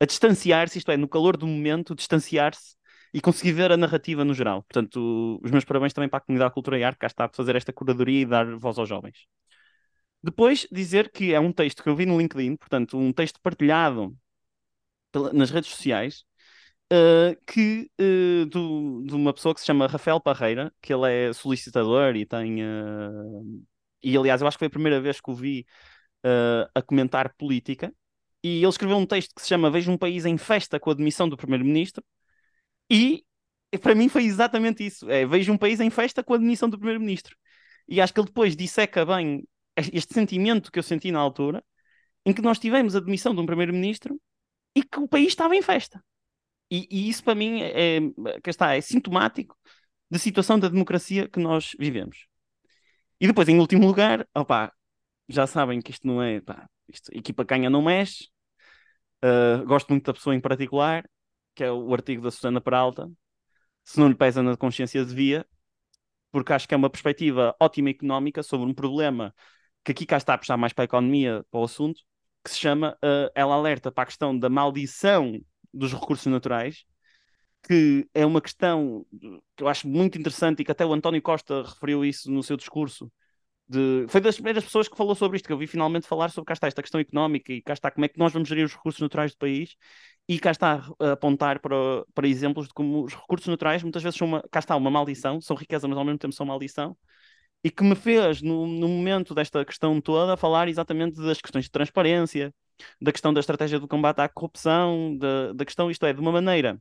a 0.00 0.06
distanciar-se, 0.06 0.78
isto 0.78 0.90
é, 0.90 0.96
no 0.96 1.08
calor 1.08 1.36
do 1.36 1.46
momento, 1.46 1.94
distanciar-se 1.94 2.76
e 3.12 3.20
conseguir 3.20 3.52
ver 3.52 3.70
a 3.72 3.76
narrativa 3.76 4.24
no 4.24 4.34
geral. 4.34 4.62
Portanto, 4.64 5.40
os 5.42 5.50
meus 5.50 5.64
parabéns 5.64 5.92
também 5.92 6.08
para 6.08 6.18
a 6.18 6.20
comunidade 6.20 6.54
Cultura 6.54 6.78
e 6.78 6.84
Arte, 6.84 6.98
cá 6.98 7.06
está 7.06 7.26
a 7.26 7.28
fazer 7.28 7.54
esta 7.56 7.72
curadoria 7.72 8.22
e 8.22 8.26
dar 8.26 8.56
voz 8.56 8.78
aos 8.78 8.88
jovens. 8.88 9.26
Depois, 10.22 10.66
dizer 10.72 11.10
que 11.12 11.34
é 11.34 11.40
um 11.40 11.52
texto 11.52 11.82
que 11.82 11.88
eu 11.88 11.94
vi 11.94 12.06
no 12.06 12.18
LinkedIn, 12.18 12.56
portanto, 12.56 12.98
um 12.98 13.12
texto 13.12 13.40
partilhado 13.42 14.16
nas 15.32 15.50
redes 15.50 15.70
sociais, 15.70 16.24
uh, 16.92 17.36
que, 17.46 17.90
uh, 18.00 18.46
do, 18.46 19.04
de 19.06 19.14
uma 19.14 19.32
pessoa 19.32 19.54
que 19.54 19.60
se 19.60 19.66
chama 19.66 19.86
Rafael 19.86 20.20
Parreira, 20.20 20.72
que 20.80 20.92
ele 20.92 21.10
é 21.12 21.32
solicitador 21.32 22.16
e 22.16 22.26
tem 22.26 22.62
uh, 22.64 23.64
e 24.04 24.16
aliás, 24.16 24.40
eu 24.40 24.46
acho 24.46 24.56
que 24.56 24.60
foi 24.60 24.68
a 24.68 24.70
primeira 24.70 25.00
vez 25.00 25.20
que 25.20 25.30
o 25.30 25.34
vi 25.34 25.66
uh, 26.24 26.70
a 26.74 26.82
comentar 26.82 27.34
política, 27.36 27.92
e 28.42 28.58
ele 28.58 28.68
escreveu 28.68 28.96
um 28.98 29.06
texto 29.06 29.34
que 29.34 29.42
se 29.42 29.48
chama 29.48 29.70
Vejo 29.70 29.90
um 29.90 29.98
país 29.98 30.26
em 30.26 30.36
festa 30.36 30.78
com 30.78 30.90
a 30.90 30.94
demissão 30.94 31.28
do 31.28 31.36
primeiro-ministro, 31.36 32.04
e 32.90 33.24
para 33.80 33.94
mim 33.94 34.08
foi 34.08 34.24
exatamente 34.24 34.84
isso: 34.86 35.10
é, 35.10 35.26
vejo 35.26 35.52
um 35.52 35.58
país 35.58 35.80
em 35.80 35.90
festa 35.90 36.22
com 36.22 36.34
a 36.34 36.36
demissão 36.36 36.68
do 36.68 36.78
primeiro-ministro. 36.78 37.36
E 37.88 38.00
acho 38.00 38.12
que 38.12 38.20
ele 38.20 38.28
depois 38.28 38.56
disseca 38.56 39.04
bem 39.04 39.46
este 39.76 40.14
sentimento 40.14 40.70
que 40.70 40.78
eu 40.78 40.82
senti 40.82 41.10
na 41.10 41.18
altura, 41.18 41.62
em 42.24 42.32
que 42.32 42.42
nós 42.42 42.58
tivemos 42.58 42.96
a 42.96 43.00
demissão 43.00 43.34
de 43.34 43.40
um 43.40 43.46
primeiro-ministro 43.46 44.20
e 44.74 44.82
que 44.82 44.98
o 44.98 45.08
país 45.08 45.28
estava 45.28 45.54
em 45.56 45.62
festa. 45.62 46.02
E, 46.70 46.88
e 46.90 47.08
isso 47.08 47.22
para 47.22 47.34
mim 47.34 47.60
é, 47.62 47.98
é, 47.98 48.00
está, 48.46 48.74
é 48.74 48.80
sintomático 48.80 49.56
da 50.10 50.18
situação 50.18 50.58
da 50.58 50.68
democracia 50.68 51.28
que 51.28 51.40
nós 51.40 51.72
vivemos. 51.78 52.26
E 53.20 53.26
depois, 53.26 53.48
em 53.48 53.58
último 53.58 53.86
lugar, 53.86 54.26
opa, 54.34 54.72
já 55.28 55.46
sabem 55.46 55.80
que 55.80 55.90
isto 55.90 56.06
não 56.06 56.22
é. 56.22 56.40
Pá, 56.40 56.68
isto, 56.88 57.10
equipa 57.12 57.44
canha 57.44 57.70
não 57.70 57.82
mexe. 57.82 58.28
Uh, 59.24 59.64
gosto 59.66 59.88
muito 59.90 60.06
da 60.06 60.14
pessoa 60.14 60.34
em 60.34 60.40
particular, 60.40 61.04
que 61.54 61.64
é 61.64 61.72
o 61.72 61.92
artigo 61.94 62.22
da 62.22 62.30
Susana 62.30 62.60
Peralta. 62.60 63.10
Se 63.84 63.98
não 64.00 64.08
lhe 64.08 64.14
pesa 64.14 64.42
na 64.42 64.56
consciência, 64.56 65.04
devia, 65.04 65.46
porque 66.32 66.52
acho 66.52 66.68
que 66.68 66.74
é 66.74 66.76
uma 66.76 66.90
perspectiva 66.90 67.54
ótima 67.60 67.90
económica 67.90 68.42
sobre 68.42 68.68
um 68.68 68.74
problema 68.74 69.34
que 69.84 69.92
aqui 69.92 70.06
cá 70.06 70.16
está 70.16 70.34
a 70.34 70.38
puxar 70.38 70.56
mais 70.56 70.72
para 70.72 70.84
a 70.84 70.86
economia, 70.86 71.44
para 71.50 71.60
o 71.60 71.64
assunto, 71.64 72.00
que 72.44 72.50
se 72.50 72.58
chama, 72.58 72.96
uh, 73.04 73.30
ela 73.34 73.54
alerta 73.54 73.92
para 73.92 74.04
a 74.04 74.06
questão 74.06 74.36
da 74.38 74.48
maldição 74.48 75.40
dos 75.72 75.92
recursos 75.92 76.26
naturais, 76.26 76.84
que 77.66 78.08
é 78.14 78.24
uma 78.26 78.40
questão 78.40 79.06
que 79.56 79.62
eu 79.62 79.68
acho 79.68 79.88
muito 79.88 80.18
interessante 80.18 80.60
e 80.60 80.64
que 80.64 80.72
até 80.72 80.84
o 80.84 80.92
António 80.92 81.22
Costa 81.22 81.62
referiu 81.62 82.04
isso 82.04 82.30
no 82.30 82.42
seu 82.42 82.56
discurso. 82.56 83.10
De... 83.66 84.06
Foi 84.08 84.20
das 84.20 84.34
primeiras 84.36 84.64
pessoas 84.64 84.88
que 84.88 84.96
falou 84.96 85.14
sobre 85.14 85.36
isto, 85.36 85.46
que 85.46 85.52
eu 85.52 85.58
vi 85.58 85.66
finalmente 85.66 86.06
falar 86.06 86.30
sobre 86.30 86.46
cá 86.46 86.52
está 86.52 86.66
esta 86.66 86.82
questão 86.82 87.00
económica 87.00 87.52
e 87.52 87.62
cá 87.62 87.72
está 87.72 87.90
como 87.90 88.04
é 88.04 88.08
que 88.08 88.18
nós 88.18 88.32
vamos 88.32 88.48
gerir 88.48 88.64
os 88.66 88.74
recursos 88.74 89.00
naturais 89.00 89.32
do 89.32 89.38
país 89.38 89.74
e 90.28 90.38
cá 90.38 90.50
está 90.50 90.84
a 91.00 91.12
apontar 91.12 91.60
para, 91.60 92.04
para 92.14 92.28
exemplos 92.28 92.68
de 92.68 92.74
como 92.74 93.04
os 93.04 93.14
recursos 93.14 93.48
naturais 93.48 93.82
muitas 93.82 94.02
vezes 94.02 94.18
são 94.18 94.28
uma, 94.28 94.42
cá 94.50 94.58
está 94.58 94.76
uma 94.76 94.90
maldição, 94.90 95.40
são 95.40 95.56
riqueza, 95.56 95.88
mas 95.88 95.96
ao 95.96 96.04
mesmo 96.04 96.18
tempo 96.18 96.34
são 96.34 96.44
maldição 96.46 96.96
e 97.64 97.70
que 97.70 97.82
me 97.82 97.94
fez, 97.94 98.42
no, 98.42 98.66
no 98.66 98.88
momento 98.88 99.34
desta 99.34 99.64
questão 99.64 99.98
toda, 100.00 100.36
falar 100.36 100.68
exatamente 100.68 101.16
das 101.20 101.40
questões 101.40 101.64
de 101.64 101.70
transparência, 101.70 102.54
da 103.00 103.10
questão 103.10 103.32
da 103.32 103.40
estratégia 103.40 103.80
do 103.80 103.88
combate 103.88 104.20
à 104.20 104.28
corrupção, 104.28 105.16
da, 105.16 105.52
da 105.54 105.64
questão, 105.64 105.90
isto 105.90 106.04
é, 106.04 106.12
de 106.12 106.20
uma 106.20 106.30
maneira. 106.30 106.78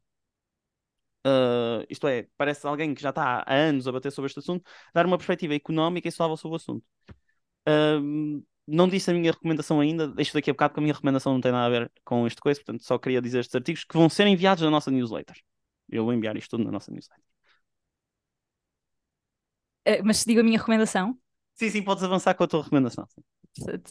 Uh, 1.25 1.85
isto 1.89 2.05
é, 2.07 2.27
parece 2.37 2.67
alguém 2.67 2.93
que 2.93 3.01
já 3.01 3.09
está 3.09 3.43
há 3.45 3.53
anos 3.53 3.87
a 3.87 3.91
bater 3.91 4.11
sobre 4.11 4.27
este 4.27 4.39
assunto, 4.39 4.69
dar 4.93 5.05
uma 5.05 5.17
perspectiva 5.17 5.55
económica 5.55 6.07
e 6.07 6.11
suave 6.11 6.35
sobre 6.37 6.53
o 6.53 6.57
assunto. 6.57 6.85
Uh, 7.67 8.43
não 8.67 8.87
disse 8.87 9.11
a 9.11 9.13
minha 9.13 9.31
recomendação 9.31 9.79
ainda, 9.79 10.07
deixo 10.07 10.33
daqui 10.33 10.49
a 10.49 10.53
bocado, 10.53 10.71
porque 10.71 10.79
a 10.79 10.83
minha 10.83 10.93
recomendação 10.93 11.33
não 11.33 11.41
tem 11.41 11.51
nada 11.51 11.65
a 11.65 11.79
ver 11.79 11.91
com 12.03 12.25
este 12.27 12.41
coisa, 12.41 12.59
portanto 12.59 12.83
só 12.83 12.97
queria 12.97 13.21
dizer 13.21 13.39
estes 13.39 13.55
artigos 13.55 13.83
que 13.83 13.97
vão 13.97 14.09
ser 14.09 14.27
enviados 14.27 14.63
na 14.63 14.69
nossa 14.69 14.91
newsletter. 14.91 15.35
Eu 15.89 16.05
vou 16.05 16.13
enviar 16.13 16.35
isto 16.37 16.51
tudo 16.51 16.63
na 16.63 16.71
nossa 16.71 16.91
newsletter. 16.91 17.23
Eh, 19.85 20.01
mas 20.01 20.17
se 20.17 20.25
digo 20.25 20.39
a 20.39 20.43
minha 20.43 20.57
recomendação. 20.57 21.17
Sim, 21.55 21.69
sim, 21.69 21.83
podes 21.83 22.03
avançar 22.03 22.33
com 22.35 22.43
a 22.43 22.47
tua 22.47 22.63
recomendação. 22.63 23.07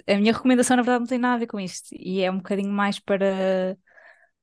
A 0.07 0.16
minha 0.16 0.33
recomendação, 0.33 0.76
na 0.76 0.83
verdade, 0.83 1.01
não 1.01 1.07
tem 1.07 1.18
nada 1.18 1.35
a 1.35 1.39
ver 1.39 1.47
com 1.47 1.61
isto. 1.61 1.89
E 1.93 2.20
é 2.22 2.30
um 2.30 2.39
bocadinho 2.39 2.70
mais 2.72 2.99
para, 2.99 3.76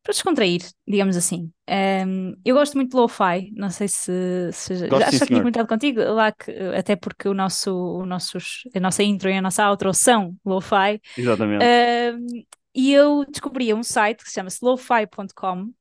para 0.03 0.13
descontrair, 0.13 0.61
digamos 0.87 1.17
assim. 1.17 1.51
Um, 1.69 2.33
eu 2.43 2.55
gosto 2.55 2.75
muito 2.75 2.91
de 2.91 2.97
lo-fi, 2.97 3.51
não 3.53 3.69
sei 3.69 3.87
se, 3.87 4.49
se 4.51 4.87
gosto 4.87 5.11
já, 5.11 5.17
já 5.17 5.25
tinha 5.25 5.39
comentado 5.39 5.67
contigo, 5.67 6.01
lá 6.01 6.31
que, 6.31 6.51
até 6.75 6.95
porque 6.95 7.27
o 7.27 7.33
nosso, 7.33 7.73
o 7.73 8.05
nossos, 8.05 8.63
a 8.73 8.79
nossa 8.79 9.03
intro 9.03 9.29
e 9.29 9.37
a 9.37 9.41
nossa 9.41 9.69
outro 9.69 9.93
são 9.93 10.35
lo-fi. 10.45 11.01
Exatamente. 11.17 11.63
Um, 11.63 12.43
e 12.73 12.93
eu 12.93 13.25
descobri 13.25 13.73
um 13.73 13.83
site 13.83 14.23
que 14.23 14.29
se 14.29 14.35
chama 14.35 14.49
slowfi.com, 14.49 15.71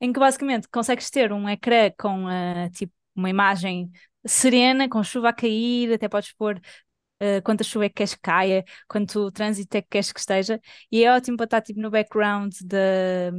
em 0.00 0.12
que 0.12 0.20
basicamente 0.20 0.68
consegues 0.68 1.10
ter 1.10 1.32
um 1.32 1.48
ecrã 1.48 1.90
com 1.98 2.26
uh, 2.26 2.70
tipo 2.72 2.92
uma 3.14 3.30
imagem 3.30 3.90
serena, 4.24 4.88
com 4.88 5.02
chuva 5.02 5.30
a 5.30 5.32
cair, 5.32 5.92
até 5.92 6.08
podes 6.08 6.32
pôr 6.32 6.60
uh, 7.22 7.42
quanta 7.44 7.64
chuva 7.64 7.86
é 7.86 7.88
que 7.88 7.96
queres 7.96 8.14
que 8.14 8.20
caia, 8.20 8.64
quanto 8.88 9.30
trânsito 9.32 9.76
é 9.76 9.82
que 9.82 9.88
queres 9.90 10.12
que 10.12 10.20
esteja, 10.20 10.60
e 10.90 11.04
é 11.04 11.12
ótimo 11.14 11.36
para 11.36 11.44
estar 11.44 11.60
tipo, 11.62 11.80
no 11.80 11.90
background 11.90 12.52
de, 12.62 13.30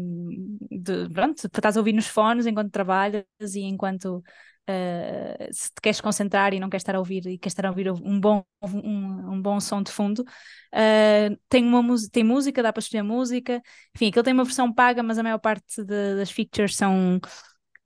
de 0.70 1.10
pronto, 1.14 1.50
para 1.50 1.60
estás 1.60 1.78
a 1.78 1.80
ouvir 1.80 1.94
nos 1.94 2.08
fones 2.08 2.46
enquanto 2.46 2.72
trabalhas 2.72 3.26
e 3.56 3.62
enquanto 3.62 4.24
Uh, 4.70 5.50
se 5.52 5.70
te 5.74 5.82
queres 5.82 6.00
concentrar 6.00 6.54
e 6.54 6.60
não 6.60 6.70
queres 6.70 6.82
estar 6.84 6.96
a 6.96 7.00
ouvir 7.00 7.26
e 7.26 7.38
queres 7.38 7.52
estar 7.52 7.66
a 7.66 7.70
ouvir 7.72 7.92
um 7.92 8.20
bom, 8.20 8.44
um, 8.62 9.34
um 9.34 9.42
bom 9.42 9.60
som 9.60 9.82
de 9.82 9.92
fundo, 9.92 10.20
uh, 10.22 11.38
tem, 11.50 11.66
uma 11.66 11.84
tem 12.12 12.24
música, 12.24 12.62
dá 12.62 12.72
para 12.72 12.80
escolher 12.80 13.02
música, 13.02 13.62
enfim, 13.96 14.08
aquilo 14.10 14.24
tem 14.24 14.34
uma 14.34 14.44
versão 14.46 14.72
paga, 14.72 15.02
mas 15.02 15.18
a 15.18 15.24
maior 15.24 15.40
parte 15.40 15.84
de, 15.84 16.16
das 16.16 16.30
features 16.32 16.76
são 16.76 17.20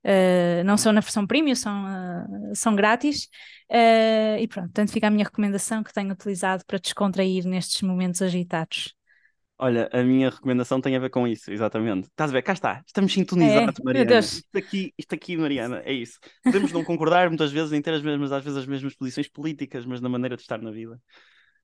Uh, 0.06 0.62
não 0.64 0.76
são 0.76 0.92
na 0.92 1.00
versão 1.00 1.26
premium, 1.26 1.56
são, 1.56 1.84
uh, 1.84 2.54
são 2.54 2.76
grátis. 2.76 3.24
Uh, 3.68 4.38
e 4.38 4.46
pronto, 4.46 4.66
portanto 4.66 4.92
fica 4.92 5.08
a 5.08 5.10
minha 5.10 5.24
recomendação 5.24 5.82
que 5.82 5.92
tenho 5.92 6.12
utilizado 6.12 6.64
para 6.64 6.78
descontrair 6.78 7.44
nestes 7.44 7.82
momentos 7.82 8.22
agitados. 8.22 8.94
Olha, 9.58 9.88
a 9.92 10.04
minha 10.04 10.30
recomendação 10.30 10.80
tem 10.80 10.94
a 10.94 11.00
ver 11.00 11.10
com 11.10 11.26
isso, 11.26 11.50
exatamente. 11.50 12.06
Estás 12.06 12.30
a 12.30 12.32
ver? 12.32 12.42
Cá 12.42 12.52
está, 12.52 12.82
estamos 12.86 13.12
sintonizados, 13.12 13.80
é, 13.80 13.82
Mariana. 13.82 14.18
Isto 14.18 14.56
aqui, 14.56 14.94
isto 14.96 15.14
aqui, 15.14 15.36
Mariana, 15.36 15.82
é 15.84 15.92
isso. 15.92 16.20
Podemos 16.44 16.70
não 16.72 16.84
concordar 16.84 17.28
muitas 17.28 17.50
vezes 17.50 17.72
em 17.72 17.82
ter 17.82 17.94
as 17.94 18.02
mesmas, 18.02 18.30
às 18.30 18.44
vezes 18.44 18.58
as 18.58 18.66
mesmas 18.66 18.94
posições 18.94 19.28
políticas, 19.28 19.84
mas 19.84 20.00
na 20.00 20.08
maneira 20.08 20.36
de 20.36 20.42
estar 20.42 20.60
na 20.60 20.70
vida. 20.70 21.00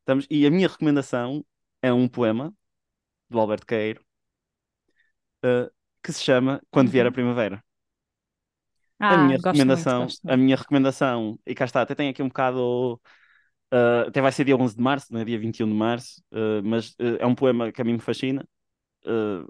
Estamos... 0.01 0.27
E 0.29 0.47
a 0.47 0.51
minha 0.51 0.67
recomendação 0.67 1.45
é 1.81 1.93
um 1.93 2.09
poema 2.09 2.53
do 3.31 3.39
Alberto 3.39 3.67
Queiro 3.67 4.03
que 6.03 6.13
se 6.13 6.23
chama 6.23 6.61
Quando 6.71 6.91
Vier 6.91 7.07
a 7.07 7.09
Uhum. 7.09 7.13
Primavera. 7.13 7.63
Ah, 9.03 9.15
a 9.15 9.17
minha 9.17 9.29
muito, 9.31 9.45
recomendação, 9.45 10.03
gosto 10.03 10.25
a 10.25 10.29
muito. 10.29 10.45
minha 10.45 10.57
recomendação, 10.57 11.39
e 11.45 11.55
cá 11.57 11.65
está, 11.65 11.83
até 11.83 11.93
tem 11.93 12.09
aqui 12.09 12.23
um 12.23 12.29
bocado, 12.29 12.95
uh, 13.75 14.07
até 14.07 14.21
vai 14.21 14.31
ser 14.31 14.45
dia 14.45 14.57
11 14.57 14.77
de 14.77 14.83
março, 14.83 15.13
não 15.13 15.21
é 15.21 15.25
dia 15.25 15.39
21 15.39 15.67
de 15.67 15.75
março, 15.75 16.23
uh, 16.31 16.63
mas 16.65 16.91
uh, 16.91 17.17
é 17.19 17.27
um 17.27 17.35
poema 17.35 17.73
que 17.73 17.83
a 17.83 17.85
mim 17.85 17.95
me 17.95 17.99
fascina, 17.99 18.47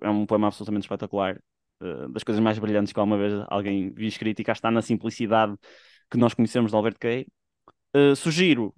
é 0.00 0.08
um 0.08 0.24
poema 0.24 0.46
absolutamente 0.46 0.84
espetacular, 0.84 1.38
das 2.10 2.24
coisas 2.24 2.42
mais 2.42 2.58
brilhantes 2.58 2.92
que 2.92 2.98
alguma 2.98 3.18
vez 3.18 3.44
alguém 3.48 3.92
viu 3.92 4.08
escrito, 4.08 4.40
e 4.40 4.44
cá 4.44 4.52
está 4.52 4.70
na 4.70 4.80
simplicidade 4.80 5.54
que 6.10 6.16
nós 6.16 6.32
conhecemos 6.32 6.70
de 6.70 6.76
Alberto 6.76 6.98
Queiro. 6.98 7.28
Uh, 7.94 8.16
sugiro, 8.16 8.74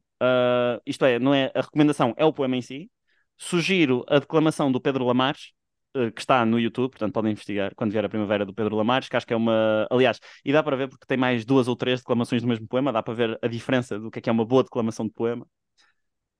isto 0.84 1.04
é, 1.04 1.20
não 1.20 1.32
é 1.32 1.52
a 1.54 1.60
recomendação, 1.60 2.12
é 2.16 2.24
o 2.24 2.32
poema 2.32 2.56
em 2.56 2.62
si, 2.62 2.90
sugiro 3.36 4.04
a 4.08 4.18
declamação 4.18 4.72
do 4.72 4.80
Pedro 4.80 5.04
Lamares, 5.04 5.52
que 6.14 6.20
está 6.20 6.44
no 6.44 6.58
YouTube, 6.58 6.90
portanto 6.90 7.12
podem 7.12 7.32
investigar 7.32 7.74
quando 7.74 7.92
vier 7.92 8.04
a 8.04 8.08
primavera 8.08 8.44
do 8.44 8.52
Pedro 8.54 8.76
Lamares, 8.76 9.08
que 9.08 9.16
acho 9.16 9.26
que 9.26 9.32
é 9.32 9.36
uma. 9.36 9.86
Aliás, 9.90 10.18
e 10.44 10.52
dá 10.52 10.62
para 10.62 10.76
ver 10.76 10.88
porque 10.88 11.06
tem 11.06 11.16
mais 11.16 11.44
duas 11.44 11.68
ou 11.68 11.76
três 11.76 12.00
declamações 12.00 12.42
do 12.42 12.48
mesmo 12.48 12.66
poema, 12.68 12.92
dá 12.92 13.02
para 13.02 13.14
ver 13.14 13.38
a 13.42 13.48
diferença 13.48 13.98
do 13.98 14.10
que 14.10 14.18
é 14.18 14.22
que 14.22 14.28
é 14.30 14.32
uma 14.32 14.44
boa 14.44 14.64
declamação 14.64 15.06
de 15.06 15.12
poema. 15.12 15.46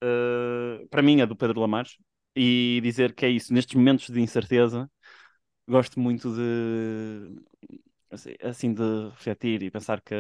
Uh, 0.03 0.87
para 0.89 1.03
mim, 1.03 1.21
é 1.21 1.27
do 1.27 1.37
Pedro 1.37 1.61
Lamares, 1.61 1.97
e 2.37 2.81
dizer 2.83 3.15
que 3.15 3.25
é 3.25 3.31
isso, 3.31 3.53
nestes 3.55 3.75
momentos 3.75 4.09
de 4.11 4.21
incerteza, 4.21 4.91
gosto 5.69 6.01
muito 6.01 6.35
de. 6.35 7.37
assim- 8.11 8.37
Assim, 8.43 8.75
de 8.75 8.83
refletir 9.11 9.63
e 9.63 9.71
pensar 9.71 10.01
que 10.03 10.15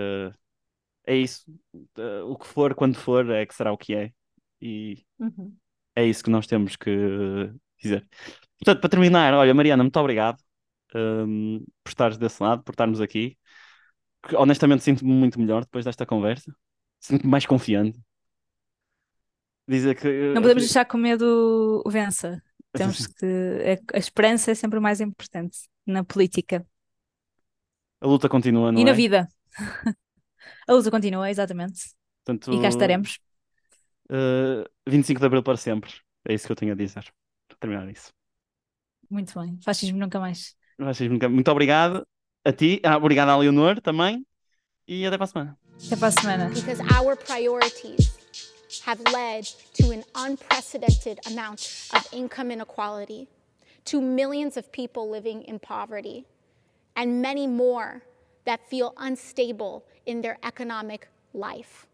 é 1.06 1.16
isso, 1.16 1.44
uh, 1.98 2.24
o 2.30 2.36
que 2.38 2.46
for, 2.46 2.74
quando 2.74 2.96
for, 2.96 3.28
é 3.30 3.44
que 3.46 3.54
será 3.54 3.72
o 3.72 3.78
que 3.78 3.94
é, 3.94 4.12
e 4.60 5.04
Uhum. 5.18 5.56
é 5.96 6.04
isso 6.06 6.24
que 6.24 6.30
nós 6.30 6.46
temos 6.46 6.76
que 6.76 6.90
dizer. 7.84 8.06
Portanto, 8.58 8.80
para 8.80 8.90
terminar, 8.90 9.34
olha, 9.34 9.54
Mariana, 9.54 9.82
muito 9.82 9.98
obrigado 9.98 10.38
hum, 10.94 11.64
por 11.82 11.90
estares 11.90 12.16
desse 12.16 12.42
lado, 12.42 12.62
por 12.62 12.72
estarmos 12.72 13.00
aqui. 13.00 13.36
Que, 14.26 14.36
honestamente, 14.36 14.82
sinto-me 14.82 15.12
muito 15.12 15.38
melhor 15.38 15.62
depois 15.64 15.84
desta 15.84 16.06
conversa. 16.06 16.54
Sinto-me 17.00 17.30
mais 17.30 17.46
confiante. 17.46 17.98
Dizer 19.68 19.94
que 19.94 20.32
Não 20.34 20.42
podemos 20.42 20.62
deixar 20.64 20.84
que 20.84 20.94
o 20.94 20.98
medo 20.98 21.82
vença. 21.86 22.42
Temos 22.72 23.06
que. 23.18 23.80
A, 23.92 23.96
a 23.96 23.98
esperança 23.98 24.50
é 24.50 24.54
sempre 24.54 24.78
o 24.78 24.82
mais 24.82 25.00
importante 25.00 25.58
na 25.86 26.02
política 26.02 26.66
a 28.04 28.06
luta 28.06 28.28
continua, 28.28 28.70
não 28.70 28.78
e 28.78 28.82
é? 28.82 28.84
na 28.84 28.92
vida. 28.92 29.26
A 30.68 30.72
luta 30.74 30.90
continua, 30.90 31.30
exatamente. 31.30 31.94
Portanto, 32.22 32.52
E 32.52 32.60
cá 32.60 32.68
estaremos. 32.68 33.18
uh, 34.10 34.68
25 34.86 35.18
de 35.18 35.26
Abril 35.26 35.42
para 35.42 35.56
sempre. 35.56 35.90
É 36.28 36.34
isso 36.34 36.46
que 36.46 36.52
eu 36.52 36.56
tenho 36.56 36.72
a 36.72 36.76
dizer. 36.76 37.10
Terminar 37.64 37.88
isso. 37.90 38.12
Muito 39.08 39.40
bem. 39.40 39.58
Fascismo 39.62 39.96
nunca 39.98 40.20
mais. 40.20 40.54
Vocês 40.78 41.10
nunca- 41.10 41.30
Muito 41.30 41.50
obrigado 41.50 42.06
a 42.44 42.52
ti. 42.52 42.78
Ah, 42.84 42.98
obrigado 42.98 43.30
à 43.30 43.36
Leonor 43.38 43.80
também. 43.80 44.26
E 44.86 45.06
até 45.06 45.16
para 45.16 45.24
a 45.24 45.28
semana. 45.28 45.58
Até 45.86 45.96
para 45.96 46.08
a 46.08 46.10
semana. 46.10 46.50
because 46.50 46.82
our 46.94 47.16
priorities 47.16 48.12
have 48.84 49.00
led 49.14 49.46
to 49.80 49.92
an 49.92 50.04
unprecedented 50.14 51.18
amount 51.26 51.88
of 51.94 52.06
income 52.12 52.50
inequality, 52.52 53.26
to 53.86 53.98
millions 54.02 54.58
of 54.58 54.70
people 54.70 55.08
living 55.10 55.42
in 55.48 55.58
poverty, 55.58 56.26
and 56.94 57.22
many 57.22 57.46
more 57.48 58.02
that 58.44 58.60
feel 58.68 58.92
unstable 58.98 59.84
in 60.04 60.20
their 60.20 60.36
economic 60.42 61.08
life. 61.32 61.86